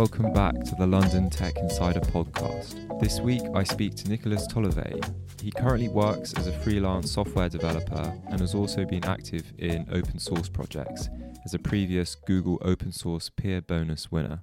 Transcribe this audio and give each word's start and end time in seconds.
welcome 0.00 0.32
back 0.32 0.54
to 0.64 0.74
the 0.76 0.86
London 0.86 1.28
Tech 1.28 1.58
Insider 1.58 2.00
podcast. 2.00 2.98
This 3.00 3.20
week 3.20 3.42
I 3.54 3.62
speak 3.62 3.96
to 3.96 4.08
Nicholas 4.08 4.46
Tollervey. 4.46 4.98
He 5.42 5.50
currently 5.50 5.88
works 5.88 6.32
as 6.38 6.46
a 6.46 6.58
freelance 6.60 7.12
software 7.12 7.50
developer 7.50 8.18
and 8.30 8.40
has 8.40 8.54
also 8.54 8.86
been 8.86 9.04
active 9.04 9.52
in 9.58 9.86
open 9.92 10.18
source 10.18 10.48
projects 10.48 11.10
as 11.44 11.52
a 11.52 11.58
previous 11.58 12.14
Google 12.14 12.58
Open 12.62 12.92
Source 12.92 13.28
Peer 13.28 13.60
Bonus 13.60 14.10
winner. 14.10 14.42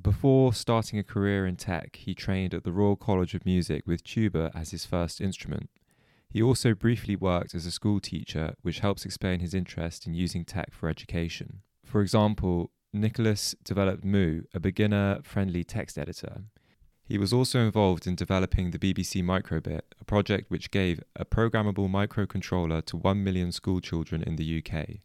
Before 0.00 0.54
starting 0.54 1.00
a 1.00 1.02
career 1.02 1.44
in 1.44 1.56
tech, 1.56 1.96
he 1.96 2.14
trained 2.14 2.54
at 2.54 2.62
the 2.62 2.70
Royal 2.70 2.94
College 2.94 3.34
of 3.34 3.44
Music 3.44 3.88
with 3.88 4.04
tuba 4.04 4.52
as 4.54 4.70
his 4.70 4.86
first 4.86 5.20
instrument. 5.20 5.70
He 6.30 6.40
also 6.40 6.72
briefly 6.72 7.16
worked 7.16 7.52
as 7.56 7.66
a 7.66 7.72
school 7.72 7.98
teacher, 7.98 8.54
which 8.62 8.78
helps 8.78 9.04
explain 9.04 9.40
his 9.40 9.54
interest 9.54 10.06
in 10.06 10.14
using 10.14 10.44
tech 10.44 10.72
for 10.72 10.88
education. 10.88 11.62
For 11.84 12.00
example, 12.00 12.70
Nicholas 12.94 13.56
developed 13.64 14.04
Mu, 14.04 14.42
a 14.54 14.60
beginner 14.60 15.18
friendly 15.24 15.64
text 15.64 15.98
editor. 15.98 16.44
He 17.04 17.18
was 17.18 17.32
also 17.32 17.58
involved 17.58 18.06
in 18.06 18.14
developing 18.14 18.70
the 18.70 18.78
BBC 18.78 19.20
micro:bit, 19.20 19.96
a 20.00 20.04
project 20.04 20.48
which 20.48 20.70
gave 20.70 21.02
a 21.16 21.24
programmable 21.24 21.90
microcontroller 21.90 22.84
to 22.86 22.96
1 22.96 23.24
million 23.24 23.50
schoolchildren 23.50 24.22
in 24.22 24.36
the 24.36 24.58
UK. 24.58 25.00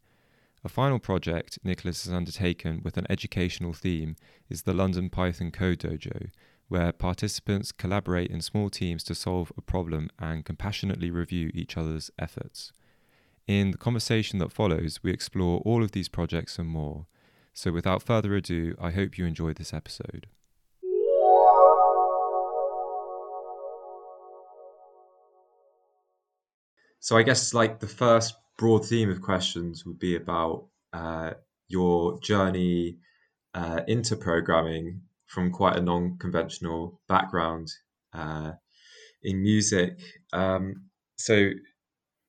A 0.64 0.70
final 0.70 1.00
project 1.00 1.58
Nicholas 1.64 2.04
has 2.04 2.14
undertaken 2.14 2.82
with 2.84 2.96
an 2.96 3.08
educational 3.10 3.74
theme 3.74 4.16
is 4.50 4.62
the 4.62 4.74
London 4.74 5.10
Python 5.10 5.50
Code 5.50 5.80
Dojo, 5.80 6.30
where 6.68 6.92
participants 6.92 7.72
collaborate 7.72 8.30
in 8.30 8.42
small 8.42 8.70
teams 8.70 9.04
to 9.06 9.16
solve 9.16 9.52
a 9.58 9.62
problem 9.62 10.12
and 10.20 10.46
compassionately 10.46 11.10
review 11.10 11.50
each 11.56 11.76
other's 11.76 12.12
efforts. 12.20 12.72
In 13.48 13.72
the 13.72 13.80
conversation 13.80 14.38
that 14.40 14.52
follows, 14.52 15.00
we 15.02 15.12
explore 15.12 15.60
all 15.62 15.84
of 15.84 15.94
these 15.94 16.08
projects 16.08 16.60
and 16.60 16.70
more. 16.70 17.08
So 17.54 17.72
without 17.72 18.02
further 18.04 18.36
ado, 18.36 18.76
I 18.80 18.92
hope 18.92 19.18
you 19.18 19.26
enjoy 19.26 19.54
this 19.54 19.74
episode. 19.74 20.28
So 27.02 27.18
I 27.18 27.24
guess 27.24 27.54
like 27.54 27.80
the 27.80 27.88
first 27.88 28.36
broad 28.58 28.86
theme 28.86 29.10
of 29.10 29.22
questions 29.22 29.86
would 29.86 30.00
be 30.00 30.16
about 30.16 30.68
uh, 30.94 31.32
your 31.68 32.20
journey 32.20 32.98
uh, 33.54 33.82
into 33.88 34.16
programming 34.16 35.02
from 35.28 35.52
quite 35.52 35.78
a 35.78 35.82
non-conventional 35.82 37.00
background 37.08 37.72
uh, 38.14 38.52
in 39.24 39.42
music. 39.42 39.98
Um, 40.34 40.90
so 41.16 41.52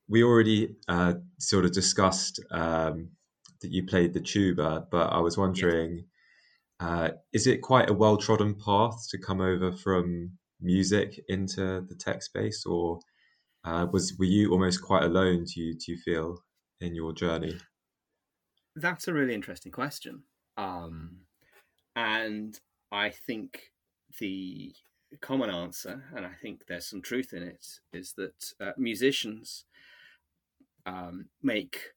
we 0.07 0.23
already 0.23 0.75
uh, 0.87 1.15
sort 1.39 1.65
of 1.65 1.73
discussed 1.73 2.39
um, 2.51 3.09
that 3.61 3.71
you 3.71 3.85
played 3.85 4.13
the 4.13 4.19
tuba, 4.19 4.87
but 4.91 5.07
I 5.07 5.19
was 5.19 5.37
wondering, 5.37 6.05
uh, 6.79 7.09
is 7.33 7.47
it 7.47 7.61
quite 7.61 7.89
a 7.89 7.93
well 7.93 8.17
trodden 8.17 8.55
path 8.55 9.07
to 9.09 9.17
come 9.17 9.41
over 9.41 9.71
from 9.71 10.31
music 10.59 11.19
into 11.27 11.81
the 11.81 11.95
tech 11.95 12.23
space, 12.23 12.65
or 12.65 12.99
uh, 13.63 13.87
was 13.91 14.15
were 14.17 14.25
you 14.25 14.51
almost 14.51 14.81
quite 14.81 15.03
alone? 15.03 15.45
Do 15.45 15.61
you 15.61 15.73
do 15.73 15.91
you 15.91 15.97
feel 15.97 16.39
in 16.79 16.95
your 16.95 17.13
journey? 17.13 17.57
That's 18.75 19.07
a 19.07 19.13
really 19.13 19.33
interesting 19.33 19.71
question, 19.71 20.23
um, 20.57 21.17
and 21.95 22.59
I 22.91 23.09
think 23.09 23.71
the 24.19 24.73
common 25.19 25.49
answer, 25.49 26.05
and 26.15 26.25
I 26.25 26.31
think 26.41 26.61
there's 26.67 26.87
some 26.87 27.01
truth 27.01 27.33
in 27.33 27.43
it, 27.43 27.65
is 27.93 28.13
that 28.13 28.53
uh, 28.59 28.71
musicians 28.77 29.65
um, 30.85 31.25
make 31.43 31.91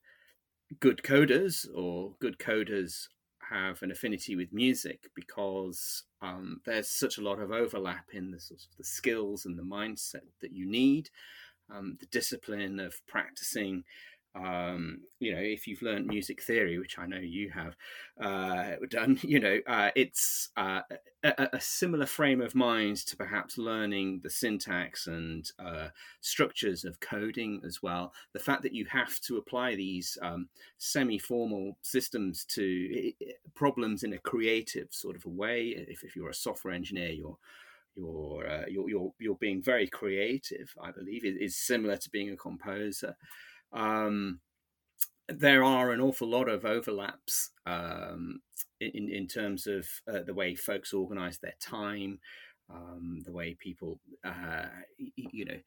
good 0.79 1.01
coders 1.03 1.65
or 1.73 2.13
good 2.19 2.37
coders 2.37 3.07
have 3.49 3.81
an 3.83 3.91
affinity 3.91 4.35
with 4.35 4.51
music 4.51 5.09
because 5.15 6.03
um, 6.21 6.61
there's 6.65 6.89
such 6.89 7.17
a 7.17 7.21
lot 7.21 7.39
of 7.39 7.51
overlap 7.51 8.05
in 8.11 8.31
the 8.31 8.39
sort 8.39 8.59
of 8.59 8.77
the 8.77 8.83
skills 8.83 9.45
and 9.45 9.57
the 9.57 9.63
mindset 9.63 10.25
that 10.41 10.51
you 10.51 10.65
need, 10.65 11.09
um, 11.73 11.97
the 11.99 12.07
discipline 12.07 12.79
of 12.79 12.95
practicing 13.07 13.83
um, 14.35 14.99
you 15.19 15.33
know, 15.33 15.39
if 15.39 15.65
you've 15.65 15.81
learned 15.81 16.07
music 16.07 16.41
theory, 16.41 16.77
which 16.77 16.99
I 16.99 17.05
know 17.05 17.19
you 17.19 17.49
have 17.51 17.75
uh, 18.19 18.75
done, 18.89 19.17
you 19.23 19.39
know, 19.39 19.59
uh, 19.65 19.91
it's 19.95 20.49
uh, 20.57 20.81
a, 21.23 21.49
a, 21.53 21.61
similar 21.61 22.05
frame 22.05 22.41
of 22.41 22.53
mind 22.53 22.97
to 22.97 23.15
perhaps 23.15 23.57
learning 23.57 24.19
the 24.23 24.29
syntax 24.29 25.07
and 25.07 25.49
uh, 25.57 25.87
structures 26.19 26.83
of 26.83 26.99
coding 26.99 27.61
as 27.65 27.81
well. 27.81 28.13
The 28.33 28.39
fact 28.39 28.61
that 28.63 28.73
you 28.73 28.85
have 28.85 29.19
to 29.21 29.37
apply 29.37 29.75
these 29.75 30.17
um, 30.21 30.49
semi-formal 30.79 31.77
systems 31.81 32.43
to 32.49 33.13
problems 33.53 34.03
in 34.03 34.13
a 34.13 34.19
creative 34.19 34.89
sort 34.91 35.15
of 35.15 35.25
a 35.25 35.29
way. 35.29 35.69
If, 35.87 36.03
if 36.03 36.15
you're 36.15 36.29
a 36.29 36.33
software 36.33 36.73
engineer, 36.73 37.11
you're 37.11 37.37
you're, 37.95 38.45
uh, 38.45 38.65
you're, 38.67 38.89
you're, 38.89 39.13
you're 39.19 39.35
being 39.35 39.61
very 39.61 39.87
creative, 39.87 40.73
I 40.81 40.91
believe, 40.91 41.23
is, 41.23 41.37
is 41.37 41.55
similar 41.55 41.95
to 41.95 42.09
being 42.09 42.29
a 42.31 42.35
composer. 42.35 43.15
Um, 43.75 44.39
there 45.27 45.63
are 45.63 45.91
an 45.91 46.01
awful 46.01 46.27
lot 46.27 46.47
of 46.49 46.65
overlaps 46.65 47.51
um, 47.65 48.41
in, 48.79 49.09
in 49.09 49.27
terms 49.27 49.67
of 49.67 49.87
uh, 50.07 50.21
the 50.25 50.33
way 50.33 50.55
folks 50.55 50.93
organize 50.93 51.39
their 51.39 51.55
time, 51.59 52.19
um, 52.69 53.21
the 53.25 53.31
way 53.31 53.55
people, 53.59 53.99
uh, 54.23 54.67
you 54.97 55.45
know, 55.45 55.59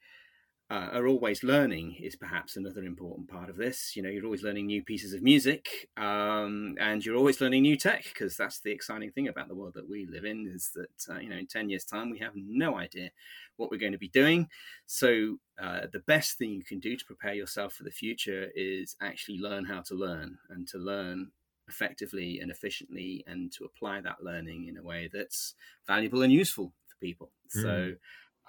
uh, 0.70 0.90
are 0.92 1.06
always 1.06 1.42
learning 1.42 1.96
is 1.98 2.14
perhaps 2.14 2.56
another 2.56 2.84
important 2.84 3.28
part 3.28 3.48
of 3.48 3.56
this. 3.56 3.96
You 3.96 4.02
know, 4.02 4.10
you're 4.10 4.24
always 4.24 4.42
learning 4.42 4.66
new 4.66 4.82
pieces 4.82 5.14
of 5.14 5.22
music, 5.22 5.88
um, 5.96 6.74
and 6.78 7.04
you're 7.04 7.16
always 7.16 7.40
learning 7.40 7.62
new 7.62 7.76
tech 7.76 8.04
because 8.04 8.36
that's 8.36 8.60
the 8.60 8.70
exciting 8.70 9.10
thing 9.10 9.28
about 9.28 9.48
the 9.48 9.54
world 9.54 9.74
that 9.74 9.88
we 9.88 10.06
live 10.06 10.26
in 10.26 10.50
is 10.54 10.70
that 10.74 11.14
uh, 11.14 11.18
you 11.18 11.30
know 11.30 11.36
in 11.36 11.46
ten 11.46 11.70
years' 11.70 11.84
time 11.84 12.10
we 12.10 12.18
have 12.18 12.32
no 12.36 12.76
idea 12.76 13.10
what 13.56 13.70
we're 13.70 13.78
going 13.78 13.92
to 13.92 13.98
be 13.98 14.08
doing. 14.08 14.48
So 14.84 15.38
uh, 15.60 15.86
the 15.90 16.00
best 16.00 16.36
thing 16.36 16.50
you 16.50 16.64
can 16.64 16.80
do 16.80 16.96
to 16.96 17.04
prepare 17.04 17.34
yourself 17.34 17.72
for 17.72 17.84
the 17.84 17.90
future 17.90 18.48
is 18.54 18.94
actually 19.00 19.38
learn 19.38 19.64
how 19.64 19.80
to 19.82 19.94
learn 19.94 20.36
and 20.50 20.68
to 20.68 20.78
learn 20.78 21.30
effectively 21.68 22.40
and 22.40 22.50
efficiently 22.50 23.24
and 23.26 23.52
to 23.52 23.64
apply 23.64 24.00
that 24.02 24.22
learning 24.22 24.68
in 24.68 24.76
a 24.76 24.82
way 24.82 25.08
that's 25.12 25.54
valuable 25.86 26.22
and 26.22 26.32
useful 26.32 26.72
for 26.86 26.96
people. 27.00 27.30
Mm. 27.56 27.62
So 27.62 27.92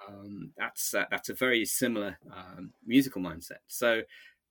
um, 0.08 0.52
that's 0.56 0.94
uh, 0.94 1.04
that's 1.10 1.28
a 1.28 1.34
very 1.34 1.64
similar 1.64 2.18
um, 2.34 2.72
musical 2.86 3.22
mindset. 3.22 3.62
So 3.68 4.02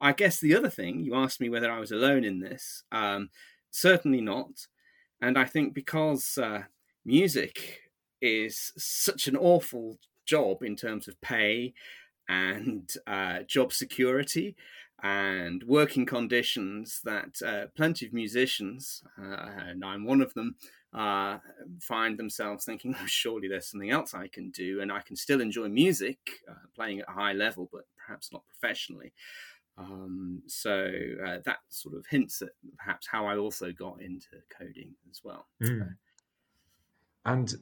I 0.02 0.14
guess 0.14 0.40
the 0.40 0.56
other 0.56 0.70
thing 0.70 1.02
you 1.02 1.16
asked 1.16 1.42
me 1.42 1.50
whether 1.50 1.72
I 1.72 1.80
was 1.80 1.92
alone 1.92 2.24
in 2.24 2.40
this. 2.40 2.84
Um, 2.92 3.30
certainly 3.72 4.22
not, 4.22 4.68
and 5.22 5.38
I 5.38 5.46
think 5.46 5.74
because 5.74 6.38
uh, 6.38 6.64
music 7.06 7.82
is 8.22 8.74
such 8.78 9.28
an 9.28 9.36
awful 9.36 9.98
job 10.26 10.64
in 10.64 10.76
terms 10.76 11.08
of 11.08 11.20
pay 11.22 11.74
and 12.28 12.90
uh, 13.08 13.40
job 13.48 13.74
security 13.74 14.56
and 15.02 15.64
working 15.64 16.06
conditions 16.06 17.02
that 17.04 17.42
uh, 17.46 17.68
plenty 17.76 18.06
of 18.06 18.14
musicians, 18.14 19.02
uh, 19.18 19.50
and 19.68 19.84
I'm 19.84 20.06
one 20.06 20.22
of 20.22 20.34
them, 20.34 20.56
uh, 20.94 21.38
find 21.80 22.18
themselves 22.18 22.66
thinking, 22.66 22.96
oh, 23.02 23.06
surely 23.06 23.48
there's 23.48 23.68
something 23.68 23.92
else 23.92 24.14
I 24.14 24.28
can 24.28 24.50
do, 24.52 24.82
and 24.82 24.92
I 24.92 25.02
can 25.02 25.16
still 25.16 25.42
enjoy 25.42 25.68
music, 25.68 26.18
uh, 26.50 26.54
playing 26.76 27.00
at 27.00 27.10
a 27.10 27.12
high 27.12 27.34
level, 27.34 27.70
but 27.72 27.84
perhaps 27.98 28.32
not 28.32 28.44
professionally. 28.48 29.14
Um, 29.78 30.42
so 30.48 30.92
uh, 31.26 31.38
that 31.46 31.60
sort 31.70 31.96
of 31.96 32.06
hints 32.10 32.42
at 32.42 32.50
perhaps 32.78 33.08
how 33.08 33.26
I 33.26 33.38
also 33.38 33.72
got 33.72 34.02
into 34.02 34.28
coding 34.58 34.94
as 35.10 35.22
well. 35.24 35.48
Mm. 35.64 35.96
And 37.26 37.56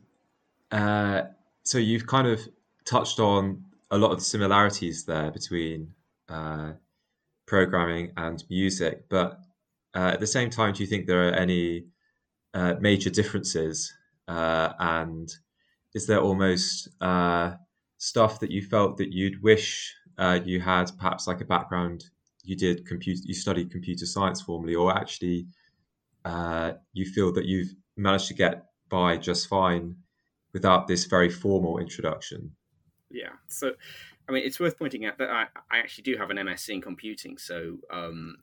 uh, 0.71 1.21
so 1.63 1.77
you've 1.77 2.07
kind 2.07 2.27
of 2.27 2.41
touched 2.85 3.19
on 3.19 3.63
a 3.91 3.97
lot 3.97 4.11
of 4.11 4.19
the 4.19 4.25
similarities 4.25 5.05
there 5.05 5.29
between 5.29 5.93
uh, 6.27 6.71
programming 7.45 8.13
and 8.17 8.43
music, 8.49 9.05
but 9.09 9.41
uh, 9.95 10.11
at 10.13 10.19
the 10.19 10.27
same 10.27 10.49
time, 10.49 10.73
do 10.73 10.83
you 10.83 10.87
think 10.87 11.05
there 11.05 11.29
are 11.29 11.33
any 11.33 11.85
uh, 12.57 12.73
major 12.79 13.11
differences? 13.11 13.93
Uh, 14.27 14.73
and 14.79 15.31
is 15.93 16.07
there 16.07 16.19
almost 16.19 16.89
uh, 17.01 17.51
stuff 17.97 18.39
that 18.39 18.51
you 18.51 18.61
felt 18.61 18.97
that 18.97 19.13
you'd 19.13 19.41
wish 19.43 19.93
uh, 20.17 20.39
you 20.43 20.59
had, 20.59 20.91
perhaps 20.97 21.27
like 21.27 21.41
a 21.41 21.45
background 21.45 22.05
you 22.43 22.55
did 22.55 22.85
computer, 22.85 23.21
you 23.25 23.33
studied 23.33 23.71
computer 23.71 24.05
science 24.05 24.41
formally, 24.41 24.73
or 24.73 24.95
actually 24.97 25.45
uh, 26.25 26.71
you 26.93 27.05
feel 27.05 27.31
that 27.33 27.45
you've 27.45 27.73
managed 27.95 28.27
to 28.27 28.33
get 28.33 28.65
by 28.89 29.17
just 29.17 29.47
fine 29.47 29.95
without 30.53 30.87
this 30.87 31.05
very 31.05 31.29
formal 31.29 31.77
introduction? 31.77 32.51
Yeah. 33.11 33.33
So 33.49 33.73
I 34.27 34.33
mean, 34.33 34.43
it's 34.45 34.59
worth 34.59 34.77
pointing 34.77 35.05
out 35.05 35.17
that 35.19 35.29
I, 35.29 35.47
I 35.71 35.79
actually 35.79 36.03
do 36.03 36.17
have 36.17 36.29
an 36.29 36.37
MSc 36.37 36.69
in 36.69 36.81
computing, 36.81 37.37
so 37.37 37.77
um, 37.89 38.37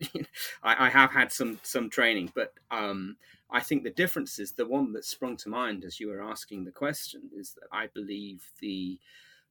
I, 0.62 0.86
I, 0.86 0.88
have 0.88 1.10
had 1.10 1.30
some 1.30 1.60
some 1.62 1.90
training. 1.90 2.32
But 2.34 2.54
um, 2.70 3.16
I 3.50 3.60
think 3.60 3.84
the 3.84 3.90
difference 3.90 4.38
is 4.38 4.52
the 4.52 4.66
one 4.66 4.92
that 4.94 5.04
sprung 5.04 5.36
to 5.38 5.48
mind 5.50 5.84
as 5.84 6.00
you 6.00 6.08
were 6.08 6.22
asking 6.22 6.64
the 6.64 6.72
question 6.72 7.22
is 7.36 7.54
that 7.54 7.68
I 7.70 7.88
believe 7.88 8.48
the 8.60 8.98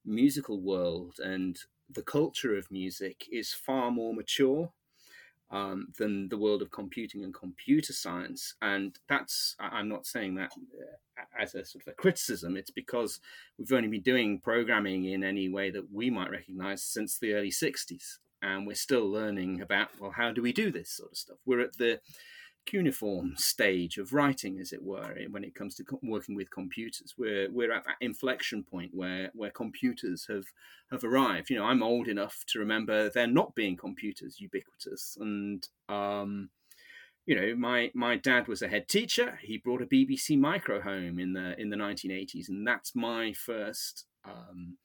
musical 0.05 0.59
world 0.59 1.19
and 1.19 1.57
the 1.89 2.01
culture 2.01 2.57
of 2.57 2.71
music 2.71 3.27
is 3.31 3.53
far 3.53 3.91
more 3.91 4.13
mature. 4.13 4.71
um, 5.51 5.89
than 5.99 6.27
the 6.29 6.37
world 6.37 6.63
of 6.63 6.71
computing 6.71 7.23
and 7.23 7.33
computer 7.33 7.93
science. 7.93 8.55
And 8.61 8.97
that's, 9.07 9.55
I'm 9.59 9.87
not 9.87 10.07
saying 10.07 10.33
that 10.35 10.51
as 11.43 11.55
a 11.55 11.65
sort 11.65 11.83
of 11.85 11.91
a 11.91 11.95
criticism, 11.95 12.57
it's 12.57 12.71
because 12.71 13.19
we've 13.57 13.71
only 13.71 13.89
been 13.89 14.01
doing 14.01 14.39
programming 14.39 15.05
in 15.05 15.23
any 15.23 15.49
way 15.49 15.69
that 15.69 15.91
we 15.91 16.09
might 16.09 16.31
recognize 16.31 16.83
since 16.83 17.19
the 17.19 17.33
early 17.33 17.51
60s. 17.51 18.17
And 18.41 18.67
we're 18.67 18.75
still 18.75 19.09
learning 19.09 19.61
about, 19.61 19.89
well, 19.99 20.11
how 20.11 20.31
do 20.31 20.41
we 20.41 20.51
do 20.51 20.71
this 20.71 20.91
sort 20.91 21.11
of 21.11 21.17
stuff? 21.17 21.37
We're 21.45 21.61
at 21.61 21.77
the 21.77 22.01
cuneiform 22.65 23.33
stage 23.35 23.97
of 23.97 24.13
writing, 24.13 24.59
as 24.59 24.71
it 24.71 24.83
were, 24.83 25.15
when 25.29 25.43
it 25.43 25.55
comes 25.55 25.75
to 25.75 25.83
working 26.01 26.35
with 26.35 26.51
computers. 26.51 27.15
We're 27.17 27.49
we're 27.51 27.71
at 27.71 27.85
that 27.85 27.97
inflection 28.01 28.63
point 28.63 28.91
where 28.93 29.31
where 29.33 29.49
computers 29.49 30.25
have 30.29 30.45
have 30.91 31.03
arrived. 31.03 31.49
You 31.49 31.57
know, 31.57 31.65
I'm 31.65 31.83
old 31.83 32.07
enough 32.07 32.43
to 32.47 32.59
remember 32.59 33.09
there 33.09 33.27
not 33.27 33.55
being 33.55 33.77
computers 33.77 34.39
ubiquitous, 34.39 35.17
and 35.19 35.67
um, 35.89 36.49
you 37.25 37.35
know, 37.35 37.55
my 37.55 37.91
my 37.93 38.17
dad 38.17 38.47
was 38.47 38.61
a 38.61 38.67
head 38.67 38.87
teacher. 38.87 39.39
He 39.41 39.57
brought 39.57 39.81
a 39.81 39.85
BBC 39.85 40.37
Micro 40.37 40.81
home 40.81 41.19
in 41.19 41.33
the 41.33 41.59
in 41.59 41.69
the 41.69 41.77
1980s, 41.77 42.49
and 42.49 42.67
that's 42.67 42.95
my 42.95 43.33
first. 43.33 44.05
Um, 44.25 44.77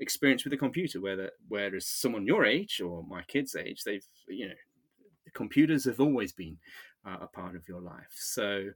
experience 0.00 0.44
with 0.44 0.52
a 0.52 0.56
computer 0.56 1.00
whereas 1.48 1.84
someone 1.84 2.24
your 2.24 2.44
age 2.46 2.80
or 2.80 3.02
my 3.08 3.20
kids 3.22 3.56
age 3.56 3.82
they've 3.82 4.06
you 4.28 4.46
know 4.46 4.54
computers 5.34 5.84
have 5.84 6.00
always 6.00 6.32
been 6.32 6.56
uh, 7.06 7.16
a 7.20 7.26
part 7.26 7.54
of 7.54 7.68
your 7.68 7.80
life. 7.80 8.12
So 8.14 8.70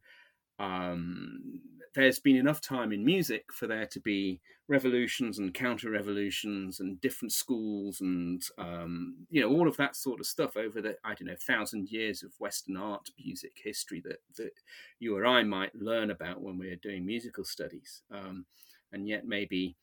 um, 0.58 1.60
there's 1.94 2.18
been 2.18 2.36
enough 2.36 2.60
time 2.60 2.92
in 2.92 3.04
music 3.04 3.52
for 3.52 3.66
there 3.66 3.86
to 3.86 4.00
be 4.00 4.40
revolutions 4.68 5.38
and 5.38 5.52
counter 5.52 5.90
revolutions 5.90 6.80
and 6.80 7.00
different 7.00 7.32
schools 7.32 8.00
and 8.00 8.44
um, 8.58 9.14
you 9.30 9.40
know 9.40 9.50
all 9.50 9.68
of 9.68 9.76
that 9.76 9.96
sort 9.96 10.20
of 10.20 10.26
stuff 10.26 10.56
over 10.56 10.80
the 10.80 10.96
I 11.04 11.14
don't 11.14 11.26
know 11.26 11.36
thousand 11.46 11.90
years 11.90 12.22
of 12.22 12.32
Western 12.38 12.76
art 12.76 13.10
music 13.22 13.52
history 13.62 14.00
that 14.06 14.20
that 14.36 14.52
you 15.00 15.16
or 15.16 15.26
I 15.26 15.42
might 15.42 15.74
learn 15.74 16.10
about 16.10 16.40
when 16.40 16.58
we're 16.58 16.76
doing 16.76 17.04
musical 17.04 17.44
studies, 17.44 18.02
um, 18.10 18.46
and 18.92 19.08
yet 19.08 19.26
maybe. 19.26 19.76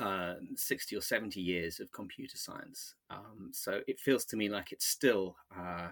Uh, 0.00 0.36
60 0.54 0.96
or 0.96 1.02
70 1.02 1.38
years 1.38 1.78
of 1.78 1.92
computer 1.92 2.38
science. 2.38 2.94
Um, 3.10 3.50
so 3.52 3.82
it 3.86 4.00
feels 4.00 4.24
to 4.24 4.38
me 4.38 4.48
like 4.48 4.72
it's 4.72 4.86
still 4.86 5.36
uh, 5.54 5.88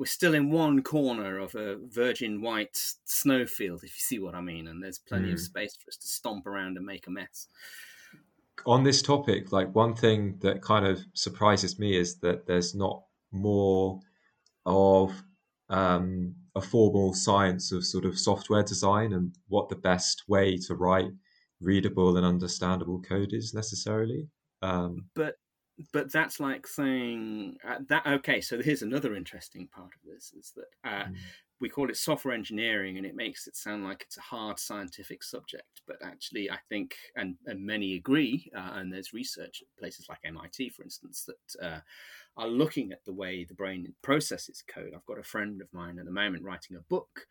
we're 0.00 0.06
still 0.06 0.32
in 0.32 0.50
one 0.50 0.82
corner 0.82 1.38
of 1.38 1.54
a 1.54 1.76
virgin 1.76 2.40
white 2.40 2.94
snowfield, 3.04 3.84
if 3.84 3.94
you 3.94 4.00
see 4.00 4.18
what 4.18 4.34
I 4.34 4.40
mean, 4.40 4.66
and 4.66 4.82
there's 4.82 4.98
plenty 4.98 5.28
mm. 5.28 5.34
of 5.34 5.40
space 5.40 5.76
for 5.76 5.90
us 5.90 5.98
to 5.98 6.08
stomp 6.08 6.46
around 6.46 6.78
and 6.78 6.86
make 6.86 7.06
a 7.06 7.10
mess. 7.10 7.48
On 8.64 8.82
this 8.82 9.02
topic, 9.02 9.52
like 9.52 9.74
one 9.74 9.94
thing 9.94 10.38
that 10.40 10.62
kind 10.62 10.86
of 10.86 11.00
surprises 11.12 11.78
me 11.78 11.98
is 11.98 12.16
that 12.20 12.46
there's 12.46 12.74
not 12.74 13.02
more 13.30 14.00
of 14.64 15.12
um, 15.68 16.34
a 16.56 16.62
formal 16.62 17.12
science 17.12 17.70
of 17.70 17.84
sort 17.84 18.06
of 18.06 18.18
software 18.18 18.62
design 18.62 19.12
and 19.12 19.34
what 19.48 19.68
the 19.68 19.76
best 19.76 20.22
way 20.28 20.56
to 20.56 20.74
write 20.76 21.10
readable 21.60 22.16
and 22.16 22.24
understandable 22.24 23.02
code 23.02 23.34
is 23.34 23.52
necessarily. 23.52 24.30
Um, 24.62 25.04
but 25.14 25.34
but 25.92 26.12
that's 26.12 26.40
like 26.40 26.66
saying 26.66 27.56
uh, 27.66 27.78
that 27.88 28.06
okay 28.06 28.40
so 28.40 28.60
here's 28.60 28.82
another 28.82 29.14
interesting 29.14 29.68
part 29.68 29.90
of 29.94 30.12
this 30.12 30.32
is 30.38 30.52
that 30.56 30.90
uh, 30.90 31.04
mm. 31.04 31.16
we 31.60 31.68
call 31.68 31.88
it 31.90 31.96
software 31.96 32.34
engineering 32.34 32.96
and 32.96 33.06
it 33.06 33.14
makes 33.14 33.46
it 33.46 33.56
sound 33.56 33.84
like 33.84 34.02
it's 34.02 34.16
a 34.16 34.22
hard 34.22 34.58
scientific 34.58 35.22
subject 35.22 35.82
but 35.86 35.96
actually 36.02 36.50
i 36.50 36.58
think 36.68 36.94
and, 37.16 37.36
and 37.46 37.64
many 37.64 37.94
agree 37.94 38.50
uh, 38.56 38.72
and 38.74 38.92
there's 38.92 39.12
research 39.12 39.62
at 39.62 39.80
places 39.80 40.06
like 40.08 40.20
mit 40.24 40.72
for 40.74 40.82
instance 40.82 41.26
that 41.26 41.64
uh, 41.64 41.80
are 42.36 42.48
looking 42.48 42.92
at 42.92 43.04
the 43.04 43.12
way 43.12 43.44
the 43.44 43.54
brain 43.54 43.92
processes 44.02 44.62
code 44.72 44.92
i've 44.94 45.06
got 45.06 45.18
a 45.18 45.22
friend 45.22 45.60
of 45.60 45.68
mine 45.72 45.98
at 45.98 46.04
the 46.04 46.10
moment 46.10 46.44
writing 46.44 46.76
a 46.76 46.80
book 46.88 47.26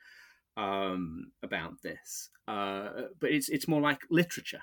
um, 0.58 1.32
about 1.42 1.82
this 1.84 2.30
uh, 2.48 2.90
but 3.22 3.32
it's 3.32 3.48
it's 3.48 3.68
more 3.68 3.80
like 3.80 4.02
literature 4.10 4.62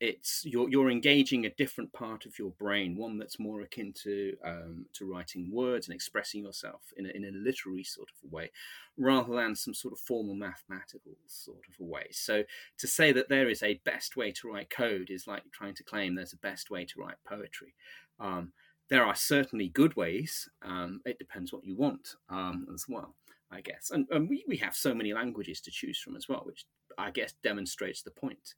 it's 0.00 0.44
you're 0.44 0.68
you're 0.68 0.90
engaging 0.90 1.46
a 1.46 1.54
different 1.54 1.92
part 1.92 2.24
of 2.24 2.38
your 2.38 2.50
brain, 2.52 2.96
one 2.96 3.18
that's 3.18 3.40
more 3.40 3.62
akin 3.62 3.92
to 4.04 4.36
um, 4.44 4.86
to 4.92 5.10
writing 5.10 5.50
words 5.52 5.88
and 5.88 5.94
expressing 5.94 6.42
yourself 6.42 6.82
in 6.96 7.06
a, 7.06 7.08
in 7.10 7.24
a 7.24 7.30
literary 7.32 7.82
sort 7.82 8.08
of 8.10 8.32
way, 8.32 8.50
rather 8.96 9.34
than 9.34 9.56
some 9.56 9.74
sort 9.74 9.92
of 9.92 9.98
formal 9.98 10.34
mathematical 10.34 11.12
sort 11.26 11.64
of 11.68 11.74
a 11.80 11.84
way. 11.84 12.06
So 12.12 12.44
to 12.78 12.86
say 12.86 13.12
that 13.12 13.28
there 13.28 13.48
is 13.48 13.62
a 13.62 13.80
best 13.84 14.16
way 14.16 14.30
to 14.32 14.52
write 14.52 14.70
code 14.70 15.10
is 15.10 15.26
like 15.26 15.42
trying 15.52 15.74
to 15.74 15.84
claim 15.84 16.14
there's 16.14 16.32
a 16.32 16.38
best 16.38 16.70
way 16.70 16.84
to 16.84 17.00
write 17.00 17.16
poetry. 17.26 17.74
Um, 18.20 18.52
there 18.88 19.04
are 19.04 19.14
certainly 19.14 19.68
good 19.68 19.96
ways. 19.96 20.48
Um, 20.62 21.00
it 21.04 21.18
depends 21.18 21.52
what 21.52 21.64
you 21.64 21.76
want 21.76 22.14
um, 22.30 22.66
as 22.72 22.86
well, 22.88 23.14
I 23.50 23.60
guess. 23.60 23.90
And, 23.90 24.06
and 24.10 24.28
we, 24.30 24.44
we 24.48 24.56
have 24.58 24.74
so 24.74 24.94
many 24.94 25.12
languages 25.12 25.60
to 25.62 25.70
choose 25.70 25.98
from 25.98 26.16
as 26.16 26.28
well, 26.28 26.42
which 26.44 26.64
I 26.96 27.10
guess 27.10 27.34
demonstrates 27.42 28.02
the 28.02 28.10
point 28.10 28.54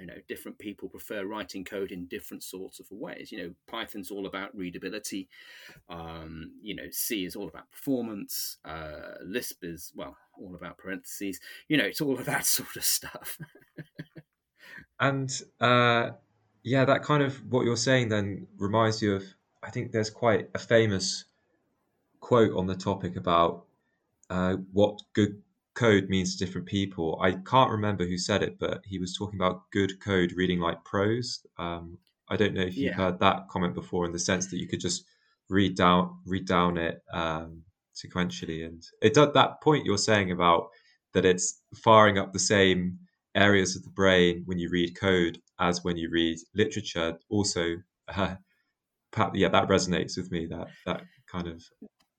you 0.00 0.06
know 0.06 0.14
different 0.28 0.58
people 0.58 0.88
prefer 0.88 1.24
writing 1.24 1.64
code 1.64 1.92
in 1.92 2.06
different 2.06 2.42
sorts 2.42 2.80
of 2.80 2.86
ways. 2.90 3.30
You 3.30 3.38
know 3.38 3.54
python's 3.66 4.10
all 4.10 4.26
about 4.26 4.56
readability. 4.56 5.28
Um, 5.88 6.52
you 6.62 6.74
know 6.74 6.90
c 6.90 7.24
is 7.24 7.36
all 7.36 7.48
about 7.48 7.70
performance. 7.70 8.58
Uh, 8.64 9.14
lisp 9.24 9.62
is 9.62 9.92
well 9.94 10.16
all 10.38 10.54
about 10.54 10.78
parentheses. 10.78 11.40
You 11.68 11.76
know 11.76 11.84
it's 11.84 12.00
all 12.00 12.18
of 12.18 12.26
that 12.26 12.46
sort 12.58 12.76
of 12.76 12.84
stuff. 12.84 13.38
And 15.00 15.30
uh, 15.60 16.10
yeah 16.64 16.84
that 16.86 17.02
kind 17.02 17.22
of 17.22 17.36
what 17.52 17.64
you're 17.64 17.76
saying 17.76 18.08
then 18.08 18.48
reminds 18.58 19.00
you 19.00 19.14
of 19.14 19.22
i 19.62 19.70
think 19.70 19.92
there's 19.92 20.10
quite 20.10 20.48
a 20.54 20.58
famous 20.58 21.26
quote 22.20 22.56
on 22.56 22.66
the 22.66 22.74
topic 22.74 23.16
about 23.16 23.66
uh, 24.30 24.56
what 24.72 24.98
good 25.12 25.42
code 25.74 26.08
means 26.08 26.36
to 26.36 26.44
different 26.44 26.66
people. 26.66 27.18
I 27.20 27.32
can't 27.32 27.70
remember 27.70 28.06
who 28.06 28.16
said 28.16 28.42
it, 28.42 28.58
but 28.58 28.82
he 28.84 28.98
was 28.98 29.16
talking 29.16 29.38
about 29.38 29.70
good 29.72 30.00
code 30.00 30.32
reading 30.36 30.60
like 30.60 30.84
prose. 30.84 31.44
Um, 31.58 31.98
I 32.28 32.36
don't 32.36 32.54
know 32.54 32.62
if 32.62 32.76
you've 32.76 32.92
yeah. 32.92 32.96
heard 32.96 33.18
that 33.20 33.48
comment 33.48 33.74
before, 33.74 34.06
in 34.06 34.12
the 34.12 34.18
sense 34.18 34.46
that 34.46 34.58
you 34.58 34.66
could 34.66 34.80
just 34.80 35.04
read 35.50 35.76
down 35.76 36.16
read 36.24 36.46
down 36.46 36.78
it 36.78 37.02
um, 37.12 37.62
sequentially, 37.94 38.64
and 38.66 38.82
it 39.02 39.14
does 39.14 39.32
that 39.34 39.60
point 39.60 39.84
you're 39.84 39.98
saying 39.98 40.30
about 40.30 40.68
that 41.12 41.24
it's 41.24 41.60
firing 41.74 42.18
up 42.18 42.32
the 42.32 42.38
same 42.38 42.98
areas 43.34 43.76
of 43.76 43.82
the 43.82 43.90
brain 43.90 44.42
when 44.46 44.58
you 44.58 44.70
read 44.70 44.98
code 44.98 45.38
as 45.58 45.84
when 45.84 45.96
you 45.96 46.08
read 46.10 46.38
literature. 46.54 47.18
Also, 47.28 47.76
uh, 48.08 48.34
yeah, 49.34 49.48
that 49.48 49.68
resonates 49.68 50.16
with 50.16 50.30
me. 50.30 50.46
That 50.46 50.68
that 50.86 51.02
kind 51.30 51.48
of 51.48 51.62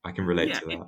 I 0.04 0.12
can 0.12 0.26
relate 0.26 0.50
yeah, 0.50 0.60
to 0.60 0.66
that. 0.66 0.74
It, 0.74 0.88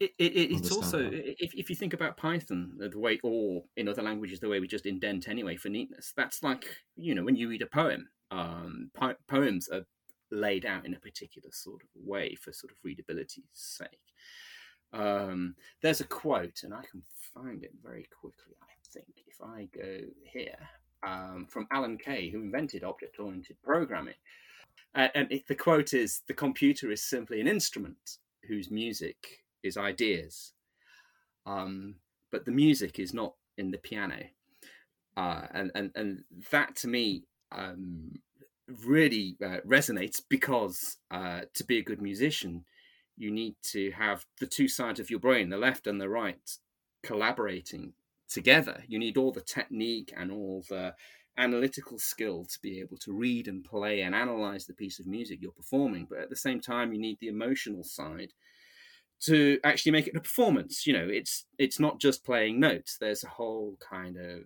it, 0.00 0.12
it, 0.18 0.50
it's 0.52 0.72
also 0.72 1.10
if, 1.12 1.54
if 1.54 1.68
you 1.68 1.76
think 1.76 1.92
about 1.92 2.16
Python 2.16 2.72
the 2.78 2.98
way, 2.98 3.20
or 3.22 3.62
in 3.76 3.86
other 3.86 4.02
languages 4.02 4.40
the 4.40 4.48
way 4.48 4.58
we 4.58 4.66
just 4.66 4.86
indent 4.86 5.28
anyway 5.28 5.56
for 5.56 5.68
neatness. 5.68 6.12
That's 6.16 6.42
like 6.42 6.64
you 6.96 7.14
know 7.14 7.22
when 7.22 7.36
you 7.36 7.48
read 7.48 7.62
a 7.62 7.66
poem. 7.66 8.08
Um, 8.30 8.90
po- 8.94 9.16
poems 9.28 9.68
are 9.68 9.84
laid 10.30 10.64
out 10.64 10.86
in 10.86 10.94
a 10.94 11.00
particular 11.00 11.50
sort 11.52 11.82
of 11.82 11.88
way 11.94 12.34
for 12.34 12.52
sort 12.52 12.72
of 12.72 12.78
readability's 12.82 13.44
sake. 13.52 13.88
Um, 14.92 15.54
there's 15.82 16.00
a 16.00 16.04
quote, 16.04 16.62
and 16.62 16.72
I 16.72 16.82
can 16.90 17.02
find 17.34 17.62
it 17.62 17.72
very 17.82 18.08
quickly. 18.20 18.54
I 18.62 18.72
think 18.92 19.06
if 19.26 19.40
I 19.42 19.68
go 19.76 19.98
here 20.24 20.56
um, 21.06 21.46
from 21.50 21.66
Alan 21.70 21.98
Kay, 21.98 22.30
who 22.30 22.40
invented 22.40 22.84
object-oriented 22.84 23.56
programming, 23.62 24.14
uh, 24.94 25.08
and 25.14 25.30
it, 25.30 25.46
the 25.46 25.54
quote 25.54 25.92
is: 25.92 26.22
"The 26.26 26.34
computer 26.34 26.90
is 26.90 27.02
simply 27.02 27.40
an 27.42 27.48
instrument 27.48 28.18
whose 28.48 28.70
music 28.70 29.40
is 29.62 29.76
ideas, 29.76 30.52
um, 31.46 31.96
but 32.30 32.44
the 32.44 32.50
music 32.52 32.98
is 32.98 33.14
not 33.14 33.34
in 33.58 33.70
the 33.70 33.78
piano, 33.78 34.22
uh, 35.16 35.46
and 35.52 35.70
and 35.74 35.90
and 35.94 36.24
that 36.50 36.76
to 36.76 36.88
me 36.88 37.24
um, 37.52 38.12
really 38.84 39.36
uh, 39.44 39.58
resonates 39.66 40.20
because 40.28 40.96
uh, 41.10 41.40
to 41.54 41.64
be 41.64 41.78
a 41.78 41.84
good 41.84 42.00
musician, 42.00 42.64
you 43.16 43.30
need 43.30 43.56
to 43.62 43.90
have 43.92 44.24
the 44.38 44.46
two 44.46 44.68
sides 44.68 45.00
of 45.00 45.10
your 45.10 45.20
brain, 45.20 45.50
the 45.50 45.58
left 45.58 45.86
and 45.86 46.00
the 46.00 46.08
right, 46.08 46.58
collaborating 47.02 47.92
together. 48.28 48.82
You 48.86 48.98
need 48.98 49.16
all 49.16 49.32
the 49.32 49.40
technique 49.40 50.12
and 50.16 50.30
all 50.30 50.64
the 50.68 50.94
analytical 51.36 51.98
skill 51.98 52.44
to 52.44 52.58
be 52.62 52.80
able 52.80 52.96
to 52.98 53.12
read 53.12 53.48
and 53.48 53.64
play 53.64 54.02
and 54.02 54.14
analyze 54.14 54.66
the 54.66 54.74
piece 54.74 55.00
of 55.00 55.06
music 55.06 55.38
you're 55.40 55.52
performing. 55.52 56.06
But 56.08 56.20
at 56.20 56.30
the 56.30 56.36
same 56.36 56.60
time, 56.60 56.92
you 56.92 57.00
need 57.00 57.18
the 57.20 57.28
emotional 57.28 57.82
side 57.82 58.32
to 59.20 59.58
actually 59.64 59.92
make 59.92 60.06
it 60.06 60.16
a 60.16 60.20
performance. 60.20 60.86
You 60.86 60.94
know, 60.94 61.08
it's 61.08 61.44
it's 61.58 61.78
not 61.78 62.00
just 62.00 62.24
playing 62.24 62.60
notes. 62.60 62.96
There's 62.98 63.24
a 63.24 63.28
whole 63.28 63.76
kind 63.80 64.16
of 64.16 64.40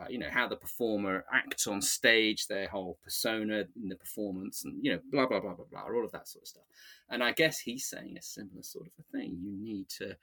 uh, 0.00 0.06
you 0.08 0.18
know 0.18 0.30
how 0.30 0.48
the 0.48 0.56
performer 0.56 1.24
acts 1.32 1.66
on 1.66 1.82
stage, 1.82 2.46
their 2.46 2.68
whole 2.68 2.98
persona 3.02 3.64
in 3.80 3.88
the 3.88 3.96
performance, 3.96 4.64
and 4.64 4.78
you 4.82 4.92
know 4.92 5.00
blah 5.10 5.26
blah 5.26 5.40
blah 5.40 5.54
blah 5.54 5.66
blah, 5.70 5.82
all 5.82 6.04
of 6.04 6.12
that 6.12 6.28
sort 6.28 6.42
of 6.42 6.48
stuff. 6.48 6.64
And 7.10 7.22
I 7.22 7.32
guess 7.32 7.58
he's 7.58 7.86
saying 7.86 8.16
a 8.18 8.22
similar 8.22 8.62
sort 8.62 8.86
of 8.86 8.92
a 8.98 9.16
thing. 9.16 9.38
You 9.42 9.52
need 9.52 9.88
to 9.98 10.16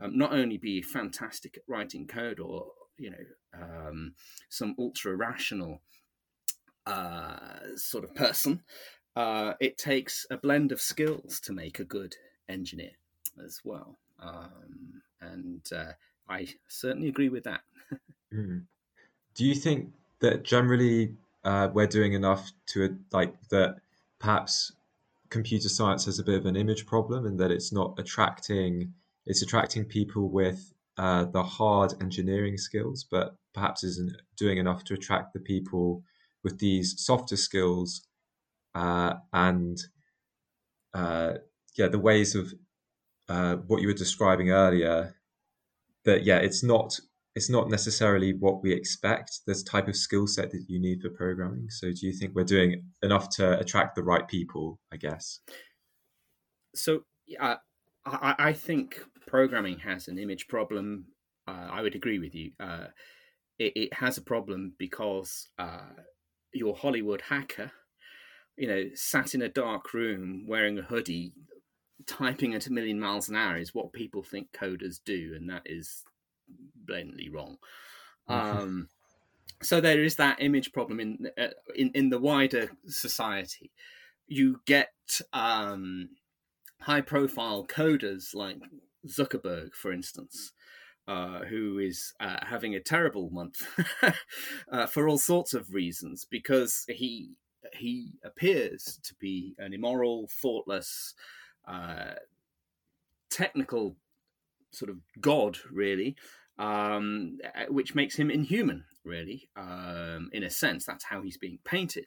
um, 0.00 0.16
not 0.16 0.32
only 0.32 0.58
be 0.58 0.82
fantastic 0.82 1.56
at 1.56 1.64
writing 1.66 2.06
code 2.06 2.38
or 2.38 2.66
you 2.96 3.10
know 3.10 3.60
um, 3.60 4.14
some 4.50 4.74
ultra 4.78 5.16
rational 5.16 5.80
uh, 6.86 7.76
sort 7.76 8.04
of 8.04 8.14
person. 8.14 8.62
Uh, 9.16 9.54
it 9.58 9.78
takes 9.78 10.26
a 10.30 10.36
blend 10.36 10.70
of 10.70 10.80
skills 10.80 11.40
to 11.40 11.52
make 11.52 11.80
a 11.80 11.84
good 11.84 12.14
engineer 12.48 12.92
as 13.44 13.60
well. 13.64 13.98
Um, 14.20 15.02
and 15.20 15.64
uh, 15.74 15.92
I 16.28 16.48
certainly 16.68 17.08
agree 17.08 17.28
with 17.28 17.44
that. 17.44 17.60
mm. 18.34 18.62
Do 19.34 19.44
you 19.44 19.54
think 19.54 19.92
that 20.20 20.44
generally 20.44 21.14
uh, 21.44 21.68
we're 21.72 21.86
doing 21.86 22.12
enough 22.12 22.50
to 22.68 22.96
like 23.12 23.34
that? 23.50 23.76
Perhaps 24.18 24.72
computer 25.30 25.68
science 25.68 26.06
has 26.06 26.18
a 26.18 26.24
bit 26.24 26.36
of 26.36 26.46
an 26.46 26.56
image 26.56 26.86
problem 26.86 27.26
in 27.26 27.36
that 27.36 27.50
it's 27.50 27.72
not 27.72 27.94
attracting 27.98 28.92
it's 29.26 29.42
attracting 29.42 29.84
people 29.84 30.30
with 30.30 30.72
uh, 30.96 31.24
the 31.24 31.42
hard 31.42 31.94
engineering 32.00 32.56
skills, 32.56 33.04
but 33.08 33.36
perhaps 33.52 33.84
isn't 33.84 34.16
doing 34.36 34.56
enough 34.56 34.84
to 34.84 34.94
attract 34.94 35.34
the 35.34 35.40
people 35.40 36.02
with 36.42 36.58
these 36.58 36.94
softer 36.98 37.36
skills 37.36 38.06
uh, 38.74 39.14
and 39.32 39.78
uh, 40.94 41.34
yeah, 41.76 41.88
the 41.88 41.98
ways 41.98 42.34
of 42.34 42.52
uh, 43.28 43.56
what 43.56 43.82
you 43.82 43.88
were 43.88 43.94
describing 43.94 44.50
earlier. 44.50 45.14
That 46.04 46.24
yeah, 46.24 46.38
it's 46.38 46.62
not 46.62 46.98
it's 47.34 47.50
not 47.50 47.68
necessarily 47.68 48.32
what 48.32 48.62
we 48.62 48.72
expect. 48.72 49.40
This 49.46 49.62
type 49.62 49.88
of 49.88 49.96
skill 49.96 50.26
set 50.26 50.50
that 50.50 50.64
you 50.68 50.80
need 50.80 51.00
for 51.00 51.10
programming. 51.10 51.70
So, 51.70 51.88
do 51.88 52.06
you 52.06 52.12
think 52.12 52.34
we're 52.34 52.44
doing 52.44 52.84
enough 53.02 53.28
to 53.36 53.58
attract 53.58 53.94
the 53.94 54.02
right 54.02 54.26
people? 54.26 54.80
I 54.92 54.96
guess. 54.96 55.40
So, 56.74 57.04
uh, 57.38 57.56
I, 58.04 58.34
I 58.38 58.52
think 58.52 59.04
programming 59.26 59.78
has 59.80 60.08
an 60.08 60.18
image 60.18 60.48
problem. 60.48 61.06
Uh, 61.46 61.68
I 61.70 61.82
would 61.82 61.94
agree 61.94 62.18
with 62.18 62.34
you. 62.34 62.52
Uh, 62.58 62.86
it, 63.58 63.72
it, 63.76 63.94
has 63.94 64.18
a 64.18 64.22
problem 64.22 64.74
because 64.78 65.48
uh, 65.58 65.94
your 66.52 66.76
Hollywood 66.76 67.22
hacker, 67.28 67.70
you 68.56 68.68
know, 68.68 68.84
sat 68.94 69.34
in 69.34 69.42
a 69.42 69.48
dark 69.48 69.94
room 69.94 70.44
wearing 70.46 70.78
a 70.78 70.82
hoodie, 70.82 71.32
typing 72.06 72.54
at 72.54 72.66
a 72.66 72.72
million 72.72 73.00
miles 73.00 73.28
an 73.28 73.36
hour 73.36 73.56
is 73.56 73.74
what 73.74 73.92
people 73.92 74.22
think 74.22 74.52
coders 74.52 75.00
do, 75.04 75.32
and 75.36 75.48
that 75.50 75.62
is 75.66 76.04
blatantly 76.86 77.28
wrong. 77.28 77.58
Mm-hmm. 78.28 78.58
Um, 78.58 78.88
so 79.62 79.80
there 79.80 80.02
is 80.02 80.16
that 80.16 80.40
image 80.40 80.72
problem 80.72 81.00
in 81.00 81.30
uh, 81.36 81.48
in 81.74 81.90
in 81.94 82.10
the 82.10 82.20
wider 82.20 82.70
society. 82.86 83.70
You 84.26 84.60
get 84.66 84.92
um, 85.32 86.10
high 86.80 87.00
profile 87.00 87.66
coders 87.66 88.34
like 88.34 88.58
Zuckerberg, 89.06 89.74
for 89.74 89.92
instance, 89.92 90.52
uh, 91.06 91.40
who 91.40 91.78
is 91.78 92.12
uh, 92.20 92.36
having 92.42 92.74
a 92.74 92.80
terrible 92.80 93.30
month 93.30 93.62
uh, 94.72 94.86
for 94.86 95.08
all 95.08 95.18
sorts 95.18 95.54
of 95.54 95.72
reasons 95.72 96.26
because 96.30 96.84
he 96.88 97.30
he 97.72 98.12
appears 98.24 99.00
to 99.02 99.14
be 99.16 99.54
an 99.58 99.72
immoral, 99.72 100.28
thoughtless, 100.40 101.14
uh, 101.68 102.14
technical 103.30 103.96
sort 104.70 104.90
of 104.90 104.96
god, 105.20 105.58
really, 105.70 106.16
um, 106.58 107.38
which 107.68 107.94
makes 107.94 108.16
him 108.16 108.30
inhuman, 108.30 108.84
really, 109.04 109.48
um, 109.56 110.30
in 110.32 110.42
a 110.42 110.50
sense. 110.50 110.84
That's 110.84 111.04
how 111.04 111.22
he's 111.22 111.38
being 111.38 111.58
painted. 111.64 112.06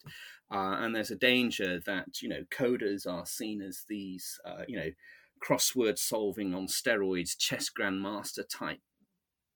Uh, 0.52 0.78
and 0.80 0.96
there's 0.96 1.12
a 1.12 1.16
danger 1.16 1.80
that, 1.86 2.22
you 2.22 2.30
know, 2.30 2.44
coders 2.52 3.08
are 3.08 3.26
seen 3.26 3.62
as 3.62 3.84
these, 3.88 4.40
uh, 4.46 4.64
you 4.68 4.78
know, 4.78 4.92
crossword 5.44 5.98
solving 5.98 6.54
on 6.54 6.68
steroids, 6.68 7.38
chess 7.38 7.70
grandmaster 7.70 8.44
type 8.48 8.80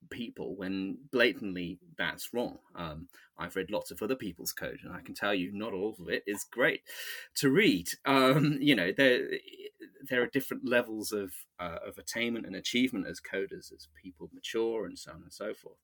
people 0.09 0.55
when 0.55 0.97
blatantly 1.11 1.79
that's 1.97 2.33
wrong. 2.33 2.59
Um, 2.75 3.07
I've 3.37 3.55
read 3.55 3.71
lots 3.71 3.91
of 3.91 4.01
other 4.01 4.15
people's 4.15 4.53
code, 4.53 4.79
and 4.83 4.93
I 4.93 5.01
can 5.01 5.13
tell 5.13 5.33
you 5.33 5.51
not 5.51 5.73
all 5.73 5.95
of 5.99 6.09
it 6.09 6.23
is 6.25 6.45
great 6.49 6.81
to 7.35 7.49
read. 7.49 7.89
Um, 8.05 8.57
you 8.61 8.75
know, 8.75 8.91
there 8.95 9.27
there 10.09 10.21
are 10.21 10.27
different 10.27 10.67
levels 10.67 11.11
of 11.11 11.33
uh, 11.59 11.77
of 11.85 11.97
attainment 11.97 12.45
and 12.45 12.55
achievement 12.55 13.07
as 13.07 13.19
coders 13.19 13.73
as 13.73 13.87
people 14.01 14.29
mature 14.33 14.85
and 14.85 14.97
so 14.97 15.11
on 15.11 15.21
and 15.23 15.33
so 15.33 15.53
forth. 15.53 15.77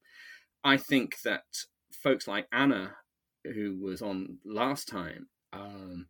I 0.63 0.77
think 0.77 1.21
that 1.21 1.43
folks 1.91 2.27
like 2.27 2.47
Anna, 2.51 2.95
who 3.43 3.77
was 3.81 4.01
on 4.01 4.37
last 4.45 4.87
time, 4.87 5.27
um, 5.53 6.07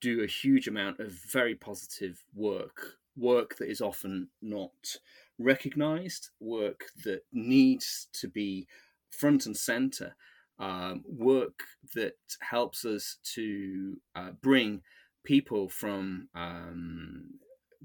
do 0.00 0.22
a 0.22 0.26
huge 0.26 0.68
amount 0.68 1.00
of 1.00 1.12
very 1.32 1.54
positive 1.54 2.22
work, 2.34 2.98
work 3.16 3.56
that 3.56 3.70
is 3.70 3.80
often 3.80 4.28
not 4.42 4.96
recognized, 5.38 6.30
work 6.40 6.84
that 7.04 7.22
needs 7.32 8.08
to 8.12 8.28
be 8.28 8.66
front 9.10 9.46
and 9.46 9.56
center, 9.56 10.14
um, 10.58 11.02
work 11.06 11.60
that 11.94 12.14
helps 12.40 12.84
us 12.84 13.16
to 13.34 13.96
uh, 14.14 14.30
bring 14.42 14.82
people 15.24 15.68
from 15.68 16.28
um, 16.34 17.24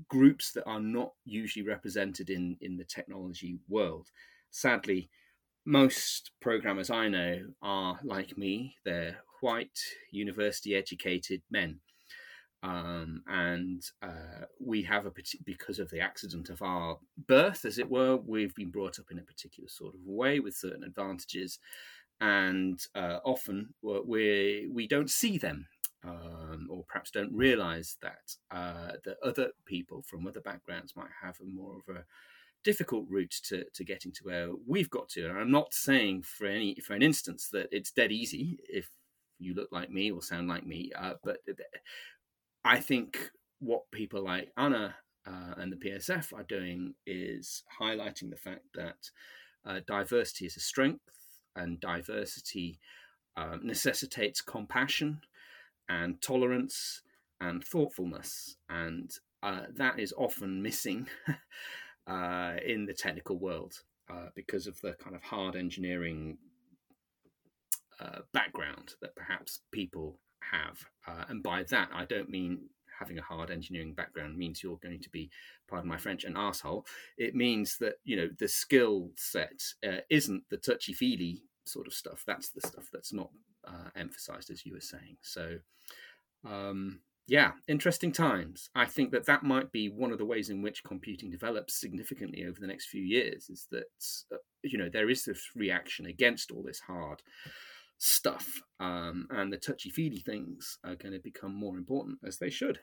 groups 0.07 0.51
that 0.51 0.65
are 0.65 0.79
not 0.79 1.13
usually 1.25 1.65
represented 1.65 2.29
in, 2.29 2.57
in 2.61 2.77
the 2.77 2.85
technology 2.85 3.59
world. 3.67 4.07
Sadly, 4.51 5.09
most 5.65 6.31
programmers 6.41 6.89
I 6.89 7.07
know 7.07 7.39
are 7.61 7.99
like 8.03 8.37
me, 8.37 8.75
they're 8.85 9.17
white, 9.41 9.79
university 10.11 10.75
educated 10.75 11.41
men. 11.49 11.79
Um, 12.61 13.23
and 13.27 13.81
uh, 14.01 14.45
we 14.59 14.83
have 14.83 15.05
a 15.05 15.11
because 15.45 15.79
of 15.79 15.89
the 15.89 16.01
accident 16.01 16.49
of 16.49 16.61
our 16.61 16.99
birth, 17.27 17.63
as 17.63 17.77
it 17.77 17.89
were, 17.89 18.17
we've 18.17 18.53
been 18.53 18.69
brought 18.69 18.99
up 18.99 19.05
in 19.11 19.19
a 19.19 19.23
particular 19.23 19.69
sort 19.69 19.95
of 19.95 20.01
way 20.05 20.41
with 20.41 20.55
certain 20.55 20.83
advantages, 20.83 21.59
and 22.19 22.85
uh, 22.95 23.19
often 23.23 23.73
we 23.81 24.67
we 24.73 24.87
don't 24.87 25.09
see 25.09 25.37
them, 25.37 25.67
um, 26.03 26.67
or 26.69 26.83
perhaps 26.87 27.11
don't 27.11 27.33
realise 27.33 27.97
that 28.01 28.35
uh, 28.51 28.93
that 29.03 29.17
other 29.23 29.49
people 29.65 30.03
from 30.07 30.27
other 30.27 30.41
backgrounds 30.41 30.95
might 30.95 31.11
have 31.21 31.37
a 31.41 31.45
more 31.45 31.77
of 31.77 31.95
a 31.95 32.05
difficult 32.63 33.05
route 33.09 33.35
to, 33.45 33.63
to 33.73 33.83
getting 33.83 34.11
to 34.11 34.23
where 34.23 34.49
we've 34.67 34.89
got 34.89 35.09
to. 35.09 35.27
And 35.27 35.37
I'm 35.37 35.51
not 35.51 35.73
saying 35.73 36.23
for 36.23 36.45
any 36.45 36.75
for 36.75 36.93
an 36.93 37.01
instance 37.01 37.49
that 37.51 37.67
it's 37.71 37.91
dead 37.91 38.11
easy 38.11 38.59
if 38.67 38.89
you 39.39 39.53
look 39.53 39.69
like 39.71 39.89
me 39.89 40.11
or 40.11 40.21
sound 40.21 40.47
like 40.47 40.65
me, 40.65 40.91
uh, 40.97 41.13
but 41.23 41.37
I 42.65 42.79
think 42.79 43.31
what 43.59 43.89
people 43.91 44.23
like 44.23 44.51
Anna 44.57 44.95
uh, 45.25 45.53
and 45.57 45.71
the 45.71 45.77
PSF 45.77 46.33
are 46.33 46.43
doing 46.43 46.93
is 47.05 47.63
highlighting 47.79 48.29
the 48.29 48.37
fact 48.37 48.65
that 48.75 49.09
uh, 49.65 49.79
diversity 49.87 50.45
is 50.45 50.57
a 50.57 50.61
strength 50.61 51.01
and 51.55 51.79
diversity 51.79 52.79
uh, 53.37 53.57
necessitates 53.61 54.41
compassion 54.41 55.21
and 55.89 56.21
tolerance 56.21 57.01
and 57.41 57.63
thoughtfulness. 57.63 58.55
And 58.69 59.11
uh, 59.43 59.63
that 59.75 59.99
is 59.99 60.13
often 60.17 60.61
missing 60.61 61.07
uh, 62.07 62.53
in 62.65 62.85
the 62.85 62.93
technical 62.93 63.37
world 63.37 63.73
uh, 64.09 64.29
because 64.35 64.67
of 64.67 64.79
the 64.81 64.93
kind 64.93 65.15
of 65.15 65.23
hard 65.23 65.55
engineering 65.55 66.37
background 68.31 68.93
that 69.01 69.13
perhaps 69.15 69.59
people 69.71 70.19
have. 70.51 70.79
Uh, 71.07 71.25
and 71.29 71.43
by 71.43 71.63
that, 71.63 71.89
I 71.93 72.05
don't 72.05 72.29
mean 72.29 72.69
having 72.99 73.17
a 73.17 73.23
hard 73.23 73.49
engineering 73.49 73.93
background 73.93 74.37
means 74.37 74.61
you're 74.61 74.79
going 74.83 75.01
to 75.01 75.09
be, 75.09 75.29
pardon 75.69 75.89
my 75.89 75.97
French, 75.97 76.23
an 76.25 76.35
asshole. 76.35 76.85
It 77.17 77.33
means 77.33 77.77
that, 77.79 77.95
you 78.03 78.17
know, 78.17 78.29
the 78.37 78.47
skill 78.47 79.11
set 79.15 79.61
uh, 79.87 80.01
isn't 80.09 80.43
the 80.49 80.57
touchy 80.57 80.93
feely 80.93 81.43
sort 81.65 81.87
of 81.87 81.93
stuff. 81.93 82.23
That's 82.27 82.49
the 82.49 82.61
stuff 82.61 82.89
that's 82.91 83.13
not 83.13 83.29
uh, 83.67 83.89
emphasized, 83.95 84.49
as 84.49 84.65
you 84.65 84.73
were 84.73 84.81
saying. 84.81 85.17
So, 85.21 85.57
um, 86.47 87.01
yeah, 87.27 87.51
interesting 87.67 88.11
times. 88.11 88.69
I 88.73 88.85
think 88.85 89.11
that 89.11 89.25
that 89.27 89.43
might 89.43 89.71
be 89.71 89.89
one 89.89 90.11
of 90.11 90.17
the 90.17 90.25
ways 90.25 90.49
in 90.49 90.61
which 90.61 90.83
computing 90.83 91.29
develops 91.29 91.79
significantly 91.79 92.45
over 92.45 92.59
the 92.59 92.67
next 92.67 92.87
few 92.87 93.03
years. 93.03 93.49
Is 93.49 93.67
that 93.71 93.83
uh, 94.33 94.37
you 94.63 94.77
know 94.77 94.89
there 94.91 95.09
is 95.09 95.25
this 95.25 95.49
reaction 95.55 96.05
against 96.05 96.51
all 96.51 96.63
this 96.63 96.79
hard 96.79 97.21
stuff 97.99 98.61
um, 98.79 99.27
and 99.29 99.51
the 99.53 99.57
touchy 99.57 99.89
feely 99.89 100.19
things 100.19 100.77
are 100.83 100.95
going 100.95 101.13
to 101.13 101.19
become 101.19 101.53
more 101.53 101.77
important 101.77 102.17
as 102.25 102.39
they 102.39 102.49
should. 102.49 102.79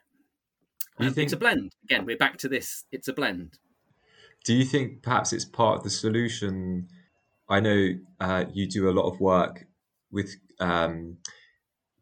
You 0.98 1.10
think... 1.10 1.26
It's 1.26 1.32
a 1.32 1.38
blend. 1.38 1.74
Again, 1.84 2.06
we're 2.06 2.16
back 2.16 2.38
to 2.38 2.48
this. 2.48 2.84
It's 2.92 3.08
a 3.08 3.12
blend. 3.12 3.58
Do 4.44 4.54
you 4.54 4.64
think 4.64 5.02
perhaps 5.02 5.32
it's 5.32 5.44
part 5.44 5.78
of 5.78 5.84
the 5.84 5.90
solution? 5.90 6.88
I 7.48 7.60
know 7.60 7.94
uh, 8.20 8.44
you 8.52 8.68
do 8.68 8.88
a 8.88 8.92
lot 8.92 9.10
of 9.10 9.20
work 9.20 9.66
with 10.16 10.34
um, 10.60 11.18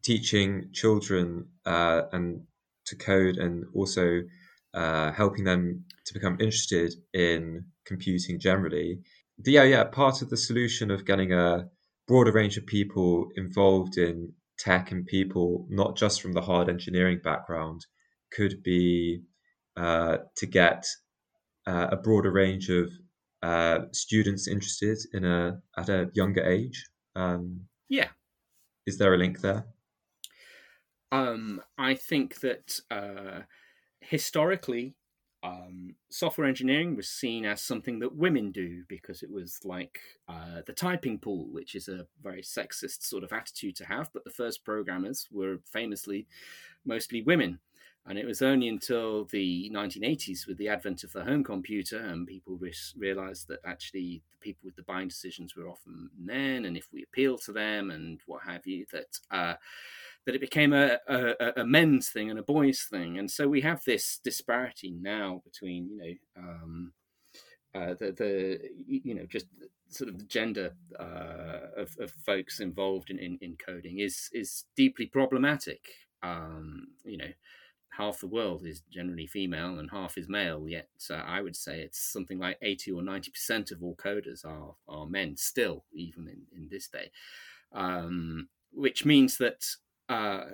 teaching 0.02 0.70
children 0.72 1.48
uh, 1.66 2.02
and 2.12 2.42
to 2.86 2.96
code, 2.96 3.36
and 3.36 3.64
also 3.74 4.22
uh, 4.72 5.10
helping 5.12 5.44
them 5.44 5.84
to 6.06 6.14
become 6.14 6.36
interested 6.40 6.94
in 7.12 7.64
computing 7.84 8.38
generally. 8.38 9.00
Yeah, 9.44 9.64
yeah. 9.64 9.84
Part 9.84 10.22
of 10.22 10.30
the 10.30 10.36
solution 10.36 10.90
of 10.90 11.04
getting 11.04 11.32
a 11.32 11.68
broader 12.06 12.32
range 12.32 12.56
of 12.56 12.66
people 12.66 13.28
involved 13.36 13.98
in 13.98 14.32
tech 14.58 14.92
and 14.92 15.04
people 15.06 15.66
not 15.68 15.96
just 15.96 16.22
from 16.22 16.32
the 16.32 16.42
hard 16.42 16.68
engineering 16.68 17.20
background 17.24 17.80
could 18.30 18.62
be 18.62 19.22
uh, 19.76 20.18
to 20.36 20.46
get 20.46 20.86
uh, 21.66 21.88
a 21.90 21.96
broader 21.96 22.30
range 22.30 22.68
of 22.68 22.90
uh, 23.42 23.80
students 23.92 24.46
interested 24.46 24.98
in 25.12 25.24
a 25.24 25.60
at 25.76 25.88
a 25.88 26.10
younger 26.14 26.44
age. 26.44 26.86
Um, 27.16 27.66
yeah, 27.88 28.08
is 28.86 28.98
there 28.98 29.14
a 29.14 29.18
link 29.18 29.40
there? 29.40 29.66
Um, 31.12 31.62
I 31.78 31.94
think 31.94 32.40
that 32.40 32.80
uh, 32.90 33.42
historically, 34.00 34.94
um, 35.42 35.94
software 36.10 36.46
engineering 36.46 36.96
was 36.96 37.08
seen 37.08 37.44
as 37.44 37.60
something 37.60 37.98
that 38.00 38.16
women 38.16 38.50
do 38.50 38.82
because 38.88 39.22
it 39.22 39.30
was 39.30 39.60
like 39.62 40.00
uh, 40.28 40.62
the 40.66 40.72
typing 40.72 41.18
pool, 41.18 41.46
which 41.52 41.74
is 41.74 41.88
a 41.88 42.06
very 42.22 42.42
sexist 42.42 43.02
sort 43.02 43.24
of 43.24 43.32
attitude 43.32 43.76
to 43.76 43.84
have. 43.84 44.10
But 44.12 44.24
the 44.24 44.30
first 44.30 44.64
programmers 44.64 45.28
were 45.30 45.58
famously 45.70 46.26
mostly 46.84 47.22
women. 47.22 47.60
And 48.06 48.18
it 48.18 48.26
was 48.26 48.42
only 48.42 48.68
until 48.68 49.24
the 49.24 49.70
1980s, 49.74 50.46
with 50.46 50.58
the 50.58 50.68
advent 50.68 51.04
of 51.04 51.12
the 51.12 51.24
home 51.24 51.42
computer, 51.42 51.98
and 51.98 52.26
people 52.26 52.56
re- 52.56 52.74
realized 52.96 53.48
that 53.48 53.60
actually 53.64 54.22
the 54.30 54.38
people 54.40 54.60
with 54.66 54.76
the 54.76 54.82
buying 54.82 55.08
decisions 55.08 55.56
were 55.56 55.68
often 55.68 56.10
men, 56.18 56.66
and 56.66 56.76
if 56.76 56.88
we 56.92 57.02
appeal 57.02 57.38
to 57.38 57.52
them 57.52 57.90
and 57.90 58.20
what 58.26 58.42
have 58.42 58.66
you, 58.66 58.84
that 58.92 59.18
uh, 59.30 59.54
that 60.26 60.34
it 60.34 60.40
became 60.40 60.72
a, 60.74 60.98
a, 61.08 61.52
a, 61.58 61.64
men's 61.64 62.08
thing 62.08 62.30
and 62.30 62.38
a 62.38 62.42
boys 62.42 62.86
thing, 62.90 63.18
and 63.18 63.30
so 63.30 63.48
we 63.48 63.62
have 63.62 63.82
this 63.84 64.20
disparity 64.22 64.90
now 64.90 65.40
between 65.44 65.88
you 65.88 65.96
know 65.96 66.42
um, 66.42 66.92
uh, 67.74 67.94
the 67.98 68.12
the 68.12 68.60
you 68.86 69.14
know 69.14 69.24
just 69.26 69.46
sort 69.88 70.10
of 70.10 70.18
the 70.18 70.24
gender 70.24 70.74
uh, 70.98 71.80
of, 71.80 71.96
of 72.00 72.10
folks 72.26 72.60
involved 72.60 73.10
in, 73.10 73.18
in, 73.18 73.38
in, 73.40 73.56
coding 73.56 74.00
is 74.00 74.28
is 74.32 74.64
deeply 74.76 75.06
problematic. 75.06 75.80
Um, 76.22 76.88
you 77.04 77.16
know, 77.16 77.30
half 77.96 78.20
the 78.20 78.26
world 78.26 78.66
is 78.66 78.82
generally 78.90 79.26
female 79.26 79.78
and 79.78 79.90
half 79.90 80.18
is 80.18 80.28
male. 80.28 80.68
Yet 80.68 80.88
uh, 81.10 81.14
I 81.14 81.40
would 81.40 81.56
say 81.56 81.80
it's 81.80 81.98
something 81.98 82.38
like 82.38 82.58
eighty 82.62 82.90
or 82.90 83.02
ninety 83.02 83.30
percent 83.30 83.70
of 83.70 83.82
all 83.82 83.96
coders 83.96 84.44
are 84.44 84.74
are 84.88 85.06
men 85.06 85.36
still, 85.36 85.84
even 85.92 86.28
in, 86.28 86.42
in 86.56 86.68
this 86.70 86.88
day. 86.88 87.10
Um, 87.72 88.48
which 88.72 89.04
means 89.04 89.38
that 89.38 89.66
uh, 90.08 90.44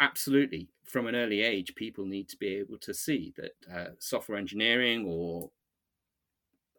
absolutely, 0.00 0.68
from 0.84 1.06
an 1.06 1.14
early 1.14 1.42
age, 1.42 1.74
people 1.74 2.04
need 2.06 2.28
to 2.28 2.36
be 2.36 2.56
able 2.56 2.78
to 2.78 2.94
see 2.94 3.32
that 3.36 3.54
uh, 3.74 3.90
software 3.98 4.38
engineering 4.38 5.04
or 5.06 5.50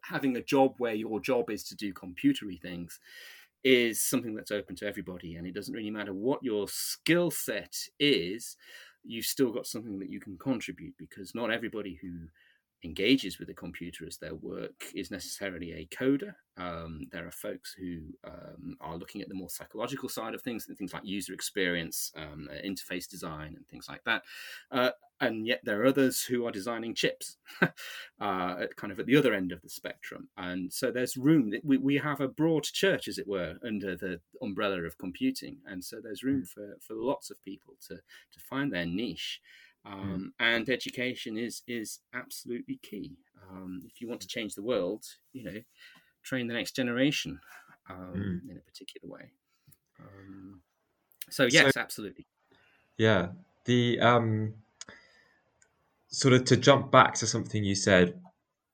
having 0.02 0.36
a 0.36 0.42
job 0.42 0.74
where 0.78 0.94
your 0.94 1.20
job 1.20 1.50
is 1.50 1.62
to 1.64 1.76
do 1.76 1.92
computery 1.92 2.60
things 2.60 2.98
is 3.64 4.00
something 4.00 4.34
that's 4.34 4.50
open 4.50 4.74
to 4.76 4.86
everybody. 4.86 5.36
And 5.36 5.46
it 5.46 5.54
doesn't 5.54 5.74
really 5.74 5.90
matter 5.90 6.12
what 6.12 6.42
your 6.42 6.66
skill 6.68 7.30
set 7.30 7.76
is, 8.00 8.56
you've 9.04 9.26
still 9.26 9.50
got 9.52 9.66
something 9.66 9.98
that 9.98 10.10
you 10.10 10.20
can 10.20 10.36
contribute 10.38 10.94
because 10.98 11.34
not 11.34 11.50
everybody 11.50 11.98
who 12.00 12.12
engages 12.84 13.38
with 13.38 13.48
the 13.48 13.54
computer 13.54 14.06
as 14.06 14.18
their 14.18 14.34
work 14.34 14.84
is 14.94 15.10
necessarily 15.10 15.72
a 15.72 15.86
coder. 15.86 16.34
Um, 16.56 17.06
there 17.12 17.26
are 17.26 17.32
folks 17.32 17.74
who 17.78 18.00
um, 18.24 18.76
are 18.80 18.96
looking 18.96 19.22
at 19.22 19.28
the 19.28 19.34
more 19.34 19.48
psychological 19.48 20.08
side 20.08 20.34
of 20.34 20.42
things, 20.42 20.66
and 20.68 20.76
things 20.76 20.92
like 20.92 21.04
user 21.04 21.32
experience, 21.32 22.12
um, 22.16 22.48
uh, 22.50 22.66
interface 22.66 23.08
design, 23.08 23.54
and 23.56 23.66
things 23.68 23.86
like 23.88 24.04
that. 24.04 24.22
Uh, 24.70 24.90
and 25.20 25.46
yet 25.46 25.60
there 25.62 25.80
are 25.80 25.86
others 25.86 26.24
who 26.24 26.44
are 26.44 26.50
designing 26.50 26.94
chips, 26.94 27.38
uh, 27.62 28.66
kind 28.76 28.92
of 28.92 28.98
at 28.98 29.06
the 29.06 29.16
other 29.16 29.32
end 29.32 29.52
of 29.52 29.62
the 29.62 29.70
spectrum. 29.70 30.28
And 30.36 30.72
so 30.72 30.90
there's 30.90 31.16
room. 31.16 31.52
We, 31.62 31.78
we 31.78 31.96
have 31.98 32.20
a 32.20 32.28
broad 32.28 32.64
church, 32.64 33.06
as 33.06 33.18
it 33.18 33.28
were, 33.28 33.54
under 33.64 33.96
the 33.96 34.20
umbrella 34.42 34.82
of 34.82 34.98
computing. 34.98 35.58
And 35.64 35.84
so 35.84 36.00
there's 36.02 36.24
room 36.24 36.44
for, 36.44 36.76
for 36.80 36.94
lots 36.94 37.30
of 37.30 37.40
people 37.42 37.74
to, 37.88 37.94
to 37.94 38.40
find 38.40 38.72
their 38.72 38.86
niche. 38.86 39.40
Hmm. 39.84 39.92
Um, 39.92 40.32
mm. 40.40 40.46
And 40.54 40.68
education 40.68 41.36
is 41.36 41.62
is 41.66 42.00
absolutely 42.14 42.78
key. 42.82 43.16
Um, 43.50 43.82
if 43.84 44.00
you 44.00 44.08
want 44.08 44.20
to 44.20 44.28
change 44.28 44.54
the 44.54 44.62
world, 44.62 45.04
you 45.32 45.44
know, 45.44 45.60
train 46.22 46.46
the 46.46 46.54
next 46.54 46.76
generation 46.76 47.40
um, 47.90 48.14
mm. 48.16 48.50
in 48.50 48.56
a 48.56 48.60
particular 48.60 49.12
way. 49.12 49.30
Um, 50.00 50.62
so 51.30 51.48
yes, 51.50 51.74
so, 51.74 51.80
absolutely. 51.80 52.26
Yeah, 52.98 53.28
the 53.64 54.00
um, 54.00 54.54
sort 56.08 56.34
of 56.34 56.44
to 56.46 56.56
jump 56.56 56.90
back 56.90 57.14
to 57.14 57.26
something 57.26 57.64
you 57.64 57.74
said 57.74 58.20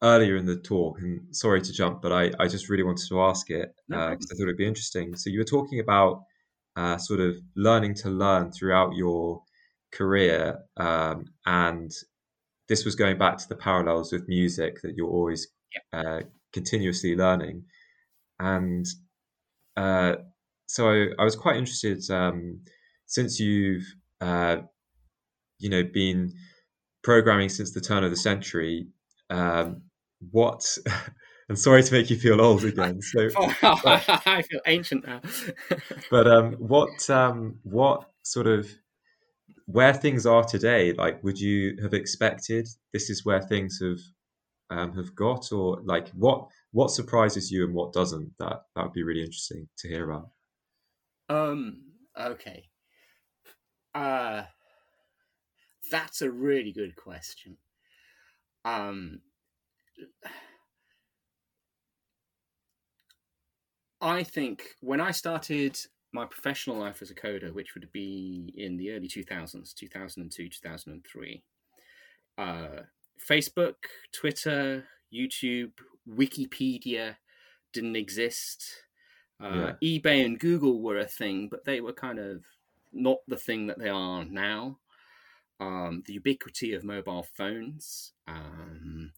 earlier 0.02 0.36
in 0.36 0.46
the 0.46 0.56
talk, 0.56 1.00
and 1.00 1.34
sorry 1.34 1.60
to 1.62 1.72
jump, 1.72 2.02
but 2.02 2.12
I, 2.12 2.30
I 2.38 2.48
just 2.48 2.68
really 2.68 2.84
wanted 2.84 3.06
to 3.08 3.22
ask 3.22 3.50
it 3.50 3.74
because 3.88 3.88
no 3.88 3.98
uh, 3.98 4.10
I 4.10 4.16
thought 4.16 4.42
it'd 4.42 4.56
be 4.56 4.66
interesting. 4.66 5.16
So 5.16 5.30
you 5.30 5.38
were 5.38 5.44
talking 5.44 5.80
about 5.80 6.24
uh, 6.76 6.96
sort 6.98 7.20
of 7.20 7.36
learning 7.56 7.94
to 7.94 8.10
learn 8.10 8.52
throughout 8.52 8.94
your 8.94 9.42
career, 9.92 10.58
um, 10.76 11.26
and 11.46 11.90
this 12.68 12.84
was 12.84 12.94
going 12.94 13.18
back 13.18 13.38
to 13.38 13.48
the 13.48 13.56
parallels 13.56 14.12
with 14.12 14.28
music 14.28 14.82
that 14.82 14.94
you're 14.96 15.08
always 15.08 15.48
uh, 15.92 16.20
continuously 16.52 17.16
learning, 17.16 17.64
and 18.38 18.86
uh, 19.76 20.14
so 20.68 20.90
I, 20.90 21.08
I, 21.18 21.24
was 21.24 21.36
quite 21.36 21.56
interested 21.56 22.02
um, 22.10 22.60
since 23.06 23.40
you've 23.40 23.84
uh, 24.20 24.58
you 25.58 25.70
know 25.70 25.82
been 25.82 26.32
programming 27.02 27.48
since 27.48 27.72
the 27.72 27.80
turn 27.80 28.04
of 28.04 28.10
the 28.10 28.16
century. 28.16 28.88
Um, 29.30 29.82
what 30.30 30.64
and 31.48 31.58
sorry 31.58 31.82
to 31.82 31.92
make 31.92 32.10
you 32.10 32.16
feel 32.16 32.40
old 32.40 32.64
again. 32.64 33.00
So 33.08 33.28
oh, 33.36 33.54
I 34.26 34.42
feel 34.42 34.60
ancient 34.66 35.06
now. 35.06 35.20
but 36.10 36.26
um, 36.26 36.52
what 36.54 37.08
um, 37.08 37.58
what 37.62 38.10
sort 38.22 38.46
of 38.46 38.68
where 39.68 39.92
things 39.92 40.24
are 40.24 40.44
today, 40.44 40.94
like, 40.94 41.22
would 41.22 41.38
you 41.38 41.76
have 41.82 41.92
expected 41.92 42.66
this 42.94 43.10
is 43.10 43.24
where 43.26 43.42
things 43.42 43.78
have 43.82 43.98
um, 44.70 44.96
have 44.96 45.14
got, 45.14 45.52
or 45.52 45.80
like 45.84 46.08
what 46.10 46.48
what 46.72 46.90
surprises 46.90 47.50
you 47.50 47.64
and 47.64 47.74
what 47.74 47.92
doesn't? 47.92 48.32
That 48.38 48.62
that 48.74 48.84
would 48.84 48.92
be 48.94 49.02
really 49.02 49.20
interesting 49.22 49.68
to 49.78 49.88
hear 49.88 50.10
about. 50.10 50.30
Um. 51.28 51.82
Okay. 52.18 52.64
Uh 53.94 54.44
that's 55.90 56.22
a 56.22 56.30
really 56.30 56.72
good 56.72 56.96
question. 56.96 57.58
Um. 58.64 59.20
I 64.00 64.22
think 64.22 64.62
when 64.80 65.00
I 65.00 65.10
started 65.10 65.78
my 66.12 66.24
professional 66.24 66.76
life 66.76 67.02
as 67.02 67.10
a 67.10 67.14
coder, 67.14 67.52
which 67.52 67.74
would 67.74 67.90
be 67.92 68.52
in 68.56 68.76
the 68.76 68.92
early 68.92 69.08
2000s, 69.08 69.74
2002, 69.74 70.48
2003, 70.48 71.42
uh, 72.38 72.68
Facebook, 73.28 73.74
Twitter, 74.12 74.84
YouTube, 75.12 75.72
Wikipedia 76.08 77.16
didn't 77.72 77.96
exist. 77.96 78.64
Uh, 79.42 79.72
yeah. 79.82 79.98
eBay 80.00 80.24
and 80.24 80.38
Google 80.38 80.80
were 80.80 80.98
a 80.98 81.04
thing, 81.04 81.48
but 81.48 81.64
they 81.64 81.80
were 81.80 81.92
kind 81.92 82.18
of 82.18 82.42
not 82.92 83.18
the 83.28 83.36
thing 83.36 83.66
that 83.66 83.78
they 83.78 83.88
are 83.88 84.24
now. 84.24 84.78
Um, 85.60 86.02
the 86.06 86.14
ubiquity 86.14 86.74
of 86.74 86.84
mobile 86.84 87.26
phones, 87.36 88.12
um, 88.28 89.12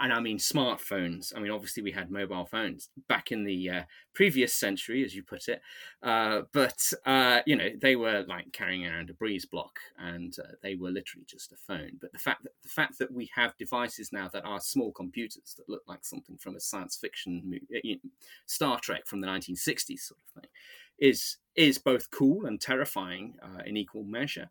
and 0.00 0.12
I 0.12 0.20
mean 0.20 0.38
smartphones. 0.38 1.34
I 1.34 1.40
mean, 1.40 1.50
obviously 1.50 1.82
we 1.82 1.92
had 1.92 2.10
mobile 2.10 2.46
phones 2.46 2.90
back 3.08 3.32
in 3.32 3.44
the 3.44 3.70
uh, 3.70 3.82
previous 4.14 4.54
century, 4.54 5.04
as 5.04 5.14
you 5.14 5.22
put 5.22 5.48
it, 5.48 5.60
uh, 6.02 6.42
but 6.52 6.92
uh, 7.06 7.40
you 7.46 7.56
know 7.56 7.70
they 7.80 7.96
were 7.96 8.24
like 8.28 8.52
carrying 8.52 8.86
around 8.86 9.10
a 9.10 9.14
breeze 9.14 9.46
block, 9.46 9.78
and 9.98 10.36
uh, 10.38 10.52
they 10.62 10.74
were 10.74 10.90
literally 10.90 11.24
just 11.26 11.52
a 11.52 11.56
phone. 11.56 11.92
But 12.00 12.12
the 12.12 12.18
fact 12.18 12.42
that 12.44 12.52
the 12.62 12.68
fact 12.68 12.98
that 12.98 13.12
we 13.12 13.30
have 13.34 13.56
devices 13.56 14.12
now 14.12 14.28
that 14.28 14.44
are 14.44 14.60
small 14.60 14.92
computers 14.92 15.54
that 15.56 15.68
look 15.68 15.82
like 15.86 16.04
something 16.04 16.36
from 16.36 16.56
a 16.56 16.60
science 16.60 16.96
fiction 16.96 17.42
movie, 17.44 17.80
you 17.82 17.94
know, 17.96 18.10
Star 18.46 18.78
Trek 18.80 19.06
from 19.06 19.20
the 19.20 19.28
1960s 19.28 20.00
sort 20.00 20.20
of 20.26 20.42
thing, 20.42 20.50
is 20.98 21.38
is 21.54 21.78
both 21.78 22.10
cool 22.10 22.46
and 22.46 22.60
terrifying 22.60 23.36
uh, 23.42 23.62
in 23.64 23.76
equal 23.76 24.04
measure. 24.04 24.50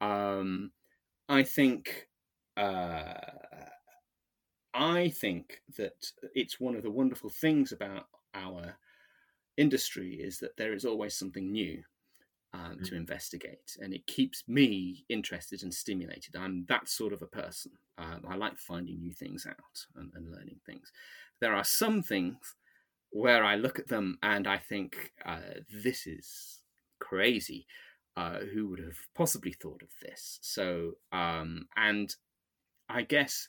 Um, 0.00 0.72
I 1.28 1.42
think. 1.42 2.08
Uh, 4.74 4.78
I 4.78 5.08
think 5.08 5.60
that 5.76 6.10
it's 6.34 6.60
one 6.60 6.76
of 6.76 6.82
the 6.82 6.90
wonderful 6.90 7.30
things 7.30 7.72
about 7.72 8.06
our 8.34 8.76
industry 9.56 10.14
is 10.14 10.38
that 10.38 10.56
there 10.56 10.72
is 10.72 10.84
always 10.84 11.14
something 11.14 11.50
new 11.50 11.82
um, 12.52 12.78
mm. 12.80 12.88
to 12.88 12.96
investigate, 12.96 13.76
and 13.80 13.92
it 13.92 14.06
keeps 14.06 14.44
me 14.46 15.04
interested 15.08 15.62
and 15.62 15.72
stimulated. 15.72 16.36
I'm 16.36 16.64
that 16.68 16.88
sort 16.88 17.12
of 17.12 17.22
a 17.22 17.26
person. 17.26 17.72
Um, 17.98 18.24
I 18.28 18.36
like 18.36 18.58
finding 18.58 19.00
new 19.00 19.12
things 19.12 19.46
out 19.46 19.86
and, 19.96 20.10
and, 20.14 20.30
learning 20.30 20.60
things. 20.66 20.90
There 21.40 21.54
are 21.54 21.64
some 21.64 22.02
things 22.02 22.56
where 23.10 23.44
I 23.44 23.54
look 23.54 23.78
at 23.78 23.86
them 23.86 24.18
and 24.22 24.48
I 24.48 24.58
think 24.58 25.12
uh, 25.24 25.60
this 25.72 26.06
is 26.06 26.60
crazy. 26.98 27.66
Uh, 28.16 28.40
who 28.52 28.68
would 28.68 28.80
have 28.80 28.96
possibly 29.14 29.52
thought 29.52 29.82
of 29.82 29.90
this? 30.02 30.38
So, 30.42 30.92
um, 31.12 31.66
and 31.76 32.14
I 32.88 33.02
guess 33.02 33.48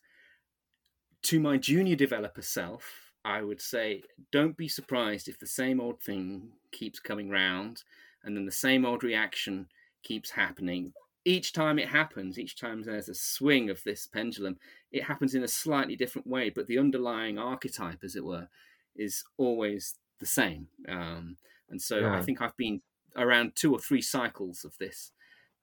to 1.25 1.39
my 1.39 1.57
junior 1.57 1.95
developer 1.95 2.41
self, 2.41 3.11
I 3.23 3.41
would 3.41 3.59
say 3.59 4.03
don't 4.31 4.55
be 4.55 4.67
surprised 4.67 5.27
if 5.27 5.39
the 5.39 5.47
same 5.47 5.81
old 5.81 5.99
thing 5.99 6.49
keeps 6.71 6.99
coming 6.99 7.29
round 7.29 7.83
and 8.23 8.37
then 8.37 8.45
the 8.45 8.51
same 8.51 8.85
old 8.85 9.03
reaction 9.03 9.67
keeps 10.03 10.29
happening. 10.29 10.93
Each 11.25 11.51
time 11.51 11.79
it 11.79 11.89
happens, 11.89 12.37
each 12.37 12.55
time 12.55 12.83
there's 12.83 13.09
a 13.09 13.15
swing 13.15 13.71
of 13.71 13.83
this 13.83 14.05
pendulum, 14.05 14.57
it 14.91 15.03
happens 15.03 15.33
in 15.33 15.43
a 15.43 15.47
slightly 15.47 15.95
different 15.95 16.27
way, 16.27 16.51
but 16.51 16.67
the 16.67 16.77
underlying 16.77 17.39
archetype, 17.39 18.03
as 18.03 18.15
it 18.15 18.23
were, 18.23 18.47
is 18.95 19.23
always 19.37 19.95
the 20.19 20.27
same. 20.27 20.67
Um, 20.87 21.37
and 21.71 21.81
so 21.81 22.01
yeah. 22.01 22.15
I 22.15 22.21
think 22.21 22.41
I've 22.41 22.55
been 22.57 22.81
around 23.15 23.55
two 23.55 23.73
or 23.73 23.79
three 23.79 24.01
cycles 24.01 24.63
of 24.63 24.77
this 24.77 25.11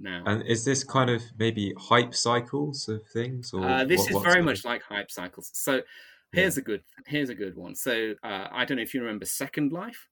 now. 0.00 0.22
And 0.26 0.42
is 0.46 0.64
this 0.64 0.84
kind 0.84 1.10
of 1.10 1.22
maybe 1.38 1.74
hype 1.78 2.14
cycles 2.14 2.88
of 2.88 3.02
things, 3.12 3.52
or 3.52 3.64
uh, 3.64 3.84
this 3.84 4.10
what, 4.10 4.26
is 4.26 4.32
very 4.32 4.42
much 4.42 4.64
like 4.64 4.82
hype 4.82 5.10
cycles. 5.10 5.50
So 5.54 5.82
here's 6.32 6.56
yeah. 6.56 6.62
a 6.62 6.64
good 6.64 6.82
here's 7.06 7.30
a 7.30 7.34
good 7.34 7.56
one. 7.56 7.74
So 7.74 8.14
uh, 8.22 8.48
I 8.50 8.64
don't 8.64 8.76
know 8.76 8.82
if 8.82 8.94
you 8.94 9.00
remember 9.00 9.24
Second 9.24 9.72
Life. 9.72 10.08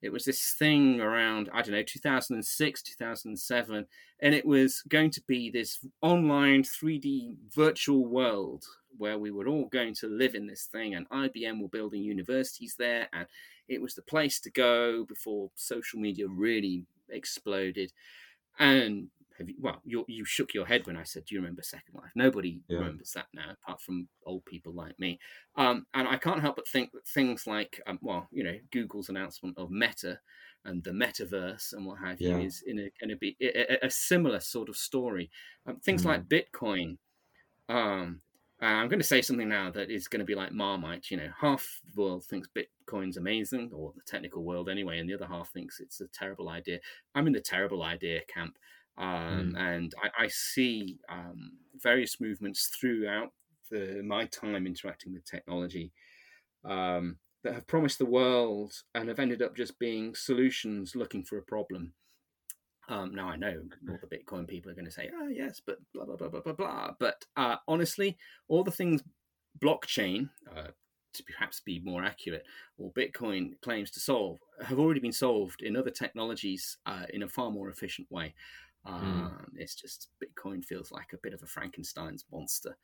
It 0.00 0.12
was 0.12 0.24
this 0.24 0.54
thing 0.58 1.00
around 1.00 1.48
I 1.52 1.62
don't 1.62 1.74
know 1.74 1.82
2006 1.82 2.82
2007, 2.82 3.86
and 4.20 4.34
it 4.34 4.44
was 4.44 4.82
going 4.88 5.10
to 5.10 5.22
be 5.26 5.50
this 5.50 5.78
online 6.00 6.62
3D 6.62 7.36
virtual 7.54 8.06
world 8.06 8.64
where 8.98 9.18
we 9.18 9.30
were 9.30 9.48
all 9.48 9.66
going 9.66 9.94
to 9.94 10.06
live 10.06 10.34
in 10.34 10.46
this 10.46 10.64
thing, 10.66 10.94
and 10.94 11.08
IBM 11.10 11.60
were 11.60 11.68
building 11.68 12.02
universities 12.02 12.74
there, 12.78 13.08
and 13.12 13.26
it 13.68 13.80
was 13.80 13.94
the 13.94 14.02
place 14.02 14.40
to 14.40 14.50
go 14.50 15.04
before 15.04 15.50
social 15.54 15.98
media 15.98 16.26
really 16.28 16.84
exploded. 17.08 17.92
And 18.58 19.08
have 19.42 19.48
you, 19.48 19.56
well, 19.60 19.80
you, 19.84 20.04
you 20.08 20.24
shook 20.24 20.54
your 20.54 20.66
head 20.66 20.86
when 20.86 20.96
I 20.96 21.04
said, 21.04 21.24
"Do 21.26 21.34
you 21.34 21.40
remember 21.40 21.62
Second 21.62 21.94
Life?" 21.94 22.12
Nobody 22.14 22.60
yeah. 22.68 22.78
remembers 22.78 23.12
that 23.12 23.26
now, 23.34 23.50
apart 23.50 23.80
from 23.80 24.08
old 24.24 24.44
people 24.44 24.72
like 24.72 24.98
me. 24.98 25.18
Um, 25.56 25.86
and 25.94 26.08
I 26.08 26.16
can't 26.16 26.40
help 26.40 26.56
but 26.56 26.68
think 26.68 26.92
that 26.92 27.06
things 27.06 27.46
like, 27.46 27.80
um, 27.86 27.98
well, 28.00 28.28
you 28.30 28.44
know, 28.44 28.56
Google's 28.70 29.08
announcement 29.08 29.58
of 29.58 29.70
Meta 29.70 30.20
and 30.64 30.84
the 30.84 30.90
metaverse 30.90 31.72
and 31.72 31.84
what 31.84 31.98
have 31.98 32.20
yeah. 32.20 32.38
you 32.38 32.46
is 32.46 32.62
going 32.66 33.08
to 33.08 33.16
be 33.16 33.36
a, 33.40 33.86
a, 33.86 33.90
similar 33.90 34.38
sort 34.38 34.68
of 34.68 34.76
story. 34.76 35.28
Um, 35.66 35.80
things 35.80 36.02
mm. 36.02 36.06
like 36.06 36.28
Bitcoin. 36.28 36.98
Um, 37.68 38.20
I'm 38.60 38.86
going 38.86 39.00
to 39.00 39.06
say 39.06 39.22
something 39.22 39.48
now 39.48 39.72
that 39.72 39.90
is 39.90 40.06
going 40.06 40.20
to 40.20 40.24
be 40.24 40.36
like 40.36 40.52
Marmite. 40.52 41.10
You 41.10 41.16
know, 41.16 41.30
half 41.40 41.80
the 41.92 42.00
world 42.00 42.24
thinks 42.24 42.48
Bitcoin's 42.56 43.16
amazing, 43.16 43.70
or 43.74 43.92
the 43.96 44.02
technical 44.06 44.44
world 44.44 44.68
anyway, 44.68 45.00
and 45.00 45.08
the 45.08 45.14
other 45.14 45.26
half 45.26 45.50
thinks 45.52 45.80
it's 45.80 46.00
a 46.00 46.06
terrible 46.06 46.48
idea. 46.48 46.78
I'm 47.14 47.26
in 47.26 47.32
the 47.32 47.40
terrible 47.40 47.82
idea 47.82 48.20
camp. 48.32 48.56
Um, 48.98 49.54
mm. 49.54 49.58
And 49.58 49.94
I, 50.02 50.24
I 50.24 50.28
see 50.28 50.98
um, 51.08 51.52
various 51.80 52.20
movements 52.20 52.66
throughout 52.78 53.32
the, 53.70 54.02
my 54.04 54.26
time 54.26 54.66
interacting 54.66 55.12
with 55.12 55.24
technology 55.24 55.92
um, 56.64 57.16
that 57.42 57.54
have 57.54 57.66
promised 57.66 57.98
the 57.98 58.06
world 58.06 58.72
and 58.94 59.08
have 59.08 59.18
ended 59.18 59.42
up 59.42 59.56
just 59.56 59.78
being 59.78 60.14
solutions 60.14 60.94
looking 60.94 61.24
for 61.24 61.38
a 61.38 61.42
problem. 61.42 61.92
Um, 62.88 63.14
now 63.14 63.28
I 63.28 63.36
know 63.36 63.62
all 63.88 63.98
the 64.00 64.16
Bitcoin 64.16 64.46
people 64.46 64.70
are 64.70 64.74
going 64.74 64.86
to 64.86 64.90
say, 64.90 65.08
"Oh 65.14 65.28
yes," 65.28 65.60
but 65.64 65.78
blah 65.94 66.04
blah 66.04 66.16
blah 66.16 66.28
blah 66.28 66.40
blah 66.40 66.52
blah. 66.52 66.90
But 66.98 67.24
uh, 67.36 67.56
honestly, 67.68 68.18
all 68.48 68.64
the 68.64 68.72
things 68.72 69.02
blockchain, 69.60 70.28
uh, 70.54 70.68
to 71.14 71.22
perhaps 71.24 71.60
be 71.60 71.80
more 71.80 72.04
accurate, 72.04 72.44
or 72.78 72.92
Bitcoin 72.92 73.52
claims 73.62 73.90
to 73.92 74.00
solve, 74.00 74.40
have 74.64 74.78
already 74.78 75.00
been 75.00 75.12
solved 75.12 75.62
in 75.62 75.76
other 75.76 75.90
technologies 75.90 76.76
uh, 76.86 77.06
in 77.14 77.22
a 77.22 77.28
far 77.28 77.50
more 77.50 77.70
efficient 77.70 78.10
way. 78.10 78.34
Mm. 78.86 78.92
Um, 78.92 79.32
mm. 79.40 79.60
It's 79.60 79.74
just 79.74 80.08
Bitcoin 80.22 80.64
feels 80.64 80.90
like 80.90 81.12
a 81.12 81.18
bit 81.22 81.34
of 81.34 81.42
a 81.42 81.46
Frankenstein's 81.46 82.24
monster, 82.32 82.76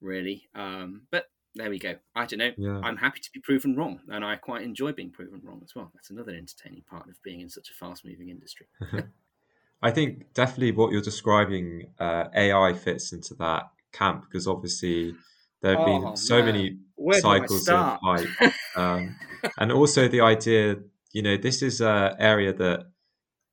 really. 0.00 0.48
Um, 0.54 1.02
but 1.10 1.26
there 1.54 1.70
we 1.70 1.78
go. 1.78 1.94
I 2.14 2.26
don't 2.26 2.38
know. 2.38 2.52
Yeah. 2.56 2.80
I'm 2.82 2.96
happy 2.96 3.20
to 3.20 3.30
be 3.32 3.40
proven 3.40 3.74
wrong, 3.74 4.00
and 4.08 4.24
I 4.24 4.36
quite 4.36 4.62
enjoy 4.62 4.92
being 4.92 5.10
proven 5.10 5.40
wrong 5.42 5.62
as 5.64 5.74
well. 5.74 5.90
That's 5.94 6.10
another 6.10 6.32
entertaining 6.32 6.82
part 6.88 7.08
of 7.08 7.22
being 7.22 7.40
in 7.40 7.48
such 7.48 7.70
a 7.70 7.74
fast-moving 7.74 8.28
industry. 8.28 8.66
I 9.82 9.90
think 9.90 10.32
definitely 10.34 10.72
what 10.72 10.92
you're 10.92 11.02
describing, 11.02 11.92
uh, 11.98 12.24
AI 12.34 12.72
fits 12.74 13.12
into 13.12 13.34
that 13.34 13.64
camp 13.92 14.22
because 14.22 14.46
obviously 14.46 15.14
there 15.62 15.76
have 15.76 15.86
oh, 15.86 16.00
been 16.00 16.16
so 16.16 16.36
man. 16.36 16.46
many 16.46 16.76
Where 16.96 17.20
cycles 17.20 17.68
of 17.68 17.98
hype, 18.02 18.28
um, 18.76 19.16
and 19.58 19.72
also 19.72 20.08
the 20.08 20.20
idea, 20.20 20.76
you 21.12 21.22
know, 21.22 21.36
this 21.36 21.62
is 21.62 21.80
an 21.80 22.14
area 22.18 22.52
that 22.52 22.86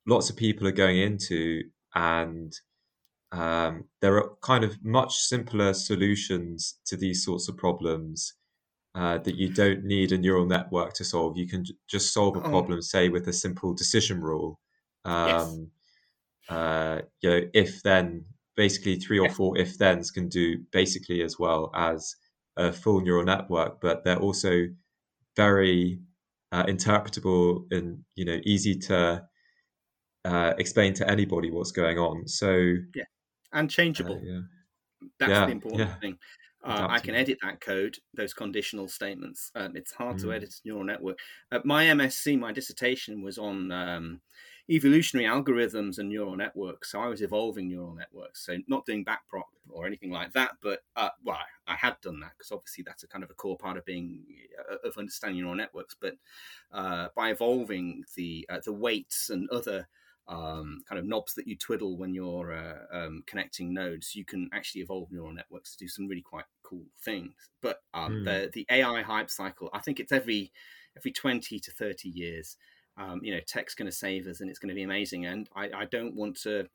lots 0.06 0.30
of 0.30 0.36
people 0.36 0.66
are 0.66 0.72
going 0.72 0.98
into 0.98 1.62
and 1.94 2.52
um, 3.32 3.84
there 4.00 4.16
are 4.16 4.30
kind 4.42 4.64
of 4.64 4.84
much 4.84 5.16
simpler 5.16 5.74
solutions 5.74 6.78
to 6.86 6.96
these 6.96 7.24
sorts 7.24 7.48
of 7.48 7.56
problems 7.56 8.34
uh, 8.94 9.18
that 9.18 9.34
you 9.34 9.48
don't 9.48 9.84
need 9.84 10.12
a 10.12 10.18
neural 10.18 10.46
network 10.46 10.94
to 10.94 11.04
solve. 11.04 11.36
You 11.36 11.48
can 11.48 11.64
j- 11.64 11.74
just 11.88 12.12
solve 12.12 12.36
a 12.36 12.42
oh. 12.42 12.48
problem, 12.48 12.80
say, 12.80 13.08
with 13.08 13.26
a 13.26 13.32
simple 13.32 13.74
decision 13.74 14.20
rule. 14.20 14.60
Um, 15.04 15.70
yes. 16.48 16.56
uh, 16.56 17.00
you 17.20 17.30
know, 17.30 17.40
if 17.54 17.82
then, 17.82 18.24
basically, 18.56 18.96
three 18.96 19.18
or 19.18 19.28
four 19.30 19.58
if 19.58 19.74
thens 19.74 20.10
can 20.12 20.28
do 20.28 20.58
basically 20.70 21.22
as 21.22 21.38
well 21.38 21.72
as 21.74 22.14
a 22.56 22.72
full 22.72 23.00
neural 23.00 23.24
network, 23.24 23.80
but 23.80 24.04
they're 24.04 24.20
also 24.20 24.66
very 25.36 25.98
uh, 26.52 26.64
interpretable 26.66 27.64
and 27.72 28.04
you 28.14 28.24
know 28.24 28.38
easy 28.44 28.76
to 28.76 29.24
uh, 30.24 30.54
explain 30.58 30.94
to 30.94 31.10
anybody 31.10 31.50
what's 31.50 31.72
going 31.72 31.98
on. 31.98 32.26
So 32.26 32.74
yeah, 32.94 33.04
and 33.52 33.70
changeable. 33.70 34.16
Uh, 34.16 34.24
yeah. 34.24 34.40
That's 35.18 35.30
yeah, 35.30 35.46
the 35.46 35.52
important 35.52 35.80
yeah. 35.80 35.94
thing. 35.96 36.18
Uh, 36.64 36.86
I 36.88 36.98
can 36.98 37.14
edit 37.14 37.38
that 37.42 37.60
code, 37.60 37.98
those 38.14 38.32
conditional 38.32 38.88
statements. 38.88 39.50
Um, 39.54 39.76
it's 39.76 39.92
hard 39.92 40.16
mm. 40.16 40.22
to 40.22 40.32
edit 40.32 40.48
a 40.48 40.68
neural 40.68 40.82
network. 40.82 41.18
Uh, 41.52 41.58
my 41.62 41.84
MSc, 41.84 42.38
my 42.38 42.52
dissertation 42.52 43.20
was 43.20 43.36
on 43.36 43.70
um, 43.70 44.22
evolutionary 44.70 45.28
algorithms 45.28 45.98
and 45.98 46.08
neural 46.08 46.36
networks. 46.36 46.90
So 46.90 47.00
I 47.00 47.08
was 47.08 47.20
evolving 47.20 47.68
neural 47.68 47.94
networks. 47.94 48.46
So 48.46 48.56
not 48.66 48.86
doing 48.86 49.04
backprop 49.04 49.42
or 49.68 49.86
anything 49.86 50.10
like 50.10 50.32
that, 50.32 50.52
but 50.62 50.80
uh, 50.96 51.10
well, 51.22 51.36
I, 51.36 51.72
I, 51.72 51.76
had 51.76 52.00
done 52.00 52.18
that 52.20 52.32
because 52.38 52.50
obviously 52.50 52.82
that's 52.82 53.02
a 53.02 53.08
kind 53.08 53.24
of 53.24 53.30
a 53.30 53.34
core 53.34 53.58
part 53.58 53.76
of 53.76 53.84
being 53.84 54.24
of 54.84 54.96
understanding 54.96 55.40
neural 55.40 55.54
networks. 55.54 55.96
But 56.00 56.14
uh, 56.72 57.08
by 57.14 57.30
evolving 57.30 58.04
the 58.16 58.46
uh, 58.48 58.60
the 58.64 58.72
weights 58.72 59.28
and 59.28 59.50
other 59.50 59.86
um, 60.26 60.82
kind 60.88 60.98
of 60.98 61.04
knobs 61.04 61.34
that 61.34 61.46
you 61.46 61.56
twiddle 61.56 61.96
when 61.96 62.14
you're 62.14 62.52
uh, 62.52 62.96
um, 62.96 63.22
connecting 63.26 63.74
nodes, 63.74 64.14
you 64.14 64.24
can 64.24 64.48
actually 64.52 64.80
evolve 64.80 65.10
neural 65.12 65.32
networks 65.32 65.72
to 65.72 65.84
do 65.84 65.88
some 65.88 66.06
really 66.06 66.22
quite 66.22 66.46
cool 66.62 66.84
things. 67.04 67.34
But 67.60 67.82
um, 67.92 68.12
mm. 68.12 68.24
the 68.24 68.50
the 68.52 68.66
AI 68.70 69.02
hype 69.02 69.30
cycle, 69.30 69.70
I 69.72 69.80
think 69.80 70.00
it's 70.00 70.12
every 70.12 70.52
every 70.96 71.12
twenty 71.12 71.58
to 71.60 71.70
thirty 71.70 72.08
years. 72.08 72.56
Um, 72.96 73.20
you 73.22 73.34
know, 73.34 73.40
tech's 73.46 73.74
going 73.74 73.90
to 73.90 73.96
save 73.96 74.26
us, 74.26 74.40
and 74.40 74.48
it's 74.48 74.58
going 74.58 74.68
to 74.68 74.74
be 74.74 74.84
amazing. 74.84 75.26
And 75.26 75.48
I, 75.54 75.68
I 75.74 75.84
don't 75.86 76.14
want 76.14 76.40
to 76.42 76.68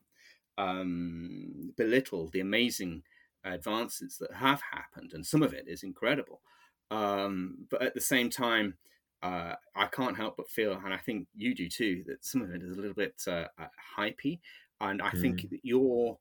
um, 0.58 1.72
belittle 1.76 2.28
the 2.28 2.40
amazing 2.40 3.02
advances 3.42 4.18
that 4.18 4.34
have 4.34 4.60
happened, 4.72 5.12
and 5.14 5.26
some 5.26 5.42
of 5.42 5.54
it 5.54 5.64
is 5.66 5.82
incredible. 5.82 6.42
Um, 6.90 7.66
but 7.70 7.82
at 7.82 7.94
the 7.94 8.00
same 8.00 8.30
time, 8.30 8.74
uh, 9.22 9.54
I 9.76 9.86
can't 9.86 10.16
help 10.16 10.36
but 10.36 10.48
feel, 10.48 10.72
and 10.72 10.94
I 10.94 10.96
think 10.96 11.26
you 11.34 11.54
do 11.54 11.68
too, 11.68 12.04
that 12.06 12.24
some 12.24 12.42
of 12.42 12.50
it 12.50 12.62
is 12.62 12.76
a 12.76 12.80
little 12.80 12.94
bit 12.94 13.20
uh, 13.26 13.46
uh 13.58 13.66
hypey. 13.98 14.40
And 14.80 15.02
I 15.02 15.10
mm. 15.10 15.20
think 15.20 15.46
your 15.62 16.18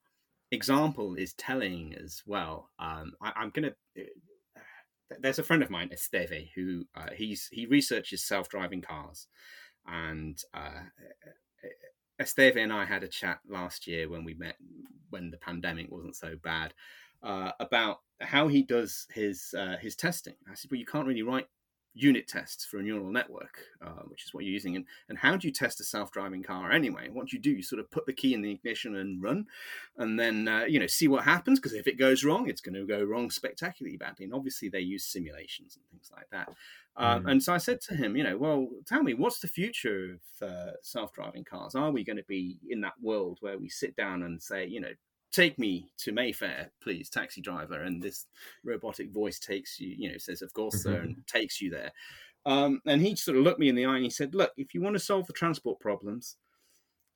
example 0.51 1.15
is 1.15 1.33
telling 1.33 1.95
as 1.95 2.21
well. 2.25 2.69
Um, 2.77 3.13
I, 3.21 3.43
am 3.43 3.51
going 3.51 3.71
to. 3.71 4.01
Uh, 4.01 5.15
there's 5.21 5.39
a 5.39 5.43
friend 5.43 5.63
of 5.63 5.69
mine, 5.69 5.91
Esteve, 5.93 6.49
who 6.55 6.83
uh, 6.95 7.11
he's 7.15 7.47
he 7.51 7.65
researches 7.67 8.27
self-driving 8.27 8.81
cars, 8.81 9.27
and 9.87 10.37
uh, 10.53 10.81
Esteve 12.21 12.57
and 12.57 12.73
I 12.73 12.83
had 12.83 13.03
a 13.03 13.07
chat 13.07 13.39
last 13.47 13.87
year 13.87 14.09
when 14.09 14.25
we 14.25 14.33
met 14.33 14.55
when 15.09 15.31
the 15.31 15.37
pandemic 15.37 15.89
wasn't 15.89 16.17
so 16.17 16.35
bad 16.43 16.73
about 17.23 17.99
how 18.19 18.49
he 18.49 18.61
does 18.61 19.07
his 19.13 19.55
his 19.79 19.95
testing. 19.95 20.35
I 20.51 20.55
said, 20.55 20.69
well, 20.69 20.79
you 20.79 20.85
can't 20.85 21.07
really 21.07 21.23
write 21.23 21.47
unit 21.93 22.27
tests 22.27 22.65
for 22.65 22.79
a 22.79 22.83
neural 22.83 23.11
network, 23.11 23.59
uh, 23.85 24.03
which 24.07 24.23
is 24.23 24.33
what 24.33 24.43
you're 24.43 24.53
using. 24.53 24.75
And, 24.75 24.85
and 25.09 25.17
how 25.17 25.35
do 25.35 25.47
you 25.47 25.53
test 25.53 25.81
a 25.81 25.83
self-driving 25.83 26.43
car 26.43 26.71
anyway? 26.71 27.09
What 27.11 27.27
do 27.27 27.35
you 27.35 27.41
do? 27.41 27.51
You 27.51 27.63
sort 27.63 27.79
of 27.79 27.91
put 27.91 28.05
the 28.05 28.13
key 28.13 28.33
in 28.33 28.41
the 28.41 28.51
ignition 28.51 28.95
and 28.95 29.21
run, 29.21 29.47
and 29.97 30.19
then 30.19 30.47
uh, 30.47 30.65
you 30.67 30.79
know 30.79 30.87
see 30.87 31.07
what 31.07 31.23
happens. 31.23 31.59
Because 31.59 31.73
if 31.73 31.87
it 31.87 31.97
goes 31.97 32.23
wrong, 32.23 32.49
it's 32.49 32.61
going 32.61 32.75
to 32.75 32.85
go 32.85 33.03
wrong 33.03 33.29
spectacularly 33.29 33.97
badly. 33.97 34.25
And 34.25 34.33
obviously 34.33 34.69
they 34.69 34.79
use 34.79 35.05
simulations 35.05 35.75
and 35.75 35.85
things 35.89 36.11
like 36.15 36.29
that. 36.31 36.49
Um, 36.95 37.23
mm. 37.23 37.31
and 37.31 37.43
so 37.43 37.53
I 37.53 37.57
said 37.57 37.81
to 37.81 37.95
him, 37.95 38.15
you 38.15 38.23
know, 38.23 38.37
well, 38.37 38.67
tell 38.85 39.03
me, 39.03 39.13
what's 39.13 39.39
the 39.39 39.47
future 39.47 40.17
of 40.41 40.49
uh, 40.49 40.71
self-driving 40.81 41.45
cars? 41.45 41.75
Are 41.75 41.91
we 41.91 42.03
going 42.03 42.17
to 42.17 42.23
be 42.23 42.57
in 42.67 42.81
that 42.81 42.95
world 43.01 43.37
where 43.41 43.57
we 43.57 43.69
sit 43.69 43.95
down 43.95 44.23
and 44.23 44.41
say, 44.41 44.65
you 44.65 44.81
know, 44.81 44.91
take 45.31 45.59
me 45.59 45.89
to 45.99 46.11
Mayfair, 46.11 46.71
please, 46.81 47.09
taxi 47.09 47.41
driver. 47.41 47.81
And 47.81 48.01
this 48.01 48.25
robotic 48.63 49.11
voice 49.11 49.39
takes 49.39 49.79
you, 49.79 49.93
you 49.97 50.11
know, 50.11 50.17
says, 50.17 50.41
of 50.41 50.53
course, 50.53 50.83
sir, 50.83 50.95
and 50.95 51.15
takes 51.27 51.61
you 51.61 51.69
there. 51.69 51.91
Um, 52.45 52.81
and 52.85 53.01
he 53.01 53.15
sort 53.15 53.37
of 53.37 53.43
looked 53.43 53.59
me 53.59 53.69
in 53.69 53.75
the 53.75 53.85
eye 53.85 53.95
and 53.95 54.03
he 54.03 54.09
said, 54.09 54.33
look, 54.33 54.51
if 54.57 54.73
you 54.73 54.81
want 54.81 54.95
to 54.95 54.99
solve 54.99 55.27
the 55.27 55.33
transport 55.33 55.79
problems, 55.79 56.37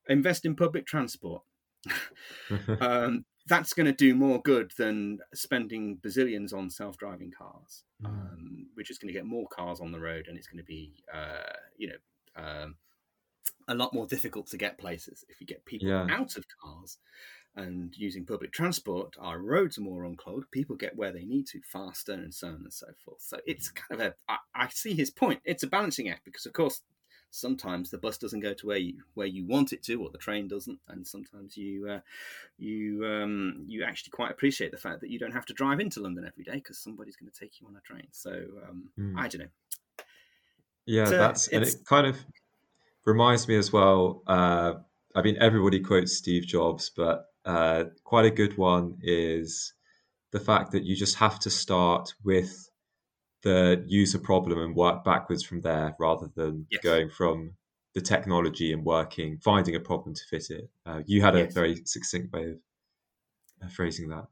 invest 0.07 0.45
in 0.45 0.55
public 0.55 0.85
transport. 0.85 1.41
um, 2.79 3.25
that's 3.47 3.73
going 3.73 3.85
to 3.85 3.93
do 3.93 4.15
more 4.15 4.41
good 4.41 4.71
than 4.77 5.19
spending 5.33 5.97
bazillions 5.97 6.53
on 6.53 6.69
self-driving 6.69 7.31
cars. 7.37 7.83
Mm. 8.01 8.07
Um, 8.07 8.67
we're 8.75 8.83
just 8.83 9.01
going 9.01 9.13
to 9.13 9.17
get 9.17 9.25
more 9.25 9.47
cars 9.47 9.81
on 9.81 9.91
the 9.91 9.99
road, 9.99 10.27
and 10.27 10.37
it's 10.37 10.47
going 10.47 10.59
to 10.59 10.63
be, 10.63 11.03
uh, 11.13 11.51
you 11.77 11.89
know, 11.89 12.41
um, 12.41 12.75
a 13.67 13.75
lot 13.75 13.93
more 13.93 14.07
difficult 14.07 14.47
to 14.47 14.57
get 14.57 14.77
places 14.77 15.25
if 15.29 15.41
you 15.41 15.47
get 15.47 15.65
people 15.65 15.89
yeah. 15.89 16.07
out 16.09 16.37
of 16.37 16.45
cars 16.61 16.97
and 17.55 17.93
using 17.95 18.25
public 18.25 18.51
transport, 18.51 19.15
our 19.19 19.39
roads 19.39 19.77
are 19.77 19.81
more 19.81 20.05
unclogged. 20.05 20.49
People 20.51 20.75
get 20.75 20.95
where 20.95 21.11
they 21.11 21.23
need 21.23 21.47
to 21.47 21.61
faster, 21.61 22.13
and 22.13 22.33
so 22.33 22.47
on 22.47 22.55
and 22.55 22.73
so 22.73 22.87
forth. 23.05 23.21
So 23.21 23.39
it's 23.45 23.69
kind 23.69 24.01
of 24.01 24.07
a. 24.07 24.13
I, 24.27 24.37
I 24.55 24.69
see 24.69 24.93
his 24.93 25.11
point. 25.11 25.41
It's 25.45 25.63
a 25.63 25.67
balancing 25.67 26.09
act 26.09 26.25
because, 26.25 26.45
of 26.45 26.53
course, 26.53 26.81
sometimes 27.29 27.89
the 27.89 27.97
bus 27.97 28.17
doesn't 28.17 28.39
go 28.39 28.53
to 28.53 28.67
where 28.67 28.77
you 28.77 29.03
where 29.15 29.27
you 29.27 29.45
want 29.45 29.73
it 29.73 29.83
to, 29.83 30.01
or 30.01 30.09
the 30.09 30.17
train 30.17 30.47
doesn't, 30.47 30.79
and 30.87 31.05
sometimes 31.05 31.57
you 31.57 31.89
uh, 31.89 31.99
you 32.57 33.05
um, 33.05 33.65
you 33.67 33.83
actually 33.83 34.11
quite 34.11 34.31
appreciate 34.31 34.71
the 34.71 34.77
fact 34.77 35.01
that 35.01 35.09
you 35.09 35.19
don't 35.19 35.33
have 35.33 35.45
to 35.47 35.53
drive 35.53 35.79
into 35.79 35.99
London 35.99 36.25
every 36.25 36.43
day 36.43 36.55
because 36.55 36.79
somebody's 36.79 37.15
going 37.15 37.31
to 37.31 37.39
take 37.39 37.59
you 37.59 37.67
on 37.67 37.75
a 37.75 37.81
train. 37.81 38.07
So 38.11 38.31
um, 38.67 38.89
mm. 38.97 39.13
I 39.17 39.27
don't 39.27 39.41
know. 39.41 40.03
Yeah, 40.85 41.05
so 41.05 41.17
that's 41.17 41.47
and 41.47 41.63
it 41.63 41.75
kind 41.85 42.07
of 42.07 42.17
reminds 43.05 43.47
me 43.47 43.57
as 43.57 43.71
well. 43.71 44.21
Uh, 44.27 44.73
I 45.15 45.21
mean, 45.21 45.37
everybody 45.39 45.79
quotes 45.79 46.17
Steve 46.17 46.43
Jobs, 46.45 46.91
but 46.95 47.25
uh, 47.45 47.85
quite 48.03 48.25
a 48.25 48.31
good 48.31 48.57
one 48.57 48.97
is 49.01 49.73
the 50.31 50.39
fact 50.39 50.71
that 50.71 50.83
you 50.83 50.95
just 50.95 51.15
have 51.15 51.39
to 51.39 51.49
start 51.49 52.13
with 52.23 52.69
the 53.43 53.83
user 53.87 54.19
problem 54.19 54.59
and 54.59 54.75
work 54.75 55.03
backwards 55.03 55.43
from 55.43 55.61
there 55.61 55.95
rather 55.99 56.29
than 56.35 56.65
yes. 56.71 56.81
going 56.81 57.09
from 57.09 57.53
the 57.93 58.01
technology 58.01 58.71
and 58.73 58.83
working, 58.83 59.37
finding 59.37 59.75
a 59.75 59.79
problem 59.79 60.15
to 60.15 60.21
fit 60.29 60.49
it. 60.49 60.69
Uh, 60.85 61.01
you 61.05 61.21
had 61.21 61.35
a 61.35 61.39
yes. 61.39 61.53
very 61.53 61.81
succinct 61.85 62.33
way 62.33 62.51
of 62.51 62.57
uh, 63.63 63.67
phrasing 63.67 64.09
that. 64.09 64.25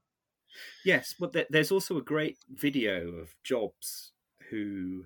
Yes, 0.84 1.14
but 1.18 1.36
there's 1.50 1.72
also 1.72 1.98
a 1.98 2.02
great 2.02 2.38
video 2.50 3.10
of 3.10 3.36
Jobs 3.44 4.12
who 4.50 5.06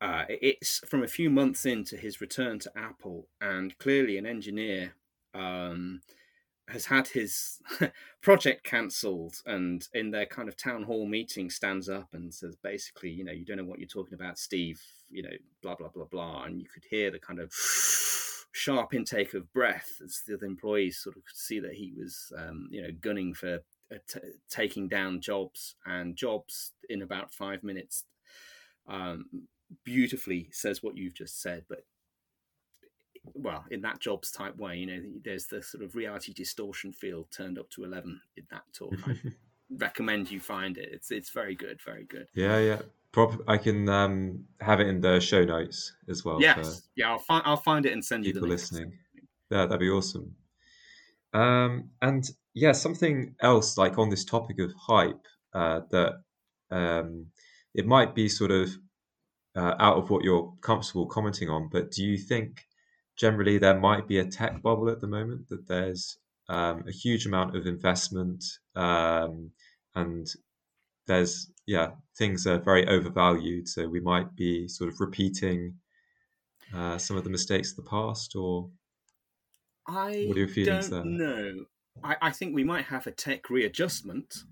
uh, 0.00 0.24
it's 0.28 0.78
from 0.86 1.02
a 1.02 1.08
few 1.08 1.28
months 1.28 1.66
into 1.66 1.96
his 1.96 2.20
return 2.20 2.58
to 2.60 2.72
Apple, 2.76 3.28
and 3.40 3.76
clearly 3.78 4.16
an 4.16 4.26
engineer 4.26 4.94
um, 5.34 6.00
has 6.70 6.86
had 6.86 7.08
his 7.08 7.58
project 8.22 8.64
cancelled 8.64 9.42
and 9.46 9.88
in 9.94 10.10
their 10.10 10.26
kind 10.26 10.48
of 10.48 10.56
town 10.56 10.82
hall 10.82 11.06
meeting 11.06 11.50
stands 11.50 11.88
up 11.88 12.08
and 12.12 12.32
says 12.32 12.56
basically 12.56 13.10
you 13.10 13.24
know 13.24 13.32
you 13.32 13.44
don't 13.44 13.56
know 13.56 13.64
what 13.64 13.78
you're 13.78 13.88
talking 13.88 14.14
about 14.14 14.38
steve 14.38 14.80
you 15.10 15.22
know 15.22 15.30
blah 15.62 15.74
blah 15.74 15.88
blah 15.88 16.04
blah. 16.04 16.44
And 16.44 16.60
you 16.60 16.68
could 16.68 16.84
hear 16.88 17.10
the 17.10 17.18
kind 17.18 17.40
of 17.40 17.52
sharp 18.52 18.94
intake 18.94 19.34
of 19.34 19.52
breath 19.52 20.00
as 20.04 20.22
the 20.26 20.38
employees 20.44 20.98
sort 20.98 21.16
of 21.16 21.22
see 21.32 21.60
that 21.60 21.74
he 21.74 21.92
was 21.96 22.32
um, 22.36 22.68
you 22.70 22.82
know 22.82 22.90
gunning 23.00 23.34
for 23.34 23.60
uh, 23.92 23.98
t- 24.08 24.20
taking 24.48 24.88
down 24.88 25.20
jobs 25.20 25.74
and 25.86 26.16
jobs 26.16 26.72
in 26.88 27.02
about 27.02 27.32
five 27.32 27.62
minutes 27.62 28.04
um, 28.88 29.26
beautifully 29.84 30.48
says 30.52 30.82
what 30.82 30.96
you've 30.96 31.14
just 31.14 31.40
said 31.40 31.64
but 31.68 31.84
well, 33.34 33.64
in 33.70 33.80
that 33.82 34.00
jobs 34.00 34.30
type 34.30 34.56
way, 34.56 34.76
you 34.76 34.86
know, 34.86 35.02
there's 35.24 35.46
the 35.46 35.62
sort 35.62 35.84
of 35.84 35.94
reality 35.94 36.32
distortion 36.32 36.92
field 36.92 37.26
turned 37.30 37.58
up 37.58 37.70
to 37.70 37.84
11 37.84 38.20
in 38.36 38.44
that 38.50 38.62
talk. 38.72 38.94
I 39.06 39.16
recommend 39.70 40.30
you 40.30 40.40
find 40.40 40.76
it. 40.76 40.88
It's 40.92 41.10
it's 41.10 41.30
very 41.30 41.54
good, 41.54 41.80
very 41.84 42.04
good. 42.04 42.26
Yeah, 42.34 42.58
yeah. 42.58 42.80
Prop, 43.12 43.40
I 43.48 43.56
can 43.56 43.88
um, 43.88 44.44
have 44.60 44.80
it 44.80 44.86
in 44.86 45.00
the 45.00 45.18
show 45.20 45.44
notes 45.44 45.92
as 46.08 46.24
well. 46.24 46.40
Yes, 46.40 46.82
yeah, 46.94 47.10
I'll 47.10 47.18
find 47.18 47.42
I'll 47.44 47.56
find 47.56 47.86
it 47.86 47.92
and 47.92 48.04
send 48.04 48.24
you 48.24 48.32
the 48.32 48.40
listening. 48.40 48.92
Yeah, 49.50 49.66
that'd 49.66 49.80
be 49.80 49.90
awesome. 49.90 50.36
Um, 51.32 51.90
and 52.00 52.28
yeah, 52.54 52.72
something 52.72 53.34
else 53.40 53.76
like 53.76 53.98
on 53.98 54.10
this 54.10 54.24
topic 54.24 54.60
of 54.60 54.72
hype 54.74 55.26
uh, 55.54 55.80
that 55.90 56.22
um, 56.70 57.26
it 57.74 57.86
might 57.86 58.14
be 58.14 58.28
sort 58.28 58.50
of 58.50 58.70
uh, 59.56 59.74
out 59.78 59.96
of 59.96 60.10
what 60.10 60.22
you're 60.22 60.52
comfortable 60.60 61.06
commenting 61.06 61.48
on, 61.48 61.68
but 61.70 61.90
do 61.90 62.04
you 62.04 62.16
think 62.16 62.66
generally 63.20 63.58
there 63.58 63.78
might 63.78 64.08
be 64.08 64.18
a 64.18 64.24
tech 64.24 64.62
bubble 64.62 64.88
at 64.88 65.00
the 65.02 65.06
moment 65.06 65.46
that 65.48 65.68
there's 65.68 66.18
um, 66.48 66.84
a 66.88 66.92
huge 66.92 67.26
amount 67.26 67.54
of 67.54 67.66
investment 67.66 68.42
um, 68.74 69.52
and 69.94 70.26
there's 71.06 71.52
yeah 71.66 71.90
things 72.16 72.46
are 72.46 72.58
very 72.58 72.86
overvalued 72.88 73.68
so 73.68 73.86
we 73.88 74.00
might 74.00 74.34
be 74.36 74.66
sort 74.68 74.90
of 74.90 74.98
repeating 75.00 75.78
uh, 76.74 76.98
some 76.98 77.16
of 77.16 77.24
the 77.24 77.30
mistakes 77.30 77.70
of 77.72 77.76
the 77.76 77.90
past 77.90 78.34
or 78.36 78.70
I 79.86 80.28
what 80.28 80.36
are 80.36 80.40
your 80.40 80.48
feelings 80.48 80.88
don't 80.88 81.04
there? 81.04 81.04
know 81.04 81.66
I, 82.02 82.16
I 82.22 82.30
think 82.30 82.54
we 82.54 82.64
might 82.64 82.86
have 82.86 83.06
a 83.06 83.12
tech 83.12 83.50
readjustment 83.50 84.44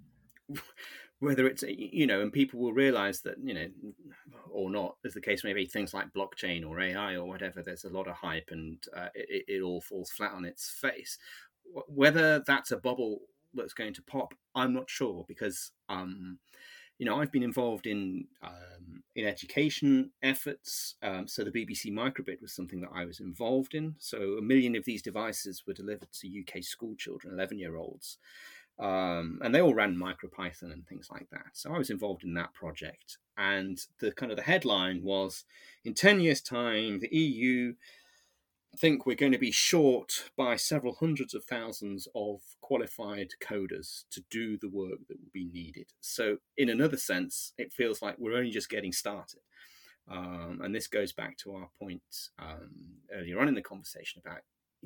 whether 1.21 1.47
it's 1.47 1.65
you 1.67 2.07
know 2.07 2.21
and 2.21 2.33
people 2.33 2.61
will 2.61 2.73
realize 2.73 3.21
that 3.23 3.35
you 3.43 3.55
know 3.55 3.67
or 4.51 4.71
not 4.71 4.97
as 5.05 5.15
the 5.15 5.21
case 5.21 5.43
may 5.45 5.53
be 5.53 5.67
things 5.67 5.93
like 5.93 6.13
blockchain 6.13 6.67
or 6.67 6.81
ai 6.81 7.15
or 7.15 7.25
whatever 7.27 7.63
there's 7.63 7.85
a 7.85 7.91
lot 7.91 8.09
of 8.09 8.15
hype 8.15 8.49
and 8.51 8.85
uh, 8.97 9.09
it, 9.15 9.45
it, 9.49 9.63
all 9.63 9.81
falls 9.81 10.11
flat 10.11 10.33
on 10.33 10.45
its 10.45 10.71
face. 10.71 11.19
Whether 11.87 12.43
that's 12.47 12.71
a 12.71 12.77
bubble 12.77 13.21
that's 13.55 13.75
going 13.75 13.95
to 13.95 14.03
pop 14.03 14.35
i'm 14.55 14.73
not 14.73 14.89
sure 14.89 15.25
because 15.27 15.73
um, 15.89 16.39
you 16.99 17.07
know 17.07 17.21
i've 17.21 17.33
been 17.33 17.43
involved 17.43 17.87
in 17.87 18.27
um, 18.43 19.03
in 19.17 19.25
education 19.27 20.11
efforts 20.23 20.95
um, 21.03 21.27
so 21.27 21.43
the 21.43 21.51
bbc 21.51 21.93
micro:bit 21.93 22.41
was 22.41 22.53
something 22.55 22.81
that 22.81 22.91
i 22.95 23.05
was 23.05 23.21
involved 23.21 23.75
in. 23.75 23.95
So 23.99 24.37
a 24.39 24.43
million 24.43 24.77
of 24.77 24.85
these 24.85 25.03
devices 25.03 25.65
were 25.67 25.75
delivered 25.75 26.13
to 26.13 26.41
uk 26.41 26.63
school 26.63 26.95
children 26.97 27.35
11 27.35 27.59
year 27.59 27.77
olds 27.77 28.19
um, 28.79 29.41
and 29.43 29.55
they 29.55 29.61
all 29.61 29.75
ran 29.75 29.97
MicroPython 29.97 30.73
and 30.73 30.87
things 30.87 31.09
like 31.11 31.29
that. 31.31 31.47
So 31.55 31.73
I 31.75 31.79
was 31.79 31.91
involved 31.91 32.25
in 32.25 32.35
that 32.35 32.55
project, 32.55 33.19
and 33.37 33.81
the 34.01 34.13
kind 34.13 34.33
of 34.33 34.37
the 34.37 34.45
headline 34.45 35.03
was, 35.03 35.45
in 35.85 35.95
ten 35.95 36.21
years' 36.21 36.41
time, 36.41 37.01
the 37.01 37.15
EU 37.15 37.75
think 38.79 39.07
we're 39.07 39.17
going 39.17 39.33
to 39.33 39.39
be 39.39 39.51
short 39.51 40.31
by 40.37 40.57
several 40.57 40.95
hundreds 40.95 41.35
of 41.35 41.45
thousands 41.45 42.07
of 42.15 42.41
qualified 42.61 43.31
coders 43.41 44.05
to 44.11 44.23
do 44.31 44.57
the 44.57 44.69
work 44.69 44.99
that 45.09 45.19
will 45.19 45.31
be 45.33 45.47
needed. 45.47 45.87
So, 46.01 46.39
in 46.57 46.69
another 46.69 46.97
sense, 46.97 47.53
it 47.59 47.73
feels 47.73 48.01
like 48.01 48.17
we're 48.19 48.37
only 48.37 48.51
just 48.51 48.71
getting 48.71 48.93
started. 48.93 49.41
Um, 50.11 50.61
and 50.63 50.75
this 50.75 50.87
goes 50.87 51.13
back 51.13 51.37
to 51.39 51.55
our 51.55 51.69
point 51.79 52.31
um, 52.39 52.71
earlier 53.13 53.41
on 53.41 53.49
in 53.49 53.55
the 53.55 53.63
conversation 53.63 54.23
about 54.25 54.41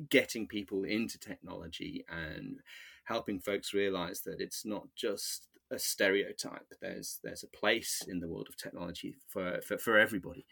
getting 0.09 0.47
people 0.47 0.83
into 0.83 1.19
technology 1.19 2.03
and 2.09 2.59
helping 3.03 3.39
folks 3.39 3.73
realize 3.73 4.21
that 4.21 4.39
it's 4.39 4.65
not 4.65 4.87
just 4.95 5.47
a 5.71 5.79
stereotype. 5.79 6.73
There's 6.81 7.19
there's 7.23 7.43
a 7.43 7.57
place 7.57 8.03
in 8.07 8.19
the 8.19 8.27
world 8.27 8.47
of 8.47 8.57
technology 8.57 9.15
for, 9.27 9.59
for, 9.61 9.77
for 9.77 9.97
everybody, 9.97 10.45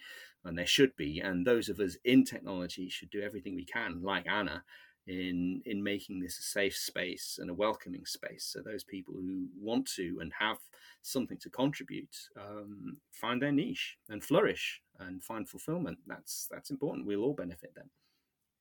and 0.43 0.57
there 0.57 0.67
should 0.67 0.95
be. 0.95 1.19
And 1.19 1.45
those 1.45 1.69
of 1.69 1.79
us 1.79 1.97
in 2.03 2.23
technology 2.25 2.89
should 2.89 3.09
do 3.09 3.21
everything 3.21 3.55
we 3.55 3.65
can, 3.65 4.01
like 4.01 4.27
Anna, 4.27 4.63
in 5.07 5.61
in 5.65 5.83
making 5.83 6.19
this 6.19 6.37
a 6.39 6.43
safe 6.43 6.75
space 6.75 7.37
and 7.41 7.49
a 7.49 7.53
welcoming 7.53 8.05
space. 8.05 8.45
So 8.45 8.61
those 8.61 8.83
people 8.83 9.13
who 9.15 9.47
want 9.59 9.89
to 9.95 10.17
and 10.21 10.31
have 10.37 10.57
something 11.01 11.37
to 11.39 11.49
contribute 11.49 12.15
um, 12.39 12.97
find 13.11 13.41
their 13.41 13.51
niche 13.51 13.97
and 14.09 14.23
flourish 14.23 14.81
and 14.99 15.23
find 15.23 15.47
fulfillment. 15.47 15.97
That's 16.07 16.47
that's 16.51 16.71
important. 16.71 17.07
We'll 17.07 17.23
all 17.23 17.33
benefit 17.33 17.73
then. 17.75 17.89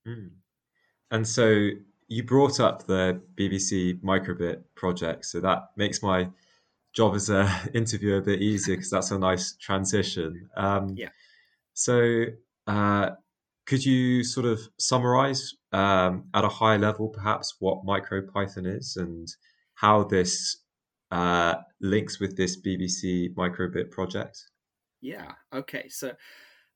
Mm. 0.06 0.30
And 1.10 1.26
so 1.26 1.70
you 2.10 2.24
brought 2.24 2.58
up 2.58 2.86
the 2.86 3.22
BBC 3.36 4.02
micro:bit 4.02 4.74
project, 4.74 5.24
so 5.24 5.40
that 5.40 5.70
makes 5.76 6.02
my 6.02 6.28
job 6.92 7.14
as 7.14 7.30
an 7.30 7.48
interviewer 7.74 8.18
a 8.18 8.22
bit 8.22 8.42
easier 8.42 8.76
because 8.76 8.90
that's 8.90 9.12
a 9.12 9.18
nice 9.18 9.54
transition. 9.56 10.50
Um, 10.56 10.94
yeah. 10.96 11.10
So, 11.72 12.24
uh, 12.66 13.10
could 13.64 13.84
you 13.84 14.24
sort 14.24 14.44
of 14.44 14.60
summarize 14.76 15.54
um, 15.72 16.24
at 16.34 16.44
a 16.44 16.48
high 16.48 16.76
level, 16.76 17.08
perhaps, 17.08 17.54
what 17.60 17.84
MicroPython 17.84 18.66
is 18.66 18.96
and 18.96 19.28
how 19.74 20.02
this 20.02 20.56
uh, 21.12 21.54
links 21.80 22.18
with 22.18 22.36
this 22.36 22.60
BBC 22.60 23.36
micro:bit 23.36 23.92
project? 23.92 24.50
Yeah. 25.00 25.30
Okay. 25.52 25.88
So, 25.88 26.14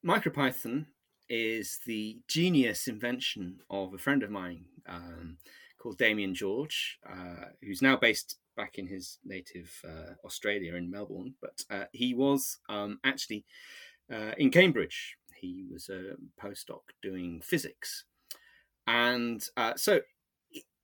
MicroPython 0.07 0.87
is 1.29 1.81
the 1.87 2.21
genius 2.29 2.87
invention 2.87 3.59
of 3.69 3.95
a 3.95 3.99
friend 3.99 4.23
of 4.23 4.31
mine 4.31 4.67
um, 4.89 5.39
called 5.79 5.99
Damien 5.99 6.35
George, 6.35 6.99
uh, 7.09 7.47
who's 7.63 7.83
now 7.83 7.97
based 7.97 8.39
back 8.57 8.79
in 8.79 8.87
his 8.87 9.19
native 9.25 9.71
uh, 9.85 10.15
Australia 10.25 10.77
in 10.77 10.91
Melbourne, 10.91 11.35
but 11.41 11.65
uh, 11.71 11.85
he 11.93 12.15
was 12.15 12.59
um, 12.69 12.99
actually 13.05 13.45
uh, 14.13 14.33
in 14.39 14.51
Cambridge. 14.51 15.17
He 15.41 15.67
was 15.71 15.89
a 15.89 16.15
postdoc 16.41 16.81
doing 17.03 17.41
physics. 17.43 18.05
And 18.87 19.47
uh, 19.57 19.75
so 19.77 20.01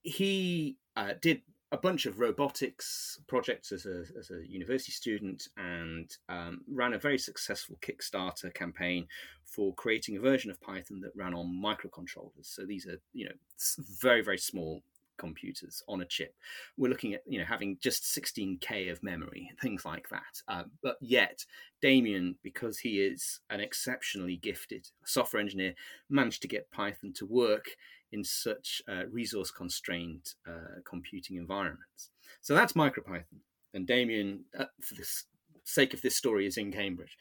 he 0.02 0.76
uh, 0.96 1.14
did 1.20 1.42
a 1.72 1.78
bunch 1.78 2.06
of 2.06 2.18
robotics 2.18 3.20
projects 3.28 3.70
as 3.70 3.86
a, 3.86 4.04
as 4.18 4.30
a 4.30 4.46
university 4.46 4.92
student 4.92 5.48
and 5.56 6.16
um, 6.28 6.62
ran 6.68 6.94
a 6.94 6.98
very 6.98 7.18
successful 7.18 7.78
Kickstarter 7.80 8.52
campaign 8.52 9.06
for 9.44 9.72
creating 9.74 10.16
a 10.16 10.20
version 10.20 10.50
of 10.50 10.60
Python 10.60 11.00
that 11.00 11.14
ran 11.14 11.34
on 11.34 11.62
microcontrollers. 11.62 12.44
So 12.44 12.64
these 12.64 12.86
are, 12.86 13.00
you 13.12 13.26
know, 13.26 13.34
very, 14.00 14.22
very 14.22 14.38
small 14.38 14.82
computers 15.16 15.82
on 15.86 16.00
a 16.00 16.06
chip. 16.06 16.34
We're 16.76 16.88
looking 16.88 17.14
at, 17.14 17.22
you 17.26 17.38
know, 17.38 17.44
having 17.44 17.76
just 17.80 18.04
16K 18.04 18.90
of 18.90 19.02
memory, 19.02 19.50
things 19.60 19.84
like 19.84 20.08
that. 20.08 20.42
Uh, 20.48 20.64
but 20.82 20.96
yet, 21.00 21.44
Damien, 21.82 22.36
because 22.42 22.78
he 22.78 23.00
is 23.00 23.40
an 23.50 23.60
exceptionally 23.60 24.36
gifted 24.36 24.88
software 25.04 25.40
engineer, 25.40 25.74
managed 26.08 26.42
to 26.42 26.48
get 26.48 26.70
Python 26.70 27.12
to 27.14 27.26
work 27.26 27.76
in 28.12 28.24
such 28.24 28.82
uh, 28.88 29.06
resource 29.10 29.50
constrained 29.50 30.34
uh, 30.48 30.80
computing 30.88 31.36
environments. 31.36 32.10
So 32.40 32.54
that's 32.54 32.72
MicroPython. 32.72 33.40
And 33.72 33.86
Damien, 33.86 34.44
uh, 34.58 34.64
for 34.82 34.94
the 34.94 35.06
sake 35.64 35.94
of 35.94 36.02
this 36.02 36.16
story, 36.16 36.46
is 36.46 36.56
in 36.56 36.72
Cambridge. 36.72 37.16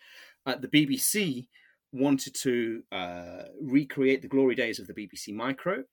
the 0.46 0.68
BBC 0.68 1.48
wanted 1.92 2.36
to 2.36 2.84
uh, 2.92 3.44
recreate 3.62 4.22
the 4.22 4.28
glory 4.28 4.56
days 4.56 4.80
of 4.80 4.88
the 4.88 4.94
BBC 4.94 5.34
Micro. 5.34 5.84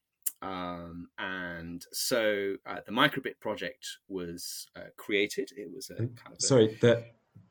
Um, 0.42 1.08
and 1.18 1.84
so 1.92 2.56
uh, 2.66 2.80
the 2.84 2.92
micro:bit 2.92 3.40
project 3.40 3.86
was 4.08 4.66
uh, 4.76 4.90
created. 4.96 5.50
It 5.56 5.70
was 5.74 5.90
a 5.90 5.96
kind 5.96 6.10
of 6.26 6.38
a... 6.38 6.42
sorry. 6.42 6.78
The 6.80 7.04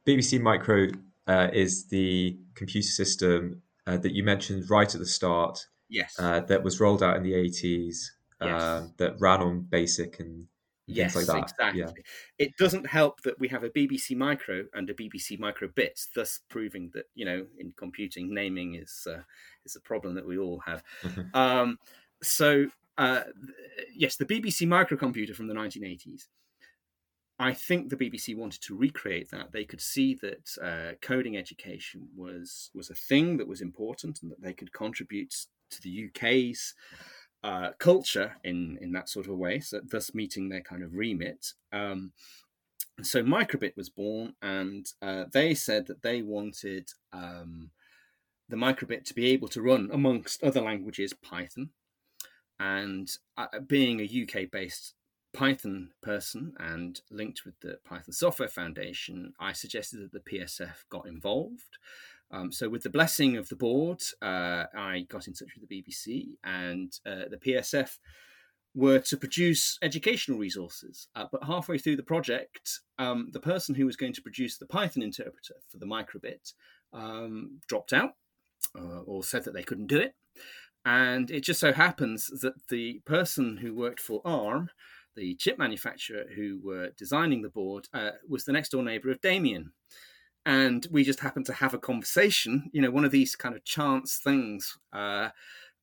BBC 0.06 0.40
Micro 0.40 0.88
uh, 1.28 1.50
is 1.52 1.88
the 1.88 2.38
computer 2.54 2.88
system 2.88 3.62
uh, 3.88 3.98
that 3.98 4.14
you 4.14 4.24
mentioned 4.24 4.70
right 4.70 4.94
at 4.94 5.00
the 5.00 5.06
start. 5.06 5.66
Yes. 5.90 6.16
Uh, 6.20 6.42
that 6.42 6.64
was 6.64 6.80
rolled 6.80 7.04
out 7.04 7.18
in 7.18 7.24
the 7.24 7.34
eighties. 7.34 8.12
Yes. 8.42 8.62
Um, 8.62 8.94
that 8.98 9.16
ran 9.20 9.42
on 9.42 9.62
BASIC 9.62 10.20
and 10.20 10.48
yes, 10.88 11.16
like 11.16 11.44
exactly. 11.44 11.82
Yeah. 11.82 11.92
It 12.38 12.58
doesn't 12.58 12.86
help 12.86 13.22
that 13.22 13.40
we 13.40 13.48
have 13.48 13.64
a 13.64 13.70
BBC 13.70 14.16
Micro 14.16 14.66
and 14.74 14.90
a 14.90 14.94
BBC 14.94 15.40
micro:bits, 15.40 16.10
thus 16.14 16.42
proving 16.50 16.92
that 16.94 17.06
you 17.16 17.26
know 17.26 17.46
in 17.60 17.72
computing 17.78 18.34
naming 18.34 18.76
is 18.76 19.08
uh, 19.10 19.22
is 19.66 19.76
a 19.76 19.82
problem 19.82 20.16
that 20.16 20.28
we 20.28 20.38
all 20.38 20.62
have. 20.66 20.84
Um, 21.34 21.80
so 22.22 22.68
uh, 22.98 23.22
yes, 23.94 24.16
the 24.16 24.26
BBC 24.26 24.68
microcomputer 24.68 25.36
from 25.36 25.48
the 25.48 25.54
1980s. 25.54 26.28
I 27.38 27.54
think 27.54 27.90
the 27.90 27.98
BBC 27.98 28.36
wanted 28.38 28.62
to 28.62 28.78
recreate 28.78 29.30
that. 29.32 29.52
They 29.52 29.66
could 29.66 29.82
see 29.82 30.18
that 30.22 30.58
uh, 30.62 30.96
coding 31.02 31.36
education 31.36 32.08
was 32.16 32.72
was 32.74 32.90
a 32.90 32.96
thing 32.96 33.38
that 33.38 33.48
was 33.48 33.62
important, 33.62 34.22
and 34.22 34.32
that 34.32 34.42
they 34.42 34.54
could 34.54 34.72
contribute 34.72 35.36
to 35.72 35.82
the 35.82 36.10
UK's 36.10 36.74
uh, 37.44 37.72
culture 37.78 38.36
in 38.44 38.78
in 38.82 38.92
that 38.94 39.10
sort 39.10 39.28
of 39.28 39.38
way, 39.38 39.60
so 39.60 39.80
thus 39.84 40.16
meeting 40.16 40.50
their 40.50 40.62
kind 40.62 40.84
of 40.84 40.96
remit. 40.96 41.54
Um, 41.72 42.12
so 43.02 43.22
micro:bit 43.22 43.76
was 43.78 43.90
born, 43.90 44.34
and 44.42 44.86
uh, 45.02 45.26
they 45.32 45.54
said 45.54 45.86
that 45.88 46.02
they 46.02 46.22
wanted 46.22 46.90
um, 47.14 47.70
the 48.50 48.56
micro:bit 48.58 49.06
to 49.06 49.14
be 49.14 49.28
able 49.28 49.48
to 49.50 49.62
run, 49.62 49.90
amongst 49.92 50.44
other 50.44 50.62
languages, 50.62 51.14
Python. 51.14 51.70
And 52.60 53.12
uh, 53.38 53.60
being 53.68 54.00
a 54.00 54.24
UK 54.24 54.50
based 54.50 54.96
Python 55.34 55.92
person 56.02 56.54
and 56.60 57.02
linked 57.12 57.44
with 57.46 57.60
the 57.60 57.78
Python 57.84 58.14
Software 58.14 58.48
Foundation, 58.48 59.34
I 59.40 59.52
suggested 59.52 60.00
that 60.00 60.14
the 60.14 60.32
PSF 60.32 60.86
got 60.90 61.08
involved. 61.08 61.78
Um, 62.32 62.52
so, 62.52 62.70
with 62.70 62.84
the 62.84 62.90
blessing 62.90 63.38
of 63.38 63.50
the 63.50 63.56
board, 63.56 64.02
uh, 64.22 64.66
I 64.76 65.06
got 65.10 65.28
in 65.28 65.34
touch 65.34 65.50
with 65.56 65.68
the 65.68 65.82
BBC, 65.82 66.38
and 66.44 66.92
uh, 67.06 67.30
the 67.30 67.38
PSF 67.38 67.98
were 68.74 69.00
to 69.00 69.18
produce 69.18 69.78
educational 69.82 70.38
resources. 70.38 71.08
Uh, 71.16 71.26
but 71.32 71.44
halfway 71.44 71.78
through 71.78 71.96
the 71.96 72.04
project, 72.04 72.82
um, 73.00 73.30
the 73.32 73.40
person 73.40 73.74
who 73.74 73.86
was 73.86 73.96
going 73.96 74.14
to 74.14 74.22
produce 74.22 74.58
the 74.58 74.66
Python 74.66 75.02
interpreter 75.02 75.56
for 75.70 75.78
the 75.78 75.86
micro:bit 75.86 76.52
um, 76.94 77.60
dropped 77.68 77.94
out 77.94 78.12
uh, 78.78 79.02
or 79.06 79.24
said 79.24 79.44
that 79.46 79.54
they 79.54 79.64
couldn't 79.64 79.88
do 79.88 80.00
it. 80.00 80.16
And 80.84 81.32
it 81.32 81.42
just 81.42 81.60
so 81.60 81.74
happens 81.74 82.28
that 82.42 82.68
the 82.70 83.02
person 83.06 83.58
who 83.58 83.74
worked 83.74 84.00
for 84.00 84.22
ARM, 84.24 84.70
the 85.16 85.36
chip 85.36 85.58
manufacturer 85.58 86.26
who 86.36 86.60
were 86.62 86.92
designing 86.98 87.42
the 87.42 87.50
board, 87.50 87.88
uh, 87.94 88.12
was 88.28 88.46
the 88.46 88.52
next 88.52 88.70
door 88.70 88.84
neighbor 88.84 89.10
of 89.10 89.22
Damien 89.22 89.72
and 90.46 90.88
we 90.92 91.04
just 91.04 91.20
happened 91.20 91.46
to 91.46 91.54
have 91.54 91.74
a 91.74 91.80
conversation 91.80 92.70
you 92.74 92.82
know 92.82 92.92
one 92.92 93.06
of 93.06 93.12
these 93.12 93.36
kind 93.36 93.56
of 93.56 93.64
chance 93.64 94.18
things 94.18 94.78
uh, 94.94 95.30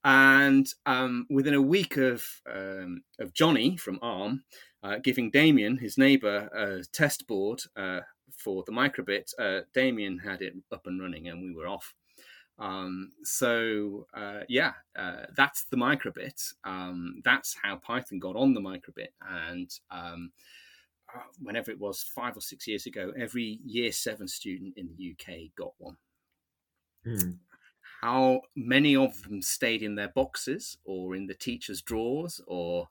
and 0.05 0.75
um, 0.87 1.27
within 1.31 1.55
a 1.55 1.63
week 1.63 1.97
of 1.97 2.25
um, 2.53 3.03
of 3.19 3.33
johnny 3.33 3.77
from 3.77 3.99
arm 4.03 4.43
uh, 4.83 4.99
giving 5.03 5.31
damien 5.31 5.77
his 5.77 5.97
neighbor 5.97 6.49
a 6.55 6.85
test 6.93 7.27
board 7.27 7.61
uh, 7.77 8.01
for 8.37 8.65
the 8.67 8.73
micro:bit 8.73 9.33
uh, 9.39 9.61
damien 9.75 10.19
had 10.19 10.43
it 10.43 10.55
up 10.73 10.87
and 10.87 11.01
running 11.01 11.29
and 11.29 11.43
we 11.43 11.55
were 11.55 11.69
off. 11.69 11.95
Um, 12.59 13.13
so 13.23 14.07
uh, 14.15 14.41
yeah 14.49 14.73
uh, 14.97 15.27
that's 15.37 15.65
the 15.65 15.77
micro:bit. 15.77 16.41
Um, 16.65 17.21
that's 17.25 17.57
how 17.63 17.77
python 17.77 18.19
got 18.19 18.37
on 18.37 18.55
the 18.55 18.61
micro:bit 18.61 19.15
and 19.21 19.71
um, 19.91 20.33
whenever 21.41 21.71
it 21.71 21.79
was 21.79 22.03
five 22.03 22.37
or 22.37 22.41
six 22.41 22.67
years 22.67 22.87
ago, 22.87 23.13
every 23.19 23.61
year 23.65 23.93
seven 23.93 24.29
student 24.29 24.75
in 24.77 24.89
the 24.89 25.13
UK 25.13 25.55
got 25.57 25.73
one. 25.79 25.97
Hmm. 27.05 27.33
How 28.01 28.43
many 28.57 28.97
of 28.97 29.23
them 29.23 29.43
stayed 29.43 29.83
in 29.83 29.95
their 29.95 30.09
boxes 30.09 30.79
or 30.85 31.15
in 31.15 31.27
the 31.27 31.35
teacher's 31.35 31.83
drawers 31.83 32.41
or 32.47 32.89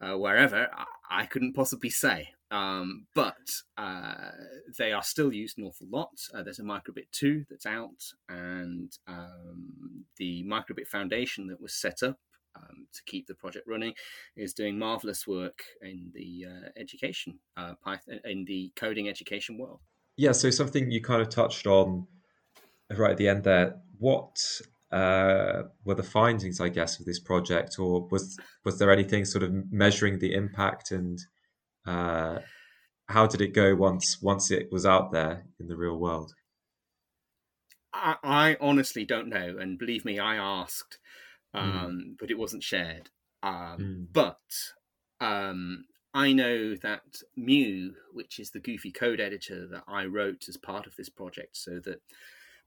uh, 0.00 0.16
wherever, 0.16 0.68
I, 0.72 1.22
I, 1.22 1.26
couldn't 1.26 1.54
possibly 1.54 1.90
say. 1.90 2.30
Um, 2.50 3.06
but 3.14 3.62
uh, 3.78 4.30
they 4.78 4.92
are 4.92 5.02
still 5.02 5.32
used 5.32 5.58
an 5.58 5.64
awful 5.64 5.86
lot. 5.90 6.10
Uh, 6.32 6.42
there's 6.42 6.58
a 6.58 6.64
micro:bit 6.64 7.10
2 7.12 7.46
that's 7.48 7.66
out, 7.66 8.12
and 8.28 8.96
um, 9.06 10.04
the 10.16 10.42
micro:bit 10.44 10.88
Foundation 10.88 11.46
that 11.48 11.60
was 11.60 11.74
set 11.74 12.02
up 12.02 12.18
um, 12.56 12.86
to 12.92 13.02
keep 13.06 13.26
the 13.26 13.34
project 13.34 13.66
running, 13.68 13.94
is 14.36 14.54
doing 14.54 14.78
marvelous 14.78 15.26
work 15.26 15.62
in 15.82 16.10
the 16.14 16.46
uh, 16.48 16.68
education 16.76 17.38
uh, 17.56 17.74
Python 17.82 18.20
in 18.24 18.44
the 18.44 18.72
coding 18.76 19.08
education 19.08 19.58
world. 19.58 19.80
Yeah, 20.16 20.32
so 20.32 20.50
something 20.50 20.90
you 20.90 21.02
kind 21.02 21.22
of 21.22 21.28
touched 21.28 21.66
on 21.66 22.06
right 22.96 23.12
at 23.12 23.16
the 23.16 23.28
end 23.28 23.44
there. 23.44 23.76
What 23.98 24.36
uh, 24.92 25.64
were 25.84 25.94
the 25.94 26.02
findings, 26.02 26.60
I 26.60 26.68
guess, 26.68 27.00
of 27.00 27.06
this 27.06 27.20
project, 27.20 27.78
or 27.78 28.06
was 28.10 28.38
was 28.64 28.78
there 28.78 28.90
anything 28.90 29.24
sort 29.24 29.42
of 29.42 29.52
measuring 29.72 30.18
the 30.18 30.34
impact 30.34 30.90
and 30.90 31.18
uh, 31.86 32.38
how 33.08 33.26
did 33.26 33.40
it 33.40 33.52
go 33.52 33.74
once 33.74 34.20
once 34.22 34.50
it 34.50 34.68
was 34.70 34.86
out 34.86 35.12
there 35.12 35.44
in 35.60 35.66
the 35.66 35.76
real 35.76 35.98
world? 35.98 36.32
I, 37.92 38.16
I 38.24 38.56
honestly 38.60 39.04
don't 39.04 39.28
know, 39.28 39.56
and 39.58 39.78
believe 39.78 40.04
me, 40.04 40.18
I 40.18 40.36
asked. 40.36 40.98
Um, 41.54 41.70
mm. 41.70 42.18
but 42.18 42.30
it 42.30 42.38
wasn't 42.38 42.62
shared. 42.62 43.10
Um, 43.42 43.78
mm. 43.78 44.06
But 44.12 44.40
um, 45.20 45.84
I 46.12 46.32
know 46.32 46.74
that 46.76 47.22
Mu, 47.36 47.92
which 48.12 48.38
is 48.38 48.50
the 48.50 48.60
Goofy 48.60 48.90
code 48.90 49.20
editor 49.20 49.66
that 49.68 49.84
I 49.86 50.06
wrote 50.06 50.48
as 50.48 50.56
part 50.56 50.86
of 50.86 50.96
this 50.96 51.08
project, 51.08 51.56
so 51.56 51.80
that 51.84 52.00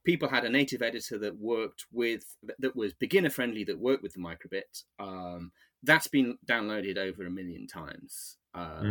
people 0.04 0.28
had 0.28 0.44
a 0.44 0.50
native 0.50 0.82
editor 0.82 1.18
that 1.18 1.38
worked 1.38 1.84
with 1.92 2.36
that 2.58 2.76
was 2.76 2.92
beginner 2.94 3.30
friendly 3.30 3.64
that 3.64 3.78
worked 3.78 4.02
with 4.02 4.14
the 4.14 4.20
micro:bit. 4.20 4.84
Um, 4.98 5.52
that's 5.82 6.08
been 6.08 6.38
downloaded 6.46 6.96
over 6.96 7.26
a 7.26 7.30
million 7.30 7.66
times. 7.66 8.36
Um, 8.54 8.84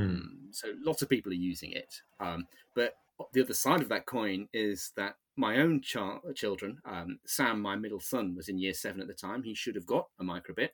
mm. 0.51 0.55
So 0.55 0.73
lots 0.83 1.01
of 1.01 1.09
people 1.09 1.31
are 1.31 1.35
using 1.35 1.71
it. 1.71 2.01
Um, 2.19 2.47
but 2.75 2.95
the 3.33 3.41
other 3.41 3.53
side 3.53 3.81
of 3.81 3.89
that 3.89 4.05
coin 4.05 4.47
is 4.53 4.91
that 4.95 5.15
my 5.37 5.57
own 5.57 5.81
ch- 5.81 5.97
children, 6.35 6.79
um, 6.85 7.19
Sam, 7.25 7.61
my 7.61 7.75
middle 7.75 7.99
son, 7.99 8.35
was 8.35 8.49
in 8.49 8.57
year 8.57 8.73
seven 8.73 9.01
at 9.01 9.07
the 9.07 9.13
time. 9.13 9.43
He 9.43 9.53
should 9.53 9.75
have 9.75 9.85
got 9.85 10.07
a 10.19 10.23
micro:bit, 10.23 10.73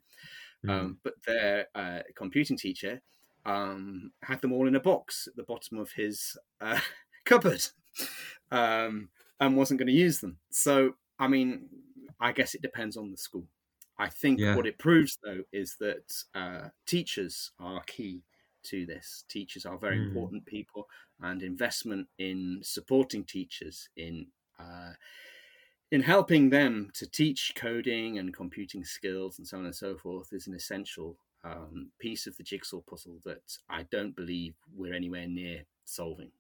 mm. 0.65 0.69
um, 0.69 0.97
but 1.03 1.13
their 1.27 1.67
uh, 1.75 1.99
computing 2.15 2.57
teacher 2.57 3.01
um, 3.45 4.11
had 4.21 4.41
them 4.41 4.53
all 4.53 4.67
in 4.67 4.75
a 4.75 4.79
box 4.79 5.27
at 5.27 5.35
the 5.35 5.43
bottom 5.43 5.77
of 5.77 5.91
his 5.91 6.37
uh, 6.61 6.79
cupboard 7.25 7.65
um, 8.51 9.09
and 9.39 9.57
wasn't 9.57 9.79
going 9.79 9.87
to 9.87 9.93
use 9.93 10.19
them. 10.19 10.37
So, 10.49 10.93
I 11.19 11.27
mean, 11.27 11.67
I 12.19 12.31
guess 12.31 12.55
it 12.55 12.61
depends 12.61 12.95
on 12.95 13.11
the 13.11 13.17
school. 13.17 13.45
I 13.97 14.09
think 14.09 14.39
yeah. 14.39 14.55
what 14.55 14.65
it 14.65 14.79
proves, 14.79 15.19
though, 15.23 15.43
is 15.51 15.75
that 15.79 16.23
uh, 16.33 16.69
teachers 16.87 17.51
are 17.59 17.83
key 17.85 18.23
to 18.63 18.85
this. 18.85 19.25
Teachers 19.27 19.65
are 19.65 19.77
very 19.77 19.97
mm. 19.97 20.07
important 20.07 20.45
people, 20.45 20.87
and 21.21 21.43
investment 21.43 22.07
in 22.17 22.59
supporting 22.63 23.23
teachers 23.23 23.89
in 23.95 24.27
uh, 24.59 24.93
in 25.91 26.01
helping 26.01 26.49
them 26.49 26.89
to 26.95 27.07
teach 27.07 27.53
coding 27.55 28.17
and 28.17 28.33
computing 28.33 28.83
skills 28.83 29.37
and 29.37 29.47
so 29.47 29.57
on 29.57 29.65
and 29.65 29.75
so 29.75 29.95
forth 29.95 30.33
is 30.33 30.47
an 30.47 30.55
essential 30.55 31.17
um, 31.43 31.91
piece 31.99 32.25
of 32.25 32.35
the 32.37 32.43
jigsaw 32.43 32.81
puzzle 32.81 33.19
that 33.25 33.57
I 33.69 33.83
don't 33.91 34.15
believe 34.15 34.55
we're 34.75 34.93
anywhere 34.93 35.27
near 35.27 35.63
solving. 35.85 36.31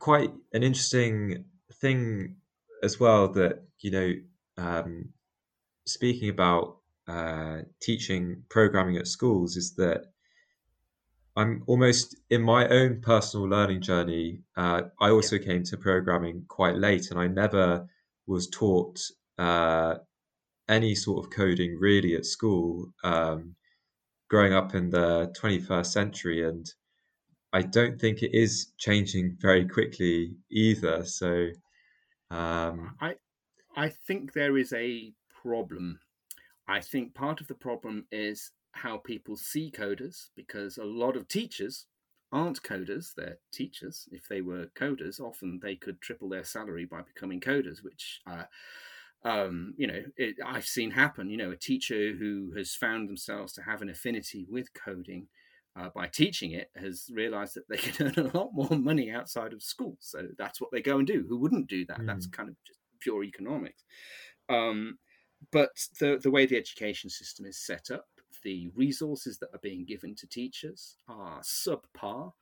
Quite 0.00 0.32
an 0.52 0.62
interesting 0.62 1.44
thing 1.74 2.36
as 2.82 2.98
well 2.98 3.28
that, 3.28 3.62
you 3.80 3.90
know, 3.90 4.12
um, 4.56 5.10
speaking 5.86 6.28
about 6.28 6.78
uh, 7.06 7.58
teaching 7.80 8.42
programming 8.48 8.96
at 8.96 9.06
schools 9.06 9.56
is 9.56 9.74
that 9.76 10.06
I'm 11.36 11.64
almost 11.66 12.16
in 12.30 12.42
my 12.42 12.68
own 12.68 13.00
personal 13.00 13.48
learning 13.48 13.80
journey. 13.80 14.40
Uh, 14.56 14.82
I 15.00 15.10
also 15.10 15.36
yeah. 15.36 15.46
came 15.46 15.64
to 15.64 15.76
programming 15.76 16.44
quite 16.48 16.76
late, 16.76 17.10
and 17.10 17.18
I 17.18 17.26
never 17.26 17.88
was 18.26 18.48
taught 18.48 19.00
uh, 19.38 19.96
any 20.68 20.94
sort 20.94 21.24
of 21.24 21.32
coding 21.32 21.76
really 21.78 22.14
at 22.14 22.24
school. 22.24 22.86
Um, 23.02 23.56
growing 24.30 24.52
up 24.52 24.74
in 24.74 24.90
the 24.90 25.32
21st 25.40 25.86
century, 25.86 26.48
and 26.48 26.66
I 27.52 27.62
don't 27.62 28.00
think 28.00 28.22
it 28.22 28.34
is 28.34 28.72
changing 28.78 29.36
very 29.40 29.66
quickly 29.66 30.36
either. 30.50 31.04
So, 31.04 31.48
um, 32.30 32.96
I 33.00 33.16
I 33.76 33.88
think 33.88 34.32
there 34.32 34.56
is 34.56 34.72
a 34.72 35.12
problem. 35.42 35.98
I 36.66 36.80
think 36.80 37.14
part 37.14 37.40
of 37.40 37.48
the 37.48 37.54
problem 37.54 38.06
is 38.10 38.50
how 38.74 38.98
people 38.98 39.36
see 39.36 39.70
coders 39.70 40.28
because 40.36 40.78
a 40.78 40.84
lot 40.84 41.16
of 41.16 41.28
teachers 41.28 41.86
aren't 42.32 42.62
coders, 42.62 43.14
they're 43.14 43.38
teachers. 43.52 44.08
If 44.10 44.26
they 44.28 44.40
were 44.40 44.66
coders, 44.74 45.20
often 45.20 45.60
they 45.62 45.76
could 45.76 46.00
triple 46.00 46.28
their 46.28 46.44
salary 46.44 46.84
by 46.84 47.02
becoming 47.02 47.40
coders, 47.40 47.82
which 47.82 48.20
uh, 48.26 48.44
um, 49.24 49.74
you 49.76 49.86
know, 49.86 50.02
it, 50.16 50.36
I've 50.44 50.66
seen 50.66 50.90
happen. 50.90 51.30
You 51.30 51.38
know, 51.38 51.50
a 51.50 51.56
teacher 51.56 52.12
who 52.12 52.52
has 52.56 52.74
found 52.74 53.08
themselves 53.08 53.52
to 53.54 53.62
have 53.62 53.82
an 53.82 53.88
affinity 53.88 54.46
with 54.50 54.68
coding 54.74 55.28
uh, 55.76 55.88
by 55.94 56.06
teaching 56.06 56.52
it 56.52 56.70
has 56.76 57.10
realized 57.12 57.54
that 57.54 57.68
they 57.68 57.76
can 57.78 58.06
earn 58.06 58.26
a 58.26 58.36
lot 58.36 58.50
more 58.52 58.78
money 58.78 59.10
outside 59.10 59.52
of 59.52 59.62
school. 59.62 59.96
So 60.00 60.28
that's 60.38 60.60
what 60.60 60.70
they 60.72 60.82
go 60.82 60.98
and 60.98 61.06
do. 61.06 61.24
Who 61.28 61.38
wouldn't 61.38 61.68
do 61.68 61.86
that? 61.86 62.00
Mm. 62.00 62.06
That's 62.06 62.26
kind 62.26 62.48
of 62.48 62.56
just 62.66 62.80
pure 63.00 63.24
economics. 63.24 63.82
Um, 64.48 64.98
but 65.52 65.70
the 66.00 66.18
the 66.22 66.30
way 66.30 66.46
the 66.46 66.56
education 66.56 67.10
system 67.10 67.46
is 67.46 67.64
set 67.64 67.90
up, 67.90 68.06
the 68.44 68.68
resources 68.76 69.38
that 69.38 69.48
are 69.52 69.60
being 69.62 69.84
given 69.84 70.14
to 70.16 70.26
teachers 70.26 70.96
are 71.08 71.40
subpar. 71.40 72.32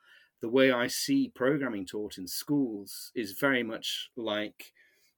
The 0.40 0.48
way 0.48 0.72
I 0.72 0.88
see 0.88 1.32
programming 1.34 1.86
taught 1.86 2.18
in 2.18 2.26
schools 2.26 3.12
is 3.14 3.32
very 3.32 3.62
much 3.62 4.10
like 4.16 4.72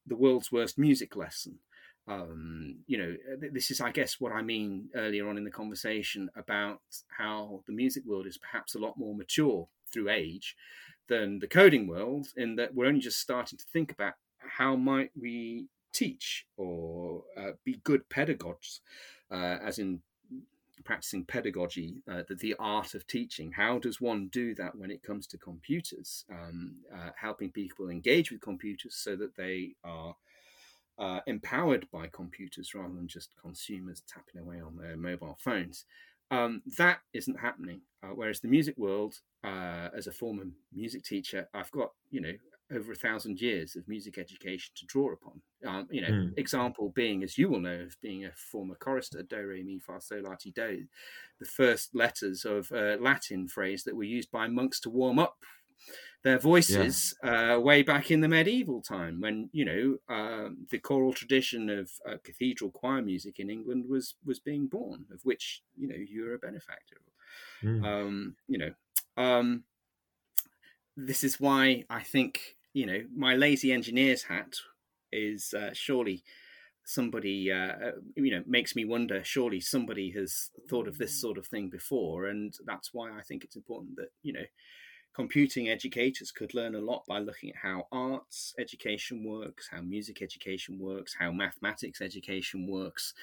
the 0.07 0.17
world's 0.17 0.53
worst 0.53 0.79
music 0.79 1.17
lesson. 1.17 1.59
Um, 2.07 2.81
you 2.87 2.99
know, 2.99 3.17
this 3.51 3.71
is, 3.71 3.81
I 3.81 3.91
guess, 3.91 4.21
what 4.21 4.33
I 4.33 4.43
mean 4.43 4.91
earlier 4.95 5.27
on 5.27 5.39
in 5.39 5.45
the 5.45 5.51
conversation 5.51 6.29
about 6.37 6.81
how 7.09 7.63
the 7.67 7.73
music 7.73 8.05
world 8.05 8.27
is 8.27 8.37
perhaps 8.37 8.75
a 8.75 8.79
lot 8.79 8.99
more 8.99 9.15
mature 9.15 9.67
through 9.91 10.11
age 10.11 10.55
than 11.09 11.39
the 11.39 11.47
coding 11.47 11.87
world, 11.87 12.27
in 12.37 12.57
that 12.57 12.75
we're 12.75 12.87
only 12.87 13.01
just 13.01 13.21
starting 13.21 13.59
to 13.59 13.65
think 13.73 13.91
about 13.91 14.15
how 14.39 14.77
might 14.77 15.11
we 15.19 15.69
teach 15.95 16.45
or 16.59 17.23
uh, 17.39 17.53
be 17.65 17.81
good 17.85 18.07
pedagogues, 18.11 18.81
uh, 19.31 19.57
as 19.63 19.79
in 19.79 20.03
practicing 20.85 21.25
pedagogy, 21.25 22.03
uh, 22.11 22.23
the, 22.29 22.35
the, 22.35 22.55
art 22.59 22.95
of 22.95 23.07
teaching. 23.07 23.53
How 23.53 23.79
does 23.79 24.01
one 24.01 24.29
do 24.29 24.55
that 24.57 24.77
when 24.77 24.91
it 24.91 25.03
comes 25.03 25.27
to 25.29 25.39
computers? 25.39 26.25
Um, 26.31 26.77
uh, 26.95 27.11
helping 27.17 27.51
people 27.51 27.89
engage 27.89 28.31
with 28.31 28.41
computers 28.41 28.95
so 28.97 29.17
that 29.17 29.37
they 29.37 29.75
are 29.83 30.15
uh, 30.99 31.21
empowered 31.27 31.87
by 31.91 32.07
computers 32.07 32.75
rather 32.75 32.95
than 32.95 33.09
just 33.09 33.35
consumers 33.41 34.03
tapping 34.07 34.41
away 34.41 34.61
on 34.61 34.77
their 34.77 34.97
mobile 34.97 35.37
phones. 35.41 35.87
Um, 36.31 36.63
that 36.79 36.99
isn't 37.13 37.41
happening. 37.41 37.81
Uh, 38.03 38.09
whereas 38.09 38.41
the 38.41 38.49
music 38.49 38.77
world, 38.77 39.21
uh, 39.43 39.89
as 39.97 40.07
a 40.07 40.13
former 40.13 40.45
music 40.73 41.05
teacher, 41.05 41.49
I've 41.55 41.71
got 41.71 41.93
you 42.11 42.21
know 42.21 42.33
over 42.73 42.93
a 42.93 42.97
thousand 42.97 43.41
years 43.41 43.77
of 43.77 43.87
music 43.89 44.19
education 44.19 44.73
to 44.77 44.87
draw 44.87 45.13
upon. 45.13 45.41
Um, 45.67 45.87
you 45.91 46.01
know, 46.01 46.09
mm. 46.09 46.33
example 46.39 46.93
being, 46.95 47.23
as 47.23 47.37
you 47.37 47.49
will 47.49 47.61
know, 47.61 47.81
of 47.83 48.01
being 48.01 48.25
a 48.25 48.33
former 48.33 48.75
chorister, 48.75 49.23
do 49.23 49.47
re 49.47 49.63
mi 49.63 49.79
fa 49.79 50.01
sol 50.01 50.23
la 50.23 50.35
ti 50.35 50.51
do, 50.51 50.85
the 51.39 51.47
first 51.47 51.95
letters 51.95 52.45
of 52.45 52.71
a 52.73 52.97
Latin 53.01 53.49
phrase 53.49 53.85
that 53.85 53.97
were 53.97 54.05
used 54.05 54.31
by 54.31 54.47
monks 54.49 54.81
to 54.81 54.91
warm 54.91 55.19
up 55.19 55.37
their 56.23 56.39
voices 56.39 57.15
yeah. 57.23 57.55
uh, 57.55 57.61
way 57.61 57.83
back 57.83 58.11
in 58.11 58.23
the 58.23 58.29
medieval 58.29 58.81
time 58.81 59.21
when 59.21 59.51
you 59.53 59.65
know 59.65 59.97
uh, 60.09 60.49
the 60.71 60.79
choral 60.79 61.13
tradition 61.13 61.69
of 61.69 61.91
uh, 62.09 62.17
cathedral 62.25 62.71
choir 62.71 63.03
music 63.03 63.39
in 63.39 63.51
England 63.51 63.85
was 63.87 64.15
was 64.25 64.41
being 64.41 64.67
born, 64.67 65.05
of 65.13 65.21
which 65.23 65.63
you 65.77 65.87
know 65.87 65.97
you're 65.97 66.35
a 66.35 66.39
benefactor. 66.39 66.97
Mm. 67.63 67.85
Um, 67.85 68.37
you 68.49 68.59
know, 68.59 68.71
um, 69.23 69.65
this 70.97 71.25
is 71.25 71.41
why 71.41 71.85
I 71.91 72.03
think 72.03 72.57
you 72.73 72.87
know 72.87 73.05
my 73.15 73.35
lazy 73.35 73.73
engineer's 73.73 74.25
hat 74.25 74.57
is 75.13 75.55
uh, 75.55 75.71
surely 75.73 76.25
somebody 76.85 77.51
uh, 77.51 77.93
you 78.17 78.31
know 78.31 78.43
makes 78.47 78.77
me 78.77 78.85
wonder 78.85 79.25
surely 79.25 79.61
somebody 79.61 80.11
has 80.11 80.51
thought 80.69 80.87
of 80.87 80.99
this 80.99 81.19
sort 81.21 81.39
of 81.39 81.47
thing 81.47 81.69
before. 81.69 82.27
And 82.27 82.55
that's 82.67 82.93
why 82.93 83.11
i 83.17 83.23
think 83.23 83.45
it's 83.45 83.57
important 83.57 83.97
that 83.97 84.11
you 84.23 84.33
know 84.33 84.45
computing 85.15 85.69
educators 85.69 86.33
could 86.33 86.55
learn 86.55 86.75
a 86.75 86.81
lot 86.81 87.05
by 87.07 87.21
looking 87.21 87.51
at 87.51 87.57
how 87.57 87.87
arts 87.93 88.53
education 88.59 89.25
works 89.25 89.69
how 89.71 89.81
music 89.81 90.21
education 90.23 90.79
works 90.79 91.15
how 91.19 91.31
mathematics 91.33 92.01
education 92.01 92.67
works. 92.67 93.15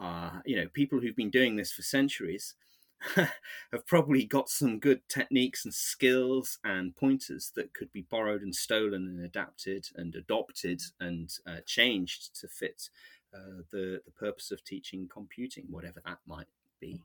Uh, 0.00 0.38
you 0.44 0.56
know 0.56 0.68
people 0.74 1.00
who've 1.00 1.16
been 1.16 1.30
doing 1.30 1.56
this 1.56 1.72
for 1.72 1.82
centuries 1.82 2.54
have 3.14 3.86
probably 3.86 4.24
got 4.24 4.48
some 4.48 4.78
good 4.78 5.00
techniques 5.08 5.64
and 5.64 5.72
skills 5.72 6.58
and 6.64 6.96
pointers 6.96 7.52
that 7.54 7.72
could 7.74 7.92
be 7.92 8.02
borrowed 8.02 8.42
and 8.42 8.54
stolen 8.54 9.06
and 9.06 9.24
adapted 9.24 9.86
and 9.96 10.14
adopted 10.14 10.82
and 11.00 11.30
uh, 11.46 11.60
changed 11.66 12.38
to 12.40 12.48
fit 12.48 12.88
uh, 13.34 13.62
the 13.70 14.00
the 14.04 14.10
purpose 14.12 14.50
of 14.50 14.64
teaching 14.64 15.08
computing, 15.12 15.66
whatever 15.70 16.00
that 16.04 16.18
might 16.26 16.46
be. 16.80 17.00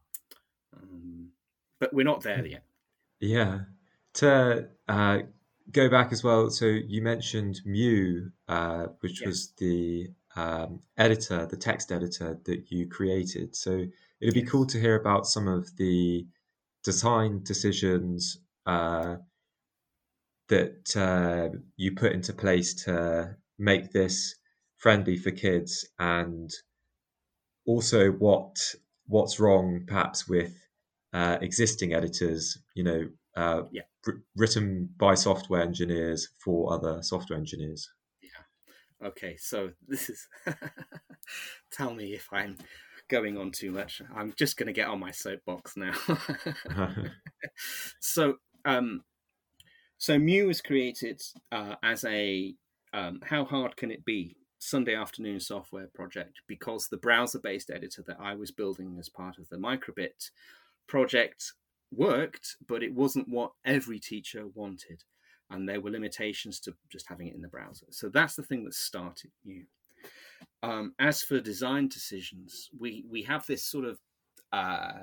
Um, 0.76 1.30
but 1.80 1.94
we're 1.94 2.06
not 2.06 2.22
there 2.22 2.46
yet. 2.46 2.64
Yeah. 3.20 3.62
To 4.16 4.68
uh, 4.88 5.20
go 5.72 5.90
back 5.90 6.12
as 6.12 6.24
well, 6.24 6.50
so 6.50 6.66
you 6.66 7.02
mentioned 7.02 7.62
Mu, 7.66 8.30
uh, 8.48 8.88
which 9.00 9.22
was 9.22 9.52
the 9.58 10.12
um, 10.36 10.80
editor, 10.98 11.46
the 11.46 11.58
text 11.58 11.92
editor 11.92 12.40
that 12.46 12.72
you 12.72 12.88
created. 12.88 13.56
So 13.56 13.86
it'd 14.24 14.34
be 14.34 14.42
cool 14.44 14.66
to 14.66 14.80
hear 14.80 14.96
about 14.96 15.28
some 15.28 15.50
of 15.50 15.76
the 15.76 16.26
design 16.82 17.42
decisions 17.44 18.38
uh, 18.66 19.16
that 20.48 20.96
uh, 20.96 21.58
you 21.76 21.94
put 21.94 22.14
into 22.14 22.32
place 22.32 22.86
to 22.86 23.36
make 23.60 23.92
this 23.92 24.36
friendly 24.78 25.18
for 25.18 25.32
kids 25.32 25.86
and 26.00 26.52
also 27.66 28.12
what 28.12 28.56
what's 29.08 29.40
wrong 29.42 29.84
perhaps 29.88 30.28
with 30.28 30.54
uh, 31.12 31.38
existing 31.42 31.94
editors 31.94 32.58
you 32.76 32.84
know 32.84 33.08
uh, 33.36 33.64
yeah. 33.72 33.82
written 34.38 34.90
by 34.98 35.16
software 35.16 35.62
engineers 35.62 36.30
for 36.40 36.74
other 36.74 37.02
software 37.04 37.38
engineers 37.38 37.90
yeah 38.22 39.08
okay 39.08 39.36
so 39.38 39.72
this 39.88 40.10
is 40.10 40.28
tell 41.72 41.94
me 41.94 42.14
if 42.14 42.28
i'm 42.32 42.58
going 43.10 43.38
on 43.38 43.52
too 43.52 43.72
much. 43.72 44.02
I'm 44.16 44.34
just 44.38 44.58
going 44.58 44.68
to 44.68 44.74
get 44.74 44.88
on 44.88 45.00
my 45.00 45.12
soapbox 45.12 45.76
now. 45.76 45.94
so, 48.00 48.36
um, 48.66 49.04
so 49.98 50.18
Mu 50.18 50.48
was 50.48 50.62
created 50.62 51.22
uh, 51.52 51.76
as 51.84 52.04
a 52.06 52.56
um, 52.94 53.22
how 53.24 53.44
hard 53.44 53.76
can 53.76 53.92
it 53.92 54.06
be 54.06 54.38
Sunday 54.60 54.96
afternoon 54.96 55.40
software 55.40 55.90
project 55.94 56.42
because 56.48 56.88
the 56.88 56.98
browser-based 56.98 57.70
editor 57.70 58.04
that 58.08 58.18
I 58.20 58.36
was 58.36 58.52
building 58.52 58.98
as 59.00 59.10
part 59.10 59.38
of 59.38 59.50
the 59.50 59.58
micro:bit 59.58 60.32
project 60.88 61.54
worked, 61.92 62.56
but 62.68 62.84
it 62.84 62.94
wasn't 62.94 63.28
what 63.28 63.52
every 63.66 64.00
teacher 64.00 64.48
wanted, 64.54 65.04
and 65.50 65.68
there 65.68 65.82
were 65.82 65.92
limitations 65.92 66.60
to 66.62 66.76
just 66.90 67.08
having 67.10 67.28
it 67.28 67.36
in 67.36 67.42
the 67.42 67.48
browser. 67.48 67.88
So 67.90 68.10
that's 68.10 68.36
the 68.36 68.44
thing 68.44 68.64
that 68.66 68.74
started 68.74 69.32
Mu. 69.44 69.64
Um, 70.62 70.94
as 71.00 71.22
for 71.22 71.40
design 71.40 71.88
decisions, 71.88 72.70
we 72.78 73.04
we 73.10 73.24
have 73.24 73.46
this 73.46 73.64
sort 73.64 73.86
of 73.86 74.00
uh, 74.52 74.94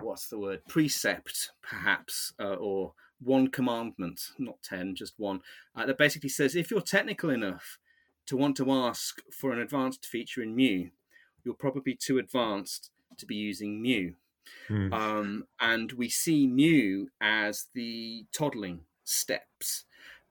what's 0.00 0.28
the 0.28 0.38
word 0.38 0.60
precept, 0.68 1.50
perhaps, 1.62 2.32
uh, 2.40 2.54
or 2.54 2.94
one 3.20 3.48
commandment, 3.48 4.20
not 4.38 4.62
ten, 4.62 4.94
just 4.94 5.14
one, 5.18 5.40
uh, 5.76 5.86
that 5.86 5.98
basically 5.98 6.28
says 6.28 6.54
if 6.54 6.70
you're 6.70 6.80
technical 6.80 7.30
enough 7.30 7.78
to 8.26 8.36
want 8.36 8.56
to 8.56 8.70
ask 8.70 9.20
for 9.32 9.52
an 9.52 9.60
advanced 9.60 10.06
feature 10.06 10.42
in 10.42 10.56
Mu, 10.56 10.88
you're 11.44 11.54
probably 11.54 11.94
too 11.94 12.18
advanced 12.18 12.90
to 13.18 13.26
be 13.26 13.34
using 13.34 13.82
Mu. 13.82 14.12
Mm. 14.68 14.92
Um, 14.92 15.44
and 15.60 15.92
we 15.92 16.08
see 16.08 16.46
Mu 16.46 17.06
as 17.20 17.66
the 17.74 18.26
toddling 18.32 18.80
steps 19.04 19.84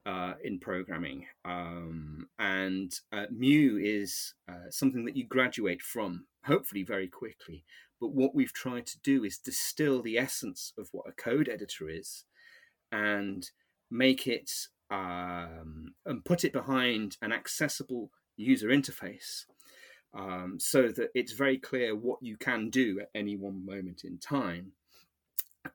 uh, 0.06 0.34
in 0.44 0.60
programming. 0.60 1.26
Um, 1.46 2.28
and 2.40 2.94
uh, 3.12 3.26
Mu 3.32 3.80
is 3.82 4.34
uh, 4.50 4.70
something 4.70 5.06
that 5.06 5.16
you 5.16 5.26
graduate 5.26 5.82
from, 5.82 6.26
hopefully 6.46 6.84
very 6.84 7.08
quickly. 7.08 7.64
But 8.00 8.12
what 8.12 8.36
we've 8.36 8.54
tried 8.54 8.86
to 8.88 9.00
do 9.00 9.24
is 9.24 9.38
distill 9.38 10.02
the 10.02 10.18
essence 10.18 10.74
of 10.78 10.90
what 10.92 11.08
a 11.08 11.14
code 11.14 11.48
editor 11.48 11.90
is 11.90 12.26
and 12.92 13.50
make 13.90 14.28
it 14.28 14.52
um, 14.92 15.94
and 16.06 16.26
put 16.26 16.44
it 16.44 16.54
behind 16.54 17.18
an 17.22 17.32
accessible 17.32 18.12
user 18.36 18.68
interface. 18.68 19.46
Um, 20.14 20.58
so 20.60 20.90
that 20.90 21.10
it's 21.16 21.32
very 21.32 21.58
clear 21.58 21.96
what 21.96 22.20
you 22.22 22.38
can 22.38 22.70
do 22.70 23.00
at 23.00 23.10
any 23.16 23.36
one 23.36 23.66
moment 23.66 24.04
in 24.04 24.20
time 24.20 24.74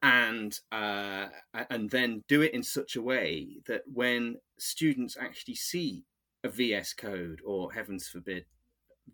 and 0.02 0.58
uh, 0.70 1.26
and 1.70 1.90
then 1.90 2.24
do 2.28 2.42
it 2.42 2.54
in 2.54 2.62
such 2.62 2.96
a 2.96 3.02
way 3.02 3.58
that 3.66 3.82
when 3.92 4.36
students 4.58 5.16
actually 5.18 5.54
see 5.54 6.04
a 6.44 6.48
VS 6.48 6.92
Code 6.94 7.40
or 7.44 7.72
heavens 7.72 8.08
forbid 8.08 8.44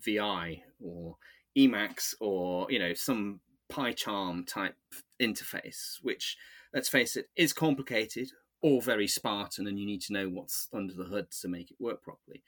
VI 0.00 0.62
or 0.80 1.16
Emacs 1.56 2.14
or 2.20 2.66
you 2.70 2.78
know 2.78 2.94
some 2.94 3.40
PyCharm 3.70 4.46
type 4.46 4.76
interface, 5.20 5.98
which 6.02 6.36
let's 6.72 6.88
face 6.88 7.16
it 7.16 7.28
is 7.36 7.52
complicated 7.52 8.30
or 8.62 8.82
very 8.82 9.06
Spartan, 9.06 9.66
and 9.66 9.78
you 9.78 9.86
need 9.86 10.00
to 10.02 10.12
know 10.12 10.28
what's 10.28 10.68
under 10.72 10.94
the 10.94 11.04
hood 11.04 11.30
to 11.30 11.48
make 11.48 11.70
it 11.70 11.76
work 11.78 12.02
properly. 12.02 12.42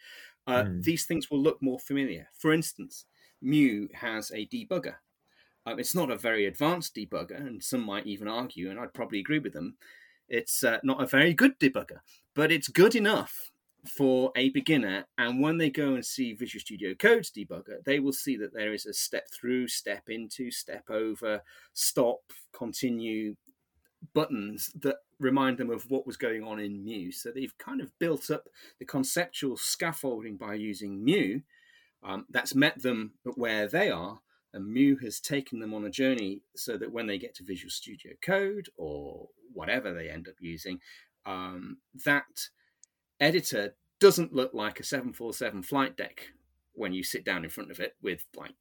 Uh, 0.47 0.63
mm. 0.63 0.83
These 0.83 1.05
things 1.05 1.31
will 1.31 1.41
look 1.41 1.61
more 1.61 1.79
familiar. 1.79 2.29
For 2.39 2.53
instance, 2.53 3.05
Mu 3.43 3.89
has 3.93 4.31
a 4.31 4.47
debugger 4.47 4.95
um, 5.67 5.79
it's 5.79 5.95
not 5.95 6.11
a 6.11 6.17
very 6.17 6.47
advanced 6.47 6.95
debugger, 6.95 7.37
and 7.37 7.63
some 7.63 7.85
might 7.85 8.07
even 8.07 8.29
argue, 8.29 8.71
and 8.71 8.79
I'd 8.79 8.95
probably 8.95 9.21
agree 9.21 9.41
with 9.41 9.53
them, 9.53 9.77
it's 10.29 10.65
uh, 10.65 10.79
not 10.83 11.03
a 11.03 11.07
very 11.07 11.35
good 11.35 11.59
debugger, 11.59 11.99
but 12.35 12.51
it's 12.51 12.69
good 12.69 12.95
enough 12.95 13.51
for 13.89 14.33
a 14.37 14.51
beginner. 14.51 15.07
And 15.19 15.41
when 15.41 15.59
they 15.59 15.71
go 15.71 15.95
and 15.95 16.05
see 16.05 16.33
Visual 16.33 16.61
Studio 16.61 16.95
Code's 16.95 17.31
debugger, 17.31 17.85
they 17.85 18.01
will 18.01 18.13
see 18.13 18.37
that 18.37 18.53
there 18.53 18.73
is 18.73 18.87
a 18.87 18.93
step 18.93 19.29
through, 19.33 19.69
step 19.69 20.05
into, 20.09 20.51
step 20.51 20.85
over, 20.91 21.43
stop, 21.73 22.21
continue 22.53 23.37
buttons 24.15 24.71
that 24.81 24.97
remind 25.19 25.59
them 25.59 25.71
of 25.71 25.89
what 25.91 26.07
was 26.07 26.17
going 26.17 26.43
on 26.43 26.61
in 26.61 26.85
Mu. 26.85 27.11
So 27.11 27.31
they've 27.31 27.57
kind 27.59 27.81
of 27.81 27.97
built 27.99 28.31
up 28.31 28.49
the 28.79 28.85
conceptual 28.85 29.57
scaffolding 29.57 30.37
by 30.37 30.55
using 30.55 31.05
Mu. 31.05 31.41
Um, 32.03 32.27
that's 32.31 32.55
met 32.55 32.83
them 32.83 33.13
where 33.35 33.67
they 33.67 33.91
are, 33.91 34.21
and 34.57 34.67
Mu 34.67 34.97
has 34.97 35.21
taken 35.21 35.61
them 35.61 35.75
on 35.75 35.85
a 35.85 35.91
journey 35.91 36.41
so 36.57 36.79
that 36.79 36.91
when 36.91 37.07
they 37.07 37.19
get 37.19 37.35
to 37.37 37.45
Visual 37.45 37.71
Studio 37.71 38.15
Code 38.23 38.71
or 38.79 39.29
whatever 39.53 39.93
they 39.93 40.09
end 40.09 40.29
up 40.29 40.35
using, 40.41 40.81
um, 41.27 41.77
that 42.07 42.49
editor 43.21 43.75
doesn't 44.01 44.33
look 44.33 44.55
like 44.55 44.81
a 44.81 44.85
747 44.85 45.63
flight 45.63 45.97
deck 45.99 46.29
when 46.73 46.95
you 46.95 47.03
sit 47.03 47.23
down 47.23 47.45
in 47.45 47.51
front 47.51 47.71
of 47.71 47.81
it 47.81 47.97
with 48.03 48.25
like 48.35 48.55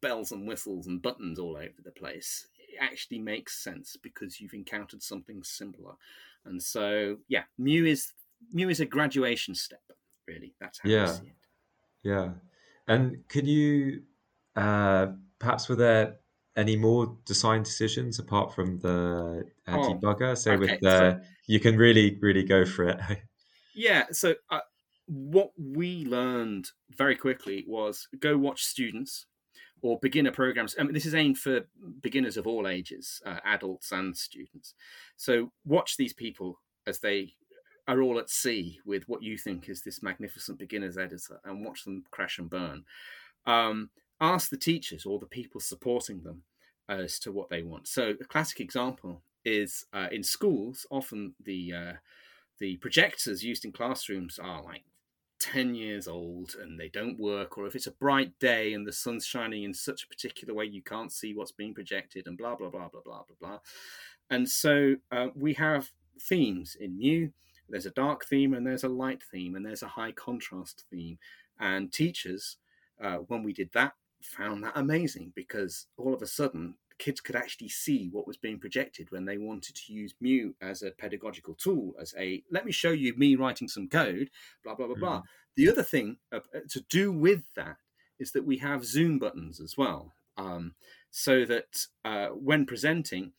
bells 0.00 0.32
and 0.32 0.48
whistles 0.48 0.86
and 0.86 1.02
buttons 1.02 1.38
all 1.38 1.56
over 1.56 1.82
the 1.84 1.90
place. 1.90 2.46
It 2.58 2.78
actually 2.80 3.18
makes 3.18 3.62
sense 3.62 3.94
because 4.02 4.40
you've 4.40 4.54
encountered 4.54 5.02
something 5.02 5.42
similar. 5.42 5.96
And 6.46 6.62
so, 6.62 7.18
yeah, 7.28 7.44
Mu 7.58 7.84
is 7.84 8.14
Mu 8.52 8.70
is 8.70 8.80
a 8.80 8.86
graduation 8.86 9.54
step. 9.54 9.82
Really, 10.26 10.54
that's 10.60 10.78
how 10.78 10.88
yeah. 10.88 11.04
I 11.04 11.06
see 11.08 11.26
it. 11.26 11.36
Yeah, 12.02 12.30
and 12.88 13.18
could 13.28 13.46
you 13.46 14.02
uh, 14.56 15.08
perhaps 15.38 15.68
were 15.68 15.76
there 15.76 16.16
any 16.56 16.76
more 16.76 17.16
design 17.26 17.62
decisions 17.62 18.18
apart 18.18 18.54
from 18.54 18.78
the 18.78 19.44
uh, 19.66 19.76
Oh, 19.76 19.94
debugger? 19.94 20.36
So 20.36 20.52
okay, 20.52 20.60
with 20.60 20.70
so- 20.70 20.76
the 20.80 21.22
you 21.46 21.60
can 21.60 21.76
really 21.76 22.18
really 22.20 22.42
go 22.44 22.64
for 22.64 22.84
it. 22.88 23.00
Yeah. 23.74 24.04
So 24.10 24.34
uh, 24.50 24.60
what 25.06 25.50
we 25.58 26.06
learned 26.06 26.70
very 26.96 27.14
quickly 27.14 27.62
was 27.68 28.08
go 28.20 28.36
watch 28.38 28.64
students 28.64 29.26
or 29.82 29.98
beginner 30.00 30.32
programs. 30.32 30.74
I 30.78 30.82
mean, 30.82 30.94
this 30.94 31.04
is 31.04 31.14
aimed 31.14 31.36
for 31.36 31.60
beginners 32.00 32.38
of 32.38 32.46
all 32.46 32.66
ages, 32.66 33.20
uh, 33.26 33.38
adults 33.44 33.92
and 33.92 34.16
students. 34.16 34.72
So 35.18 35.52
watch 35.66 35.98
these 35.98 36.14
people 36.14 36.58
as 36.86 37.00
they 37.00 37.34
are 37.86 38.00
all 38.00 38.18
at 38.18 38.30
sea 38.30 38.80
with 38.86 39.04
what 39.06 39.22
you 39.22 39.36
think 39.36 39.68
is 39.68 39.82
this 39.82 40.02
magnificent 40.02 40.58
beginner's 40.58 40.96
editor 40.96 41.38
and 41.44 41.62
watch 41.64 41.84
them 41.84 42.02
crash 42.10 42.38
and 42.38 42.48
burn. 42.48 42.82
Um, 43.46 43.90
ask 44.20 44.50
the 44.50 44.56
teachers 44.56 45.06
or 45.06 45.18
the 45.18 45.26
people 45.26 45.60
supporting 45.60 46.22
them 46.22 46.42
as 46.88 47.18
to 47.20 47.32
what 47.32 47.48
they 47.50 47.62
want. 47.62 47.88
So 47.88 48.14
a 48.20 48.24
classic 48.24 48.60
example 48.60 49.22
is 49.44 49.84
uh, 49.92 50.08
in 50.10 50.22
schools, 50.22 50.86
often 50.90 51.34
the 51.44 51.72
uh, 51.72 51.92
the 52.58 52.76
projectors 52.78 53.44
used 53.44 53.64
in 53.64 53.72
classrooms 53.72 54.38
are 54.38 54.62
like 54.62 54.82
10 55.40 55.74
years 55.74 56.08
old 56.08 56.56
and 56.60 56.80
they 56.80 56.88
don't 56.88 57.18
work, 57.18 57.58
or 57.58 57.66
if 57.66 57.74
it's 57.74 57.86
a 57.86 57.92
bright 57.92 58.38
day 58.38 58.72
and 58.72 58.86
the 58.86 58.92
sun's 58.92 59.26
shining 59.26 59.64
in 59.64 59.74
such 59.74 60.04
a 60.04 60.08
particular 60.08 60.54
way, 60.54 60.64
you 60.64 60.82
can't 60.82 61.12
see 61.12 61.34
what's 61.34 61.52
being 61.52 61.74
projected, 61.74 62.26
and 62.26 62.38
blah, 62.38 62.56
blah, 62.56 62.70
blah, 62.70 62.88
blah, 62.88 63.02
blah, 63.04 63.22
blah, 63.22 63.36
blah. 63.40 63.58
And 64.30 64.48
so 64.48 64.96
uh, 65.12 65.28
we 65.34 65.54
have 65.54 65.90
themes 66.20 66.76
in 66.80 66.98
Mu. 66.98 67.28
There's 67.68 67.86
a 67.86 67.90
dark 67.90 68.24
theme 68.24 68.54
and 68.54 68.66
there's 68.66 68.84
a 68.84 68.88
light 68.88 69.22
theme 69.30 69.54
and 69.54 69.66
there's 69.66 69.82
a 69.82 69.88
high 69.88 70.12
contrast 70.12 70.84
theme. 70.90 71.18
And 71.58 71.92
teachers, 71.92 72.56
uh, 73.02 73.16
when 73.16 73.42
we 73.42 73.52
did 73.52 73.70
that, 73.74 73.92
found 74.22 74.64
that 74.64 74.72
amazing 74.76 75.32
because 75.34 75.86
all 75.96 76.14
of 76.14 76.22
a 76.22 76.26
sudden 76.26 76.74
kids 76.98 77.20
could 77.20 77.36
actually 77.36 77.68
see 77.68 78.08
what 78.10 78.26
was 78.26 78.36
being 78.36 78.58
projected 78.58 79.10
when 79.10 79.24
they 79.24 79.36
wanted 79.36 79.74
to 79.76 79.92
use 79.92 80.14
Mu 80.20 80.52
as 80.60 80.82
a 80.82 80.90
pedagogical 80.92 81.54
tool, 81.54 81.94
as 82.00 82.14
a 82.18 82.42
let 82.50 82.64
me 82.64 82.72
show 82.72 82.90
you 82.90 83.14
me 83.16 83.36
writing 83.36 83.68
some 83.68 83.88
code, 83.88 84.30
blah, 84.64 84.74
blah, 84.74 84.86
blah, 84.86 84.96
blah. 84.96 85.22
The 85.56 85.68
other 85.68 85.82
thing 85.82 86.16
uh, 86.32 86.40
to 86.70 86.80
do 86.88 87.12
with 87.12 87.42
that 87.56 87.76
is 88.18 88.32
that 88.32 88.44
we 88.44 88.58
have 88.58 88.84
zoom 88.84 89.18
buttons 89.18 89.60
as 89.60 89.76
well. 89.76 90.14
Um, 90.38 90.74
so 91.10 91.44
that 91.46 91.86
uh, 92.04 92.28
when 92.28 92.66
presenting, 92.66 93.32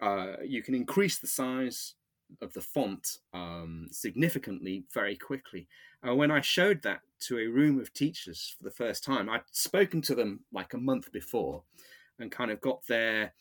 uh, 0.00 0.36
you 0.44 0.62
can 0.62 0.74
increase 0.74 1.18
the 1.18 1.26
size 1.26 1.94
of 2.40 2.52
the 2.52 2.60
font 2.60 3.18
um, 3.32 3.88
significantly 3.90 4.84
very 4.92 5.16
quickly. 5.16 5.68
And 6.02 6.16
when 6.16 6.30
I 6.30 6.40
showed 6.40 6.82
that 6.82 7.00
to 7.20 7.38
a 7.38 7.46
room 7.46 7.78
of 7.78 7.92
teachers 7.92 8.54
for 8.56 8.64
the 8.64 8.70
first 8.70 9.04
time, 9.04 9.28
I'd 9.28 9.42
spoken 9.52 10.00
to 10.02 10.14
them 10.14 10.40
like 10.52 10.74
a 10.74 10.78
month 10.78 11.12
before 11.12 11.62
and 12.18 12.30
kind 12.30 12.50
of 12.50 12.60
got 12.60 12.86
their 12.86 13.34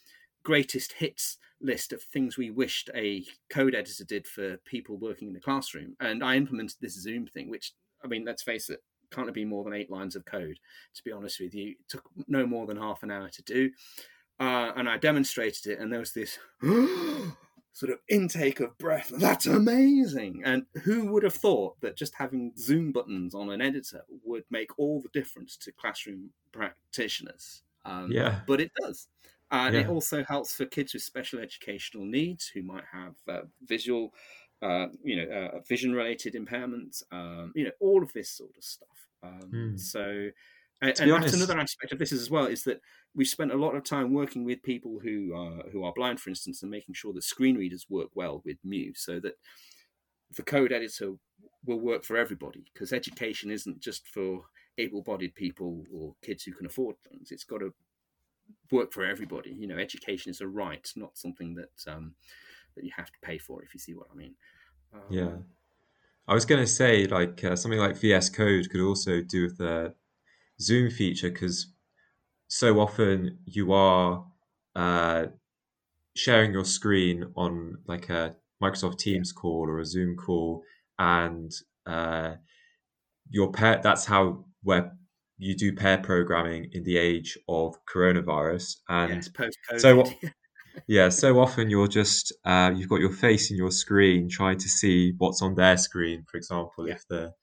greatest 0.43 0.93
hits 0.93 1.37
list 1.61 1.91
of 1.91 2.01
things 2.01 2.37
we 2.37 2.49
wished 2.49 2.89
a 2.95 3.25
code 3.49 3.75
editor 3.75 4.05
did 4.05 4.25
for 4.25 4.57
people 4.57 4.97
working 4.97 5.27
in 5.27 5.33
the 5.33 5.39
classroom. 5.39 5.95
And 5.99 6.23
I 6.23 6.35
implemented 6.35 6.77
this 6.79 6.99
Zoom 6.99 7.27
thing, 7.27 7.49
which, 7.49 7.73
I 8.03 8.07
mean, 8.07 8.25
let's 8.25 8.43
face 8.43 8.69
it, 8.69 8.83
can't 9.11 9.33
be 9.33 9.45
more 9.45 9.63
than 9.63 9.73
eight 9.73 9.89
lines 9.89 10.15
of 10.15 10.25
code, 10.25 10.59
to 10.95 11.03
be 11.03 11.11
honest 11.11 11.39
with 11.39 11.53
you. 11.53 11.71
It 11.71 11.89
took 11.89 12.03
no 12.27 12.45
more 12.45 12.67
than 12.67 12.77
half 12.77 13.03
an 13.03 13.11
hour 13.11 13.29
to 13.29 13.41
do. 13.41 13.71
Uh, 14.39 14.71
and 14.75 14.87
I 14.87 14.97
demonstrated 14.97 15.67
it, 15.67 15.79
and 15.79 15.91
there 15.91 15.99
was 15.99 16.13
this 16.13 16.39
sort 17.79 17.91
of 17.93 17.99
intake 18.09 18.59
of 18.59 18.77
breath. 18.77 19.09
That's 19.09 19.45
amazing. 19.45 20.41
And 20.43 20.65
who 20.83 21.07
would 21.11 21.23
have 21.23 21.33
thought 21.33 21.79
that 21.81 21.95
just 21.95 22.13
having 22.13 22.53
Zoom 22.57 22.91
buttons 22.91 23.33
on 23.33 23.49
an 23.49 23.61
editor 23.61 24.03
would 24.25 24.43
make 24.49 24.77
all 24.77 25.01
the 25.01 25.09
difference 25.09 25.55
to 25.57 25.71
classroom 25.71 26.31
practitioners? 26.51 27.63
Um, 27.85 28.11
Yeah. 28.11 28.41
But 28.45 28.59
it 28.61 28.71
does. 28.81 29.07
And 29.51 29.75
it 29.75 29.87
also 29.87 30.23
helps 30.23 30.55
for 30.55 30.65
kids 30.65 30.93
with 30.93 31.03
special 31.03 31.39
educational 31.39 32.05
needs 32.05 32.47
who 32.47 32.61
might 32.61 32.85
have 32.91 33.15
uh, 33.27 33.43
visual, 33.63 34.13
uh, 34.61 34.87
you 35.01 35.15
know, 35.15 35.27
uh, 35.31 35.59
vision-related 35.67 36.33
impairments. 36.35 37.01
Um, 37.11 37.53
you 37.55 37.63
know, 37.63 37.71
all 37.79 38.03
of 38.03 38.11
this 38.13 38.29
sort 38.29 38.55
of 38.57 38.63
stuff. 38.63 39.07
Um, 39.23 39.49
Hmm. 39.51 39.77
So, 39.77 40.29
and, 40.81 40.95
that's 40.97 41.33
another 41.33 41.59
aspect 41.59 41.91
of 41.91 41.99
this 41.99 42.11
as 42.11 42.29
well 42.29 42.45
is 42.45 42.63
that 42.63 42.81
we've 43.13 43.27
spent 43.27 43.51
a 43.51 43.57
lot 43.57 43.75
of 43.75 43.83
time 43.83 44.13
working 44.13 44.45
with 44.45 44.63
people 44.63 44.99
who 45.01 45.33
are 45.35 45.69
who 45.71 45.83
are 45.83 45.93
blind, 45.93 46.19
for 46.19 46.29
instance, 46.29 46.61
and 46.61 46.71
making 46.71 46.95
sure 46.95 47.13
that 47.13 47.23
screen 47.23 47.57
readers 47.57 47.87
work 47.89 48.09
well 48.15 48.41
with 48.45 48.57
Mu, 48.63 48.93
so 48.95 49.19
that 49.19 49.33
the 50.35 50.43
code 50.43 50.71
editor 50.71 51.13
will 51.65 51.79
work 51.79 52.03
for 52.03 52.15
everybody. 52.15 52.63
Because 52.73 52.93
education 52.93 53.51
isn't 53.51 53.79
just 53.79 54.07
for 54.07 54.43
able-bodied 54.77 55.35
people 55.35 55.83
or 55.93 56.15
kids 56.23 56.43
who 56.43 56.53
can 56.53 56.65
afford 56.65 56.95
things; 56.99 57.31
it's 57.31 57.43
got 57.43 57.59
to 57.59 57.73
work 58.71 58.93
for 58.93 59.03
everybody. 59.03 59.51
You 59.51 59.67
know, 59.67 59.77
education 59.77 60.29
is 60.29 60.41
a 60.41 60.47
right, 60.47 60.87
not 60.95 61.17
something 61.17 61.55
that 61.55 61.91
um, 61.93 62.13
that 62.75 62.85
you 62.85 62.91
have 62.95 63.11
to 63.11 63.19
pay 63.21 63.37
for. 63.37 63.63
If 63.63 63.73
you 63.73 63.79
see 63.79 63.95
what 63.95 64.07
I 64.13 64.15
mean. 64.15 64.35
Um, 64.93 65.01
Yeah. 65.09 65.31
I 66.27 66.35
was 66.35 66.45
going 66.45 66.61
to 66.61 66.67
say, 66.67 67.07
like, 67.07 67.43
uh, 67.43 67.55
something 67.55 67.79
like 67.79 67.97
VS 67.97 68.29
Code 68.29 68.69
could 68.69 68.81
also 68.81 69.19
do 69.19 69.43
with 69.45 69.57
the 69.57 69.95
Zoom 70.61 70.89
feature 70.91 71.29
because 71.31 71.73
so 72.47 72.79
often 72.79 73.39
you 73.45 73.73
are 73.73 74.25
uh, 74.75 75.27
sharing 76.15 76.53
your 76.53 76.65
screen 76.65 77.31
on 77.35 77.77
like 77.87 78.09
a 78.09 78.35
Microsoft 78.63 78.99
Teams 78.99 79.31
call 79.31 79.69
or 79.69 79.79
a 79.79 79.85
Zoom 79.85 80.17
call, 80.17 80.63
and 80.99 81.51
uh, 81.85 82.35
your 83.29 83.51
pair. 83.51 83.79
That's 83.83 84.05
how 84.05 84.45
where 84.63 84.91
you 85.37 85.55
do 85.55 85.73
pair 85.73 85.97
programming 85.99 86.69
in 86.73 86.83
the 86.83 86.97
age 86.97 87.37
of 87.47 87.75
coronavirus, 87.85 88.77
and 88.89 89.29
yes, 89.71 89.81
so 89.81 90.03
yeah, 90.87 91.09
so 91.09 91.39
often 91.39 91.69
you're 91.69 91.87
just 91.87 92.33
uh, 92.45 92.71
you've 92.75 92.89
got 92.89 92.99
your 93.01 93.11
face 93.13 93.51
in 93.51 93.57
your 93.57 93.71
screen 93.71 94.29
trying 94.29 94.57
to 94.59 94.69
see 94.69 95.13
what's 95.17 95.41
on 95.41 95.55
their 95.55 95.77
screen, 95.77 96.25
for 96.29 96.37
example, 96.37 96.87
Yeah. 96.87 96.95
if 96.95 97.07
the 97.07 97.33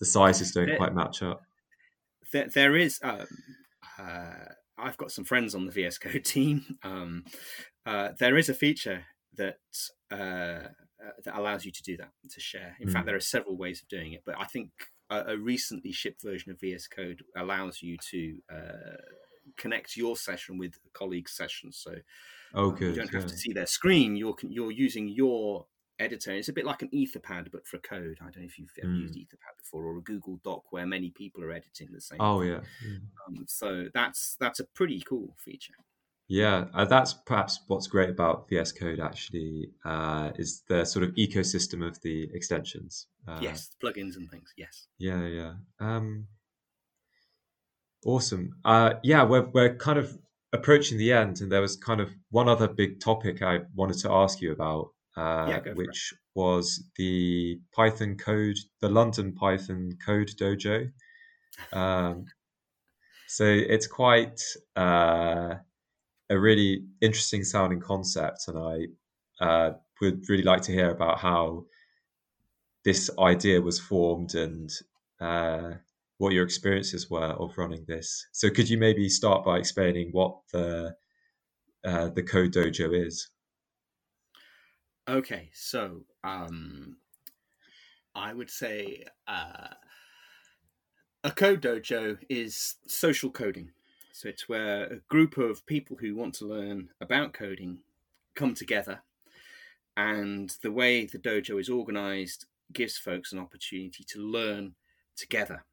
the 0.00 0.06
sizes 0.06 0.52
don't 0.52 0.76
quite 0.76 0.94
match 0.94 1.22
up. 1.22 1.45
There, 2.36 2.48
there 2.48 2.76
is 2.76 3.00
um, 3.02 3.26
uh, 3.98 4.52
I've 4.78 4.96
got 4.96 5.10
some 5.10 5.24
friends 5.24 5.54
on 5.54 5.64
the 5.66 5.72
VS 5.72 5.98
Code 5.98 6.24
team. 6.36 6.78
Um, 6.82 7.24
uh, 7.84 8.10
there 8.18 8.36
is 8.36 8.48
a 8.48 8.54
feature 8.54 9.04
that 9.36 9.58
uh, 10.10 10.68
uh, 11.04 11.12
that 11.24 11.36
allows 11.36 11.64
you 11.64 11.72
to 11.72 11.82
do 11.82 11.96
that 11.96 12.10
to 12.30 12.40
share. 12.40 12.76
In 12.80 12.88
Mm. 12.88 12.92
fact, 12.92 13.06
there 13.06 13.16
are 13.16 13.20
several 13.20 13.56
ways 13.56 13.82
of 13.82 13.88
doing 13.88 14.12
it, 14.12 14.22
but 14.24 14.36
I 14.38 14.44
think 14.44 14.70
a, 15.10 15.32
a 15.34 15.38
recently 15.38 15.92
shipped 15.92 16.22
version 16.22 16.52
of 16.52 16.60
VS 16.60 16.88
Code 16.88 17.22
allows 17.36 17.82
you 17.82 17.96
to 18.10 18.38
uh, 18.52 18.96
connect 19.56 19.96
your 19.96 20.16
session 20.16 20.58
with 20.58 20.74
a 20.86 20.90
colleague's 20.98 21.32
session. 21.32 21.72
So 21.72 21.94
okay, 22.54 22.86
um, 22.86 22.90
you 22.90 22.96
don't 22.96 23.12
have 23.14 23.22
yeah. 23.22 23.28
to 23.28 23.36
see 23.36 23.52
their 23.52 23.66
screen. 23.66 24.16
You're 24.16 24.36
you're 24.42 24.72
using 24.72 25.08
your 25.08 25.66
editor. 25.98 26.32
It's 26.32 26.48
a 26.48 26.52
bit 26.52 26.64
like 26.66 26.82
an 26.82 26.88
Etherpad, 26.90 27.50
but 27.50 27.66
for 27.66 27.78
code. 27.78 28.18
I 28.20 28.24
don't 28.24 28.38
know 28.38 28.44
if 28.44 28.58
you've 28.58 28.70
ever 28.82 28.92
Mm. 28.92 29.00
used 29.02 29.14
Etherpad 29.14 29.58
before, 29.58 29.84
or 29.84 29.98
a 29.98 30.02
Google 30.02 30.40
Doc 30.44 30.70
where 30.72 30.86
many 30.86 31.10
people 31.10 31.42
are 31.44 31.52
editing 31.52 31.88
the 31.92 32.00
same. 32.00 32.20
Oh 32.20 32.40
thing. 32.40 32.50
yeah, 32.50 32.60
yeah. 32.86 32.98
Um, 33.26 33.44
so 33.48 33.88
that's 33.94 34.36
that's 34.40 34.60
a 34.60 34.64
pretty 34.64 35.00
cool 35.00 35.34
feature. 35.38 35.74
Yeah, 36.28 36.66
uh, 36.74 36.84
that's 36.84 37.14
perhaps 37.14 37.60
what's 37.68 37.86
great 37.86 38.10
about 38.10 38.48
VS 38.48 38.72
Code 38.72 38.98
actually 38.98 39.70
uh, 39.84 40.32
is 40.36 40.62
the 40.68 40.84
sort 40.84 41.04
of 41.04 41.14
ecosystem 41.14 41.86
of 41.86 42.00
the 42.02 42.28
extensions. 42.34 43.06
Uh, 43.28 43.38
yes, 43.40 43.70
plugins 43.80 44.16
and 44.16 44.28
things. 44.30 44.52
Yes. 44.56 44.88
Yeah, 44.98 45.24
yeah. 45.26 45.54
Um, 45.78 46.26
awesome. 48.04 48.56
Uh, 48.64 48.94
yeah, 49.02 49.22
we're 49.24 49.48
we're 49.50 49.76
kind 49.76 49.98
of 49.98 50.18
approaching 50.52 50.98
the 50.98 51.12
end, 51.12 51.40
and 51.40 51.50
there 51.50 51.60
was 51.60 51.76
kind 51.76 52.00
of 52.00 52.10
one 52.30 52.48
other 52.48 52.68
big 52.68 53.00
topic 53.00 53.42
I 53.42 53.60
wanted 53.74 53.98
to 53.98 54.10
ask 54.10 54.40
you 54.40 54.52
about, 54.52 54.88
uh, 55.16 55.46
yeah, 55.48 55.72
which 55.74 56.12
was 56.34 56.84
the 56.96 57.58
Python 57.74 58.16
code, 58.16 58.58
the 58.80 58.88
London 58.88 59.32
Python 59.32 59.92
Code 60.04 60.30
Dojo. 60.38 60.90
Um, 61.72 62.26
so 63.26 63.44
it's 63.44 63.86
quite 63.86 64.40
uh, 64.76 65.54
a 66.28 66.38
really 66.38 66.84
interesting 67.00 67.44
sounding 67.44 67.80
concept, 67.80 68.48
and 68.48 68.58
I 68.58 69.44
uh, 69.44 69.72
would 70.00 70.28
really 70.28 70.42
like 70.42 70.62
to 70.62 70.72
hear 70.72 70.90
about 70.90 71.18
how 71.18 71.64
this 72.84 73.10
idea 73.18 73.60
was 73.60 73.80
formed 73.80 74.34
and 74.34 74.70
uh, 75.20 75.72
what 76.18 76.32
your 76.32 76.44
experiences 76.44 77.10
were 77.10 77.32
of 77.32 77.56
running 77.58 77.84
this. 77.88 78.26
So, 78.32 78.50
could 78.50 78.68
you 78.68 78.78
maybe 78.78 79.08
start 79.08 79.44
by 79.44 79.58
explaining 79.58 80.10
what 80.12 80.36
the 80.52 80.94
uh, 81.84 82.08
the 82.10 82.22
Code 82.22 82.52
Dojo 82.52 83.06
is? 83.06 83.28
Okay, 85.08 85.50
so 85.54 86.02
um, 86.24 86.96
I 88.16 88.34
would 88.34 88.50
say 88.50 89.04
uh, 89.28 89.68
a 91.22 91.30
code 91.30 91.62
dojo 91.62 92.18
is 92.28 92.74
social 92.88 93.30
coding. 93.30 93.70
So 94.12 94.28
it's 94.28 94.48
where 94.48 94.84
a 94.86 94.96
group 95.08 95.38
of 95.38 95.64
people 95.64 95.96
who 96.00 96.16
want 96.16 96.34
to 96.36 96.46
learn 96.46 96.88
about 97.00 97.34
coding 97.34 97.78
come 98.34 98.54
together, 98.54 99.02
and 99.96 100.52
the 100.62 100.72
way 100.72 101.04
the 101.06 101.18
dojo 101.18 101.60
is 101.60 101.68
organized 101.68 102.46
gives 102.72 102.98
folks 102.98 103.32
an 103.32 103.38
opportunity 103.38 104.02
to 104.08 104.18
learn 104.18 104.74
together. 105.16 105.64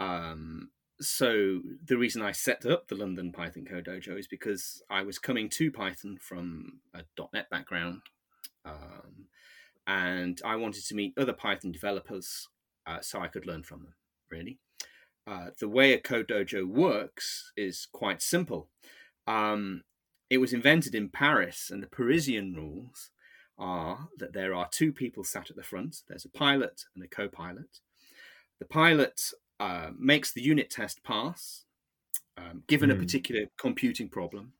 Um, 0.00 0.70
so 1.00 1.60
the 1.84 1.96
reason 1.96 2.22
I 2.22 2.32
set 2.32 2.66
up 2.66 2.88
the 2.88 2.96
London 2.96 3.30
Python 3.30 3.66
Code 3.66 3.86
Dojo 3.86 4.18
is 4.18 4.26
because 4.26 4.82
I 4.90 5.02
was 5.02 5.18
coming 5.18 5.48
to 5.50 5.70
Python 5.70 6.18
from 6.20 6.80
a 6.94 7.02
.NET 7.32 7.48
background 7.50 8.02
um, 8.64 9.26
and 9.86 10.40
I 10.44 10.56
wanted 10.56 10.84
to 10.86 10.94
meet 10.94 11.14
other 11.18 11.32
Python 11.32 11.72
developers 11.72 12.48
uh, 12.86 13.00
so 13.00 13.20
I 13.20 13.28
could 13.28 13.46
learn 13.46 13.62
from 13.62 13.82
them, 13.82 13.94
really. 14.30 14.58
Uh, 15.26 15.50
the 15.58 15.68
way 15.68 15.92
a 15.92 15.98
Code 15.98 16.28
Dojo 16.28 16.66
works 16.66 17.52
is 17.56 17.86
quite 17.92 18.22
simple. 18.22 18.68
Um, 19.26 19.82
it 20.30 20.38
was 20.38 20.52
invented 20.52 20.94
in 20.94 21.08
Paris, 21.08 21.70
and 21.70 21.82
the 21.82 21.88
Parisian 21.88 22.54
rules 22.54 23.10
are 23.58 24.08
that 24.18 24.32
there 24.32 24.54
are 24.54 24.68
two 24.70 24.92
people 24.92 25.22
sat 25.22 25.50
at 25.50 25.56
the 25.56 25.62
front 25.62 25.98
there's 26.08 26.24
a 26.24 26.30
pilot 26.30 26.86
and 26.94 27.04
a 27.04 27.08
co 27.08 27.28
pilot. 27.28 27.80
The 28.58 28.64
pilot 28.64 29.30
uh, 29.60 29.90
makes 29.96 30.32
the 30.32 30.42
unit 30.42 30.70
test 30.70 31.04
pass, 31.04 31.64
um, 32.36 32.64
given 32.66 32.88
mm. 32.88 32.92
a 32.92 32.96
hmm. 32.96 33.02
particular 33.02 33.42
computing 33.58 34.08
problem, 34.08 34.54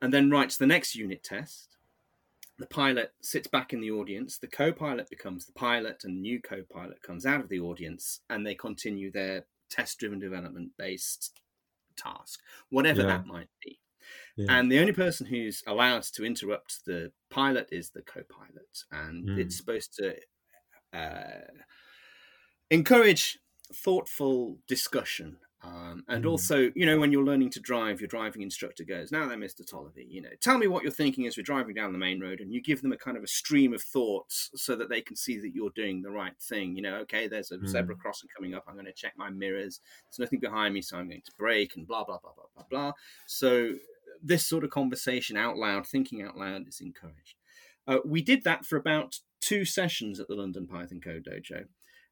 and 0.00 0.12
then 0.12 0.30
writes 0.30 0.56
the 0.56 0.66
next 0.66 0.94
unit 0.94 1.22
test 1.22 1.76
the 2.62 2.68
pilot 2.68 3.12
sits 3.20 3.48
back 3.48 3.72
in 3.72 3.80
the 3.80 3.90
audience, 3.90 4.38
the 4.38 4.46
co 4.46 4.70
pilot 4.70 5.10
becomes 5.10 5.46
the 5.46 5.52
pilot, 5.52 6.02
and 6.04 6.16
the 6.16 6.20
new 6.20 6.40
co 6.40 6.62
pilot 6.72 7.02
comes 7.02 7.26
out 7.26 7.40
of 7.40 7.48
the 7.48 7.58
audience, 7.58 8.20
and 8.30 8.46
they 8.46 8.54
continue 8.54 9.10
their 9.10 9.46
test 9.68 9.98
driven 9.98 10.20
development 10.20 10.70
based 10.78 11.40
task, 11.96 12.38
whatever 12.70 13.00
yeah. 13.00 13.08
that 13.08 13.26
might 13.26 13.48
be. 13.64 13.80
Yeah. 14.36 14.46
And 14.48 14.70
the 14.70 14.78
only 14.78 14.92
person 14.92 15.26
who's 15.26 15.64
allowed 15.66 16.04
to 16.04 16.24
interrupt 16.24 16.84
the 16.86 17.10
pilot 17.30 17.68
is 17.72 17.90
the 17.90 18.02
co 18.02 18.20
pilot, 18.30 18.84
and 18.92 19.28
mm. 19.28 19.38
it's 19.38 19.56
supposed 19.56 19.94
to 19.94 20.14
uh, 20.96 21.50
encourage 22.70 23.40
thoughtful 23.74 24.58
discussion 24.68 25.38
um, 25.64 26.02
and 26.08 26.24
mm. 26.24 26.30
also, 26.30 26.70
you 26.74 26.86
know, 26.86 26.98
when 26.98 27.12
you're 27.12 27.24
learning 27.24 27.50
to 27.50 27.60
drive, 27.60 28.00
your 28.00 28.08
driving 28.08 28.42
instructor 28.42 28.82
goes, 28.82 29.12
"Now 29.12 29.28
then, 29.28 29.40
Mr. 29.40 29.62
Tollervey, 29.64 30.06
you 30.08 30.20
know, 30.20 30.30
tell 30.40 30.58
me 30.58 30.66
what 30.66 30.82
you're 30.82 30.90
thinking 30.90 31.26
as 31.26 31.36
we're 31.36 31.44
driving 31.44 31.74
down 31.74 31.92
the 31.92 31.98
main 31.98 32.20
road," 32.20 32.40
and 32.40 32.52
you 32.52 32.60
give 32.60 32.82
them 32.82 32.92
a 32.92 32.96
kind 32.96 33.16
of 33.16 33.22
a 33.22 33.28
stream 33.28 33.72
of 33.72 33.82
thoughts 33.82 34.50
so 34.56 34.74
that 34.74 34.88
they 34.88 35.00
can 35.00 35.14
see 35.14 35.38
that 35.38 35.54
you're 35.54 35.70
doing 35.70 36.02
the 36.02 36.10
right 36.10 36.36
thing. 36.40 36.74
You 36.74 36.82
know, 36.82 36.96
okay, 37.02 37.28
there's 37.28 37.52
a 37.52 37.58
mm. 37.58 37.68
zebra 37.68 37.94
crossing 37.94 38.28
coming 38.34 38.54
up. 38.54 38.64
I'm 38.66 38.74
going 38.74 38.86
to 38.86 38.92
check 38.92 39.12
my 39.16 39.30
mirrors. 39.30 39.80
There's 40.10 40.26
nothing 40.26 40.40
behind 40.40 40.74
me, 40.74 40.82
so 40.82 40.96
I'm 40.96 41.08
going 41.08 41.22
to 41.24 41.32
brake 41.38 41.76
and 41.76 41.86
blah 41.86 42.04
blah 42.04 42.18
blah 42.18 42.32
blah 42.34 42.46
blah 42.54 42.64
blah. 42.68 42.92
So 43.26 43.74
this 44.20 44.44
sort 44.44 44.64
of 44.64 44.70
conversation 44.70 45.36
out 45.36 45.56
loud, 45.56 45.86
thinking 45.86 46.22
out 46.22 46.36
loud, 46.36 46.66
is 46.66 46.80
encouraged. 46.80 47.36
Uh, 47.86 47.98
we 48.04 48.20
did 48.22 48.42
that 48.44 48.64
for 48.64 48.76
about 48.76 49.18
two 49.40 49.64
sessions 49.64 50.18
at 50.18 50.26
the 50.26 50.34
London 50.34 50.66
Python 50.66 51.00
Code 51.00 51.24
Dojo, 51.24 51.66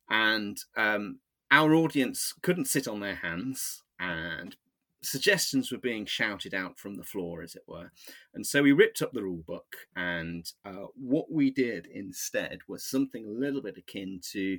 and 0.08 0.56
um, 0.76 1.18
our 1.50 1.74
audience 1.74 2.34
couldn't 2.42 2.66
sit 2.66 2.86
on 2.86 3.00
their 3.00 3.16
hands 3.16 3.82
and 3.98 4.56
suggestions 5.02 5.70
were 5.70 5.78
being 5.78 6.06
shouted 6.06 6.54
out 6.54 6.78
from 6.78 6.94
the 6.94 7.04
floor, 7.04 7.42
as 7.42 7.54
it 7.54 7.64
were. 7.66 7.90
And 8.34 8.46
so 8.46 8.62
we 8.62 8.72
ripped 8.72 9.02
up 9.02 9.12
the 9.12 9.22
rule 9.22 9.42
book, 9.46 9.76
and 9.96 10.50
uh, 10.64 10.86
what 10.94 11.30
we 11.30 11.50
did 11.50 11.86
instead 11.86 12.60
was 12.68 12.84
something 12.84 13.24
a 13.24 13.30
little 13.30 13.62
bit 13.62 13.78
akin 13.78 14.20
to 14.32 14.58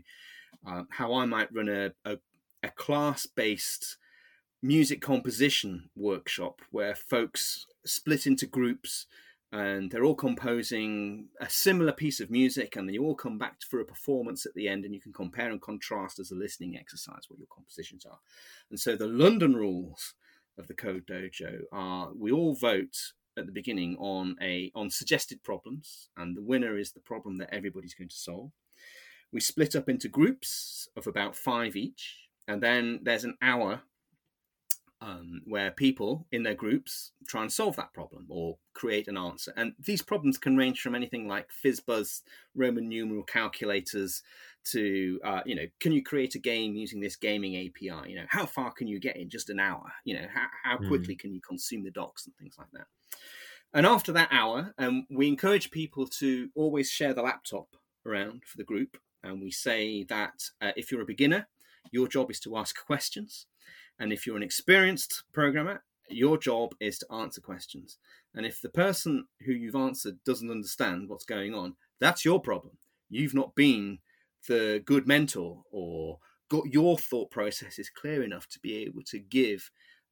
uh, 0.68 0.84
how 0.90 1.14
I 1.14 1.26
might 1.26 1.54
run 1.54 1.70
a, 1.70 1.92
a, 2.06 2.18
a 2.64 2.70
class 2.70 3.26
based 3.26 3.98
music 4.62 5.02
composition 5.02 5.90
workshop 5.96 6.62
where 6.70 6.94
folks 6.94 7.66
split 7.86 8.28
into 8.28 8.46
groups 8.46 9.08
and 9.52 9.92
they're 9.92 10.06
all 10.06 10.16
composing 10.16 11.28
a 11.42 11.50
similar 11.50 11.92
piece 11.92 12.20
of 12.22 12.32
music 12.32 12.76
and 12.76 12.88
then 12.88 12.94
you 12.94 13.04
all 13.04 13.16
come 13.16 13.38
back 13.38 13.62
for 13.70 13.80
a 13.82 13.86
performance 13.86 14.46
at 14.46 14.54
the 14.54 14.68
end 14.68 14.86
and 14.86 14.94
you 14.94 15.02
can 15.02 15.12
compare 15.12 15.52
and 15.52 15.62
contrast 15.62 16.20
as 16.20 16.32
a 16.32 16.36
listening 16.36 16.78
exercise 16.78 17.24
what 17.28 17.40
your 17.40 17.48
compositions 17.54 18.06
are. 18.06 18.20
And 18.70 18.80
so 18.80 18.96
the 18.96 19.08
london 19.08 19.56
rules 19.56 20.14
of 20.58 20.68
the 20.68 20.74
code 20.74 21.06
dojo 21.06 21.62
are 21.72 22.12
we 22.16 22.32
all 22.32 22.56
vote 22.56 23.14
at 23.38 23.46
the 23.46 23.52
beginning 23.52 23.98
on 23.98 24.36
a 24.42 24.72
on 24.74 24.90
suggested 24.90 25.44
problems 25.44 26.10
and 26.16 26.36
the 26.36 26.42
winner 26.42 26.78
is 26.78 26.94
the 26.94 27.00
problem 27.00 27.38
that 27.38 27.54
everybody's 27.54 27.94
going 27.94 28.10
to 28.10 28.16
solve. 28.16 28.52
We 29.34 29.42
split 29.42 29.76
up 29.76 29.90
into 29.90 30.08
groups 30.08 30.88
of 30.96 31.08
about 31.08 31.36
five 31.36 31.76
each 31.76 32.30
and 32.48 32.64
then 32.64 33.00
there's 33.04 33.26
an 33.26 33.38
hour 33.42 33.82
um, 35.02 35.42
where 35.46 35.72
people 35.72 36.28
in 36.32 36.44
their 36.44 36.54
groups 36.54 37.12
try 37.28 37.42
and 37.42 37.52
solve 37.52 37.76
that 37.76 37.94
problem 37.94 38.28
or 38.30 38.58
create 38.74 39.08
an 39.08 39.18
answer. 39.18 39.52
And 39.58 39.74
these 39.80 40.02
problems 40.02 40.38
can 40.38 40.56
range 40.56 40.80
from 40.80 40.94
anything 40.94 41.28
like 41.28 41.48
FizzBuzz 41.66 42.22
Roman 42.56 42.88
numeral 42.88 43.24
calculators 43.24 44.22
to, 44.66 45.20
uh, 45.24 45.42
you 45.46 45.56
know, 45.56 45.66
can 45.80 45.92
you 45.92 46.04
create 46.04 46.36
a 46.36 46.40
game 46.40 46.76
using 46.76 47.02
this 47.02 47.16
gaming 47.16 47.56
API? 47.56 48.12
You 48.12 48.18
know, 48.18 48.26
how 48.30 48.46
far 48.46 48.72
can 48.72 48.88
you 48.88 49.00
get 49.00 49.18
in 49.18 49.30
just 49.30 49.50
an 49.50 49.60
hour? 49.60 49.92
You 50.06 50.16
know, 50.16 50.28
how, 50.32 50.48
how 50.64 50.78
hmm. 50.78 50.88
quickly 50.88 51.16
mm. 51.16 51.20
can 51.20 51.34
you 51.34 51.42
consume 51.42 51.84
the 51.84 51.92
docs 51.92 52.28
and 52.28 52.36
things 52.36 52.56
like 52.60 52.70
that? 52.74 52.86
And 53.74 53.86
after 53.86 54.12
that 54.12 54.30
hour, 54.32 54.74
um, 54.78 55.08
we 55.10 55.28
encourage 55.28 55.72
people 55.72 56.06
to 56.20 56.50
always 56.56 56.92
share 56.92 57.14
the 57.14 57.24
laptop 57.24 57.68
around 58.06 58.44
for 58.46 58.58
the 58.58 58.64
group. 58.64 58.98
And 59.24 59.42
we 59.42 59.50
say 59.50 60.04
that 60.04 60.44
uh, 60.62 60.74
if 60.76 60.92
you're 60.92 61.02
a 61.02 61.06
beginner, 61.06 61.48
your 61.92 62.08
job 62.08 62.30
is 62.30 62.40
to 62.42 62.58
ask 62.58 62.76
questions 62.86 63.48
and 64.02 64.12
if 64.12 64.26
you're 64.26 64.36
an 64.36 64.42
experienced 64.42 65.24
programmer, 65.32 65.84
your 66.10 66.36
job 66.36 66.74
is 66.80 66.98
to 66.98 67.14
answer 67.14 67.40
questions. 67.40 68.00
And 68.34 68.48
if 68.48 68.60
the 68.60 68.70
person 68.70 69.28
who 69.46 69.52
you've 69.52 69.76
answered 69.76 70.18
doesn't 70.26 70.50
understand 70.50 71.08
what's 71.08 71.24
going 71.24 71.54
on, 71.54 71.76
that's 72.00 72.26
your 72.26 72.42
problem. 72.42 72.74
You've 73.12 73.36
not 73.36 73.54
been 73.54 74.00
the 74.48 74.82
good 74.86 75.08
mentor 75.08 75.62
or 75.70 76.18
got 76.50 76.66
your 76.66 76.98
thought 76.98 77.30
processes 77.30 77.92
clear 77.92 78.24
enough 78.24 78.48
to 78.50 78.60
be 78.60 78.76
able 78.78 79.04
to 79.04 79.20
give 79.20 79.70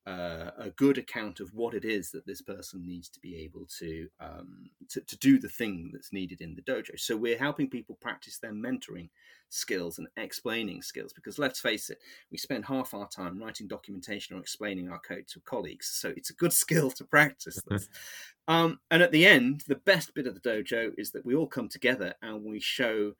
uh, 0.07 0.51
a 0.57 0.69
good 0.75 0.97
account 0.97 1.39
of 1.39 1.53
what 1.53 1.73
it 1.73 1.85
is 1.85 2.11
that 2.11 2.25
this 2.25 2.41
person 2.41 2.85
needs 2.85 3.09
to 3.09 3.19
be 3.19 3.35
able 3.35 3.65
to, 3.77 4.07
um, 4.19 4.69
to, 4.89 5.01
to 5.01 5.17
do 5.17 5.37
the 5.37 5.49
thing 5.49 5.91
that's 5.93 6.13
needed 6.13 6.41
in 6.41 6.55
the 6.55 6.61
dojo. 6.61 6.99
So 6.99 7.15
we're 7.15 7.37
helping 7.37 7.69
people 7.69 7.97
practice 8.01 8.39
their 8.39 8.53
mentoring 8.53 9.09
skills 9.49 9.97
and 9.97 10.07
explaining 10.15 10.81
skills 10.81 11.11
because 11.13 11.37
let's 11.37 11.59
face 11.59 11.89
it, 11.89 11.99
we 12.31 12.37
spend 12.37 12.65
half 12.65 12.93
our 12.93 13.07
time 13.07 13.39
writing 13.39 13.67
documentation 13.67 14.35
or 14.35 14.39
explaining 14.39 14.89
our 14.89 14.99
code 14.99 15.27
to 15.27 15.39
colleagues. 15.41 15.87
So 15.87 16.13
it's 16.15 16.29
a 16.29 16.35
good 16.35 16.53
skill 16.63 16.91
to 16.91 17.03
practice 17.03 17.59
this. 17.67 17.89
um, 18.47 18.79
and 18.89 19.03
at 19.03 19.11
the 19.11 19.27
end, 19.27 19.63
the 19.67 19.75
best 19.75 20.13
bit 20.13 20.27
of 20.27 20.33
the 20.33 20.49
dojo 20.49 20.91
is 20.97 21.11
that 21.11 21.25
we 21.25 21.35
all 21.35 21.47
come 21.47 21.69
together 21.69 22.15
and 22.21 22.43
we 22.43 22.59
show 22.59 23.13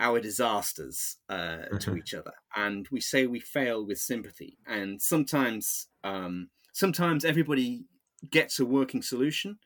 our 0.00 0.18
disasters 0.18 1.18
uh, 1.28 1.34
mm-hmm. 1.34 1.76
to 1.76 1.96
each 1.96 2.14
other, 2.14 2.32
and 2.56 2.88
we 2.90 3.00
say 3.00 3.26
we 3.26 3.38
fail 3.38 3.84
with 3.86 3.98
sympathy. 3.98 4.56
And 4.66 5.00
sometimes, 5.00 5.88
um, 6.04 6.48
sometimes 6.72 7.24
everybody 7.24 7.84
gets 8.30 8.60
a 8.60 8.64
working 8.64 9.02
solution. 9.02 9.58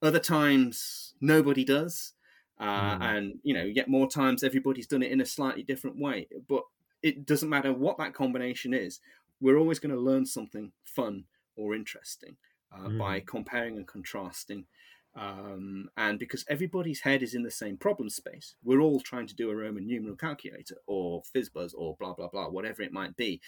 Other 0.00 0.18
times, 0.18 1.14
nobody 1.20 1.64
does. 1.64 2.12
Uh, 2.58 2.98
mm. 2.98 3.02
And 3.02 3.34
you 3.42 3.54
know, 3.54 3.64
yet 3.64 3.88
more 3.88 4.08
times, 4.08 4.42
everybody's 4.42 4.86
done 4.86 5.02
it 5.02 5.12
in 5.12 5.20
a 5.20 5.26
slightly 5.26 5.62
different 5.62 5.98
way. 5.98 6.28
But 6.48 6.62
it 7.02 7.26
doesn't 7.26 7.48
matter 7.48 7.72
what 7.72 7.98
that 7.98 8.14
combination 8.14 8.74
is. 8.74 9.00
We're 9.40 9.58
always 9.58 9.78
going 9.78 9.94
to 9.94 10.00
learn 10.00 10.26
something 10.26 10.72
fun 10.84 11.24
or 11.56 11.74
interesting 11.74 12.36
uh, 12.72 12.88
mm. 12.88 12.98
by 12.98 13.20
comparing 13.20 13.76
and 13.76 13.86
contrasting 13.86 14.66
um, 15.14 15.90
and 15.96 16.18
because 16.18 16.44
everybody's 16.48 17.00
head 17.00 17.22
is 17.22 17.34
in 17.34 17.42
the 17.42 17.50
same 17.50 17.76
problem 17.76 18.08
space, 18.08 18.54
we're 18.64 18.80
all 18.80 19.00
trying 19.00 19.26
to 19.26 19.34
do 19.34 19.50
a 19.50 19.54
Roman 19.54 19.86
numeral 19.86 20.16
calculator 20.16 20.76
or 20.86 21.22
FizzBuzz 21.34 21.72
or 21.76 21.96
blah 21.98 22.14
blah 22.14 22.28
blah, 22.28 22.48
whatever 22.48 22.82
it 22.82 22.92
might 22.92 23.16
be. 23.16 23.40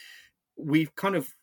We've 0.56 0.94
kind 0.94 1.16
of 1.16 1.34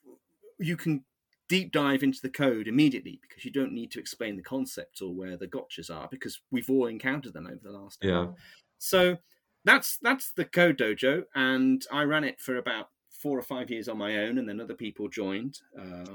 you 0.61 0.77
can 0.77 1.03
deep 1.49 1.71
dive 1.73 2.01
into 2.01 2.21
the 2.21 2.29
code 2.29 2.67
immediately 2.67 3.19
because 3.21 3.43
you 3.43 3.51
don't 3.51 3.73
need 3.73 3.91
to 3.91 3.99
explain 3.99 4.37
the 4.37 4.41
concepts 4.41 5.01
or 5.01 5.13
where 5.13 5.35
the 5.35 5.47
gotchas 5.47 5.93
are 5.93 6.07
because 6.09 6.39
we've 6.49 6.69
all 6.69 6.87
encountered 6.87 7.33
them 7.33 7.45
over 7.45 7.59
the 7.61 7.71
last 7.71 7.99
yeah. 8.01 8.11
hour. 8.11 8.35
So 8.77 9.17
that's 9.65 9.97
that's 10.01 10.31
the 10.31 10.45
code 10.45 10.77
dojo, 10.77 11.25
and 11.35 11.85
I 11.91 12.03
ran 12.03 12.23
it 12.23 12.39
for 12.39 12.57
about 12.57 12.89
four 13.21 13.37
or 13.37 13.43
five 13.43 13.69
years 13.69 13.87
on 13.87 13.97
my 13.97 14.17
own, 14.17 14.39
and 14.39 14.49
then 14.49 14.59
other 14.59 14.73
people 14.73 15.07
joined. 15.07 15.59
Uh, 15.77 16.05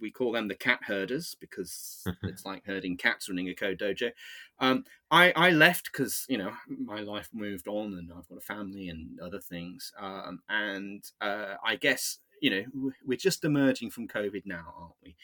we 0.00 0.10
call 0.10 0.32
them 0.32 0.48
the 0.48 0.54
cat 0.54 0.80
herders 0.86 1.36
because 1.38 2.02
it's 2.22 2.46
like 2.46 2.64
herding 2.64 2.96
cats 2.96 3.28
running 3.28 3.48
a 3.48 3.54
code 3.54 3.78
dojo. 3.78 4.10
Um, 4.58 4.84
I, 5.10 5.32
I 5.36 5.50
left 5.50 5.90
because 5.92 6.24
you 6.28 6.38
know 6.38 6.52
my 6.66 7.00
life 7.00 7.28
moved 7.32 7.68
on, 7.68 7.98
and 7.98 8.10
I've 8.16 8.28
got 8.28 8.38
a 8.38 8.40
family 8.40 8.88
and 8.88 9.20
other 9.20 9.40
things. 9.40 9.92
Um, 9.98 10.40
and 10.48 11.04
uh, 11.20 11.56
I 11.64 11.76
guess 11.76 12.18
you 12.40 12.50
know 12.50 12.90
we're 13.04 13.16
just 13.18 13.44
emerging 13.44 13.90
from 13.90 14.08
COVID 14.08 14.42
now, 14.46 14.74
aren't 14.76 14.94
we? 15.02 15.16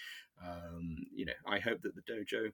Um, 0.45 0.97
you 1.13 1.27
know, 1.27 1.35
I 1.47 1.59
hope 1.59 1.83
that 1.83 1.95
the 1.95 2.03
dojo 2.03 2.53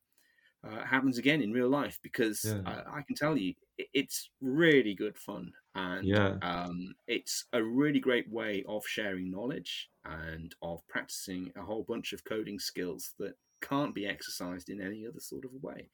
uh, 0.65 0.85
happens 0.85 1.19
again 1.19 1.43
in 1.43 1.53
real 1.53 1.69
life 1.69 1.99
because 2.03 2.45
Yeah. 2.45 2.63
I, 2.65 2.99
I 2.99 3.03
can 3.03 3.15
tell 3.15 3.37
you 3.37 3.55
it's 3.79 4.31
really 4.41 4.95
good 4.95 5.19
fun 5.19 5.53
and 5.75 6.07
Yeah. 6.07 6.39
um, 6.43 6.95
it's 7.07 7.45
a 7.53 7.63
really 7.63 8.01
great 8.01 8.29
way 8.31 8.65
of 8.67 8.87
sharing 8.87 9.31
knowledge 9.31 9.91
and 10.05 10.55
of 10.63 10.87
practicing 10.89 11.53
a 11.57 11.63
whole 11.63 11.85
bunch 11.85 12.13
of 12.13 12.25
coding 12.25 12.59
skills 12.59 13.15
that 13.19 13.35
can't 13.61 13.95
be 13.95 14.07
exercised 14.07 14.69
in 14.71 14.81
any 14.81 15.07
other 15.07 15.21
sort 15.21 15.45
of 15.45 15.53
way. 15.63 15.91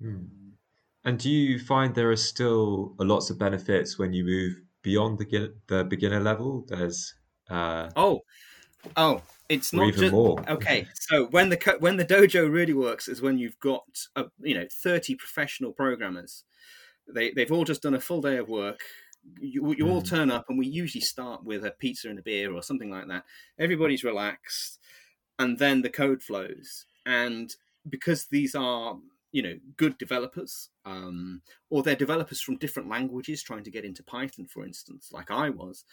Hmm. 0.00 0.26
And 1.04 1.18
do 1.18 1.30
you 1.30 1.58
find 1.58 1.94
there 1.94 2.10
are 2.10 2.16
still 2.16 2.94
lots 2.98 3.30
of 3.30 3.38
benefits 3.38 3.98
when 3.98 4.12
you 4.12 4.24
move 4.24 4.62
beyond 4.82 5.18
the, 5.18 5.54
the 5.66 5.84
beginner 5.84 6.20
level? 6.20 6.64
There's 6.68 7.14
uh, 7.50 7.90
Oh, 7.96 8.22
oh, 8.96 9.24
it's 9.48 9.72
not 9.72 9.94
even 9.94 9.96
just 9.96 10.14
more. 10.14 10.44
okay. 10.48 10.88
So 10.94 11.26
when 11.28 11.50
the 11.50 11.76
when 11.80 11.96
the 11.96 12.04
dojo 12.06 12.50
really 12.52 12.74
works 12.74 13.08
is 13.08 13.22
when 13.22 13.38
you've 13.38 13.60
got 13.60 14.06
a, 14.16 14.26
you 14.40 14.54
know 14.54 14.66
thirty 14.70 15.14
professional 15.14 15.72
programmers. 15.72 16.44
They 17.08 17.32
they've 17.32 17.52
all 17.52 17.64
just 17.64 17.82
done 17.82 17.94
a 17.94 18.00
full 18.00 18.22
day 18.22 18.36
of 18.38 18.48
work. 18.48 18.82
You, 19.40 19.74
you 19.76 19.88
all 19.88 20.02
Mm. 20.02 20.08
turn 20.08 20.30
up, 20.30 20.46
and 20.48 20.58
we 20.58 20.66
usually 20.66 21.02
start 21.02 21.44
with 21.44 21.64
a 21.64 21.72
pizza 21.72 22.08
and 22.10 22.18
a 22.18 22.22
beer 22.22 22.52
or 22.54 22.62
something 22.62 22.90
like 22.90 23.08
that. 23.08 23.24
Everybody's 23.58 24.04
relaxed, 24.04 24.80
and 25.38 25.58
then 25.58 25.82
the 25.82 25.90
code 25.90 26.22
flows. 26.22 26.86
And 27.06 27.54
because 27.88 28.26
these 28.26 28.54
are 28.54 28.98
you 29.32 29.42
know 29.42 29.58
good 29.76 29.98
developers, 29.98 30.70
um, 30.84 31.42
or 31.70 31.82
they're 31.82 31.96
developers 31.96 32.40
from 32.40 32.56
different 32.58 32.88
languages 32.88 33.42
trying 33.42 33.64
to 33.64 33.70
get 33.70 33.84
into 33.84 34.02
Python, 34.02 34.46
for 34.46 34.64
instance, 34.66 35.12
like 35.12 35.30
I 35.30 35.50
was. 35.50 35.84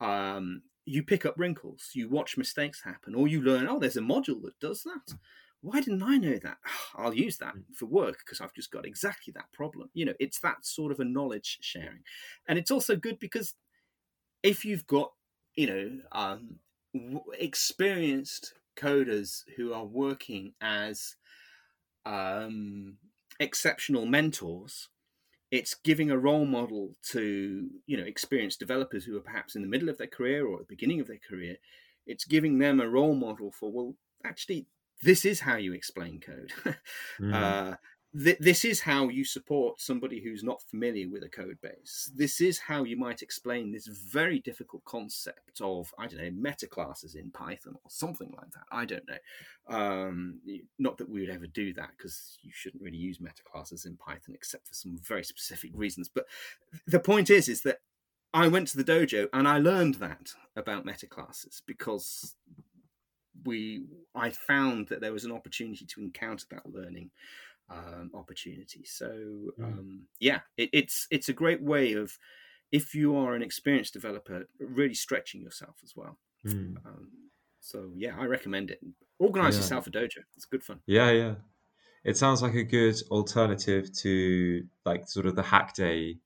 Um, 0.00 0.62
you 0.84 1.02
pick 1.02 1.24
up 1.24 1.38
wrinkles, 1.38 1.90
you 1.94 2.08
watch 2.08 2.36
mistakes 2.36 2.82
happen, 2.82 3.14
or 3.14 3.28
you 3.28 3.40
learn, 3.40 3.68
oh, 3.68 3.78
there's 3.78 3.96
a 3.96 4.00
module 4.00 4.42
that 4.42 4.58
does 4.60 4.82
that. 4.82 5.14
Why 5.60 5.80
didn't 5.80 6.02
I 6.02 6.16
know 6.16 6.38
that? 6.42 6.58
I'll 6.96 7.14
use 7.14 7.38
that 7.38 7.54
for 7.74 7.86
work 7.86 8.18
because 8.18 8.40
I've 8.40 8.54
just 8.54 8.70
got 8.70 8.86
exactly 8.86 9.32
that 9.34 9.52
problem. 9.52 9.90
You 9.94 10.06
know, 10.06 10.14
it's 10.18 10.40
that 10.40 10.66
sort 10.66 10.92
of 10.92 11.00
a 11.00 11.04
knowledge 11.04 11.58
sharing. 11.60 12.02
And 12.48 12.58
it's 12.58 12.70
also 12.70 12.96
good 12.96 13.18
because 13.18 13.54
if 14.42 14.64
you've 14.64 14.86
got, 14.86 15.12
you 15.54 15.66
know, 15.66 15.98
um, 16.12 16.56
w- 16.94 17.22
experienced 17.38 18.54
coders 18.76 19.42
who 19.56 19.72
are 19.72 19.84
working 19.84 20.54
as 20.60 21.16
um, 22.04 22.96
exceptional 23.38 24.06
mentors, 24.06 24.88
it's 25.52 25.74
giving 25.74 26.10
a 26.10 26.18
role 26.18 26.46
model 26.46 26.94
to 27.12 27.68
you 27.86 27.96
know 27.96 28.02
experienced 28.04 28.58
developers 28.58 29.04
who 29.04 29.16
are 29.16 29.20
perhaps 29.20 29.54
in 29.54 29.62
the 29.62 29.68
middle 29.68 29.88
of 29.90 29.98
their 29.98 30.08
career 30.08 30.44
or 30.46 30.54
at 30.54 30.60
the 30.66 30.74
beginning 30.74 30.98
of 31.00 31.06
their 31.06 31.20
career 31.28 31.56
it's 32.06 32.24
giving 32.24 32.58
them 32.58 32.80
a 32.80 32.88
role 32.88 33.14
model 33.14 33.52
for 33.52 33.70
well 33.70 33.94
actually 34.24 34.66
this 35.02 35.24
is 35.24 35.40
how 35.40 35.56
you 35.56 35.72
explain 35.72 36.18
code 36.18 36.52
Mm. 37.20 37.34
uh, 37.34 37.76
th- 38.16 38.38
this 38.38 38.64
is 38.64 38.80
how 38.80 39.08
you 39.08 39.24
support 39.24 39.80
somebody 39.80 40.20
who's 40.20 40.42
not 40.42 40.62
familiar 40.62 41.08
with 41.08 41.22
a 41.22 41.28
code 41.28 41.58
base. 41.62 42.10
This 42.14 42.40
is 42.40 42.58
how 42.58 42.84
you 42.84 42.96
might 42.96 43.22
explain 43.22 43.72
this 43.72 43.86
very 43.86 44.38
difficult 44.38 44.84
concept 44.84 45.60
of 45.60 45.92
i 45.98 46.06
don't 46.06 46.20
know 46.20 46.30
meta 46.34 46.66
classes 46.66 47.14
in 47.14 47.30
python 47.30 47.74
or 47.74 47.90
something 47.90 48.32
like 48.36 48.50
that. 48.50 48.64
I 48.70 48.84
don't 48.84 49.06
know. 49.08 49.76
Um, 49.76 50.40
not 50.78 50.98
that 50.98 51.08
we 51.08 51.20
would 51.20 51.30
ever 51.30 51.46
do 51.46 51.72
that 51.74 51.90
because 51.96 52.38
you 52.42 52.50
shouldn't 52.52 52.82
really 52.82 52.96
use 52.96 53.20
meta 53.20 53.42
classes 53.44 53.84
in 53.84 53.96
Python 53.96 54.34
except 54.34 54.68
for 54.68 54.74
some 54.74 54.98
very 54.98 55.24
specific 55.24 55.70
reasons. 55.74 56.08
But 56.12 56.26
the 56.86 57.00
point 57.00 57.30
is, 57.30 57.48
is 57.48 57.62
that 57.62 57.78
I 58.34 58.48
went 58.48 58.68
to 58.68 58.76
the 58.76 58.84
dojo 58.84 59.28
and 59.32 59.46
I 59.46 59.58
learned 59.58 59.96
that 59.96 60.34
about 60.56 60.84
meta 60.84 61.06
classes 61.06 61.62
because 61.66 62.34
we 63.44 63.84
I 64.14 64.30
found 64.30 64.88
that 64.88 65.00
there 65.00 65.12
was 65.12 65.24
an 65.24 65.32
opportunity 65.32 65.84
to 65.86 66.00
encounter 66.00 66.46
that 66.50 66.66
learning 66.66 67.10
um, 67.72 68.10
opportunity. 68.14 68.84
So 68.84 69.08
Mm. 69.58 69.64
um, 69.64 70.02
yeah, 70.20 70.40
it, 70.56 70.70
it's 70.72 71.06
it's 71.10 71.28
a 71.28 71.32
great 71.32 71.62
way 71.62 71.92
of 71.94 72.18
if 72.70 72.94
you 72.94 73.16
are 73.16 73.34
an 73.34 73.42
experienced 73.42 73.92
developer, 73.92 74.48
really 74.58 74.94
stretching 74.94 75.42
yourself 75.42 75.76
as 75.84 75.94
well. 75.96 76.18
Mm. 76.46 76.76
Um, 76.86 77.08
so 77.60 77.92
yeah, 77.96 78.14
I 78.18 78.24
recommend 78.26 78.70
it. 78.70 78.80
Organize 79.18 79.54
Yeah. 79.54 79.60
yourself 79.60 79.86
a 79.86 79.90
dojo. 79.90 80.18
It's 80.36 80.46
good 80.46 80.62
fun. 80.64 80.80
Yeah, 80.86 81.10
yeah. 81.10 81.34
It 82.04 82.16
sounds 82.16 82.42
like 82.42 82.54
a 82.54 82.64
good 82.64 82.96
alternative 83.10 83.92
to 83.98 84.64
like 84.84 85.08
sort 85.08 85.26
of 85.26 85.36
the 85.36 85.42
hack 85.42 85.74
day 85.74 86.18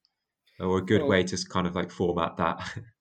or 0.58 0.78
a 0.78 0.82
good 0.82 1.00
Well- 1.02 1.10
way 1.10 1.24
to 1.24 1.36
kind 1.48 1.66
of 1.66 1.74
like 1.74 1.90
format 1.90 2.36
that. 2.38 2.58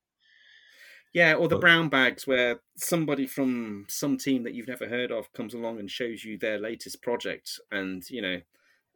Yeah, 1.15 1.35
or 1.35 1.47
the 1.47 1.55
But- 1.55 1.61
brown 1.61 1.87
bags 1.87 2.27
where 2.27 2.59
somebody 2.75 3.25
from 3.25 3.85
some 3.87 4.17
team 4.17 4.43
that 4.43 4.53
you've 4.53 4.67
never 4.67 4.85
heard 4.89 5.11
of 5.13 5.31
comes 5.31 5.53
along 5.53 5.79
and 5.79 5.89
shows 5.89 6.25
you 6.25 6.37
their 6.37 6.59
latest 6.59 7.01
project, 7.01 7.57
and 7.71 8.03
you 8.09 8.21
know 8.21 8.41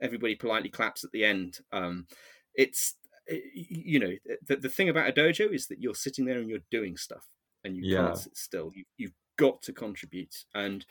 everybody 0.02 0.36
politely 0.36 0.70
claps 0.70 1.06
at 1.06 1.12
the 1.14 1.24
end. 1.24 1.60
Um, 1.72 2.08
it's 2.54 2.98
y- 3.30 3.42
you 3.56 4.00
know 4.00 4.14
the, 4.46 4.58
the 4.58 4.68
thing 4.70 4.90
about 4.90 5.08
a 5.08 5.14
dojo 5.14 5.50
is 5.54 5.68
that 5.68 5.80
you're 5.82 5.96
sitting 5.96 6.26
there 6.26 6.38
and 6.38 6.50
you're 6.50 6.60
doing 6.70 6.98
stuff, 6.98 7.26
and 7.64 7.78
you 7.78 7.84
Yeah. 7.86 8.08
can't 8.08 8.18
sit 8.18 8.36
still. 8.36 8.72
You, 8.76 8.84
you've 8.98 9.16
got 9.38 9.62
to 9.62 9.72
contribute, 9.72 10.44
and 10.54 10.86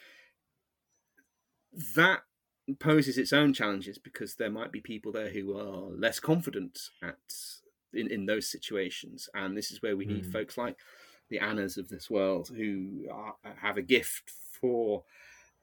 that 1.95 2.23
poses 2.81 3.19
its 3.19 3.35
own 3.35 3.53
challenges 3.53 3.99
because 3.99 4.37
there 4.37 4.51
might 4.51 4.73
be 4.73 4.81
people 4.81 5.13
there 5.13 5.29
who 5.31 5.59
are 5.59 5.91
less 5.91 6.21
confident 6.21 6.79
at 7.03 7.19
in, 7.93 8.11
in 8.11 8.27
those 8.27 8.47
situations 8.51 9.29
and 9.35 9.57
this 9.57 9.71
is 9.71 9.81
where 9.81 9.97
we 9.97 10.05
need 10.05 10.25
Mm. 10.27 10.33
folks 10.33 10.59
like 10.59 10.77
the 11.29 11.39
annas 11.39 11.77
of 11.77 11.89
this 11.89 12.11
world 12.11 12.49
who 12.49 13.07
are, 13.11 13.37
have 13.59 13.77
a 13.77 13.83
gift 13.83 14.31
for 14.31 15.05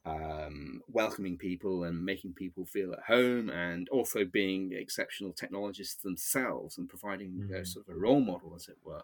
um, 0.06 0.84
welcoming 0.88 1.38
people 1.38 1.84
and 1.84 2.06
making 2.06 2.34
people 2.34 2.66
feel 2.66 2.94
at 2.94 3.04
home 3.04 3.50
and 3.50 3.90
also 3.90 4.24
being 4.24 4.72
exceptional 4.74 5.34
technologists 5.34 6.04
themselves 6.04 6.78
and 6.78 6.88
providing 6.88 7.44
uh, 7.56 7.64
Mm. 7.64 7.64
sort 7.64 7.88
of 7.88 7.96
a 7.96 7.98
role 8.00 8.20
model 8.22 8.54
as 8.56 8.68
it 8.68 8.78
were 8.84 9.02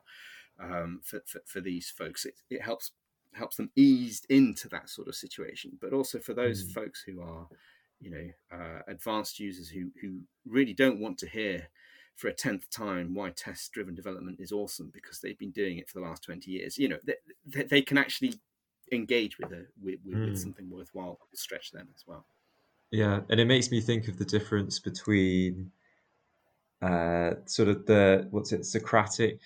um, 0.59 1.01
for, 1.03 1.22
for, 1.26 1.41
for 1.45 1.62
these 1.62 1.89
folks 1.89 2.26
it, 2.26 2.36
it 2.49 2.62
helps 2.62 2.91
helps 3.34 3.55
them 3.55 3.72
eased 3.76 4.26
into 4.30 4.68
that 4.70 4.89
sort 4.89 5.07
of 5.07 5.16
situation 5.16 5.78
but 5.82 5.93
also 5.93 6.20
for 6.20 6.34
those 6.34 6.62
Mm. 6.62 6.74
folks 6.74 7.01
who 7.01 7.22
are 7.22 7.49
you 7.99 8.12
know 8.12 8.57
uh, 8.57 8.82
advanced 8.88 9.39
users 9.39 9.70
who 9.70 9.91
who 10.01 10.22
really 10.45 10.74
don't 10.74 10.99
want 10.99 11.18
to 11.18 11.30
hear 11.30 11.70
for 12.16 12.28
a 12.28 12.34
tenth 12.34 12.70
time 12.70 13.14
why 13.14 13.30
test 13.32 13.72
driven 13.72 13.95
development 13.95 14.39
is 14.39 14.51
awesome 14.51 14.91
because 14.93 15.20
they've 15.20 15.39
been 15.39 15.51
doing 15.51 15.78
it 15.78 15.89
for 15.89 15.99
the 15.99 16.05
last 16.05 16.24
20 16.24 16.49
years 16.51 16.78
you 16.78 16.88
know 16.88 16.97
they, 17.05 17.64
they, 17.64 17.82
can 17.82 17.97
actually 17.97 18.34
engage 18.91 19.39
with 19.39 19.51
a 19.51 19.66
with, 19.82 19.99
with, 20.05 20.20
Mm. 20.20 20.38
something 20.38 20.70
worthwhile 20.70 21.18
stretch 21.34 21.72
them 21.72 21.88
as 21.95 22.03
well 22.05 22.26
Yeah, 22.91 23.22
and 23.30 23.39
it 23.39 23.45
makes 23.45 23.72
me 23.72 23.82
think 23.82 24.07
of 24.07 24.18
the 24.18 24.26
difference 24.26 24.80
between 24.80 25.72
uh, 26.82 27.32
sort 27.45 27.70
of 27.70 27.86
the 27.86 28.28
what's 28.32 28.51
it 28.51 28.66
Socratic 28.66 29.39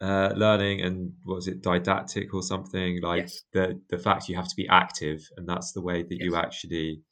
uh, 0.00 0.32
learning 0.34 0.80
and 0.80 1.12
what 1.24 1.36
was 1.36 1.48
it 1.48 1.62
didactic 1.62 2.32
or 2.32 2.42
something 2.42 3.00
like 3.02 3.22
Yes. 3.22 3.42
the 3.52 3.80
the 3.90 3.98
fact 3.98 4.28
you 4.28 4.36
have 4.36 4.48
to 4.48 4.56
be 4.56 4.68
active 4.68 5.28
and 5.36 5.48
that's 5.48 5.72
the 5.72 5.80
way 5.80 6.02
that 6.02 6.18
you 6.20 6.36
actually 6.36 7.02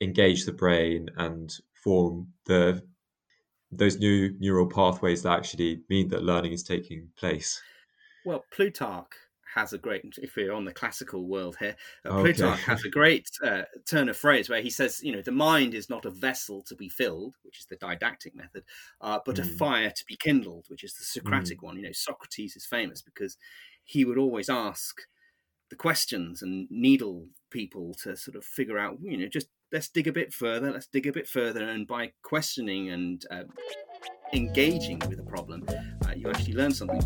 engage 0.00 0.44
the 0.44 0.52
brain 0.52 1.08
and 1.16 1.52
form 1.74 2.28
the 2.46 2.82
those 3.72 3.98
new 3.98 4.36
neural 4.38 4.68
pathways 4.68 5.22
that 5.22 5.38
actually 5.38 5.82
mean 5.88 6.08
that 6.08 6.22
learning 6.24 6.52
is 6.52 6.62
taking 6.62 7.10
place. 7.16 7.64
well 8.24 8.46
plutarch 8.50 9.12
has 9.54 9.72
a 9.72 9.78
great 9.78 10.04
if 10.20 10.36
we're 10.36 10.52
on 10.52 10.64
the 10.64 10.72
classical 10.72 11.26
world 11.28 11.56
here 11.58 11.76
uh, 12.04 12.10
Okay. 12.10 12.18
plutarch 12.18 12.62
has 12.64 12.84
a 12.84 12.90
great 12.90 13.28
uh, 13.42 13.62
turn 13.86 14.08
of 14.08 14.16
phrase 14.16 14.48
where 14.50 14.60
he 14.60 14.68
says 14.68 15.02
you 15.02 15.12
know 15.12 15.22
the 15.22 15.32
mind 15.32 15.72
is 15.72 15.88
not 15.88 16.04
a 16.04 16.10
vessel 16.10 16.62
to 16.62 16.74
be 16.74 16.88
filled 16.88 17.36
which 17.42 17.58
is 17.60 17.66
the 17.66 17.76
didactic 17.76 18.34
method 18.34 18.64
uh, 19.00 19.18
but 19.24 19.38
a 19.38 19.44
Mm. 19.44 19.44
fire 19.44 19.90
to 19.90 20.04
be 20.06 20.16
kindled 20.16 20.66
which 20.68 20.84
is 20.84 20.94
the 20.94 21.04
socratic 21.04 21.62
one 21.62 21.76
you 21.76 21.82
know 21.82 21.92
socrates 21.92 22.56
is 22.56 22.66
famous 22.66 23.00
because 23.00 23.38
he 23.84 24.04
would 24.04 24.18
always 24.18 24.48
ask 24.50 25.02
the 25.70 25.76
questions 25.76 26.42
and 26.42 26.68
needle 26.70 27.28
people 27.50 27.94
to 27.94 28.16
sort 28.16 28.36
of 28.36 28.44
figure 28.44 28.78
out 28.78 28.98
you 29.02 29.16
know 29.16 29.28
just 29.28 29.48
let's 29.76 29.90
dig 29.90 30.08
a 30.08 30.12
bit 30.12 30.32
further 30.32 30.72
let's 30.72 30.86
dig 30.86 31.06
a 31.06 31.12
bit 31.12 31.28
further 31.28 31.68
and 31.68 31.86
by 31.86 32.10
questioning 32.22 32.88
and 32.92 33.26
uh, 33.30 33.42
engaging 34.32 34.98
with 35.00 35.20
a 35.20 35.22
problem 35.24 35.62
uh, 35.68 36.12
you 36.16 36.30
actually 36.30 36.54
learn 36.54 36.72
something. 36.72 37.02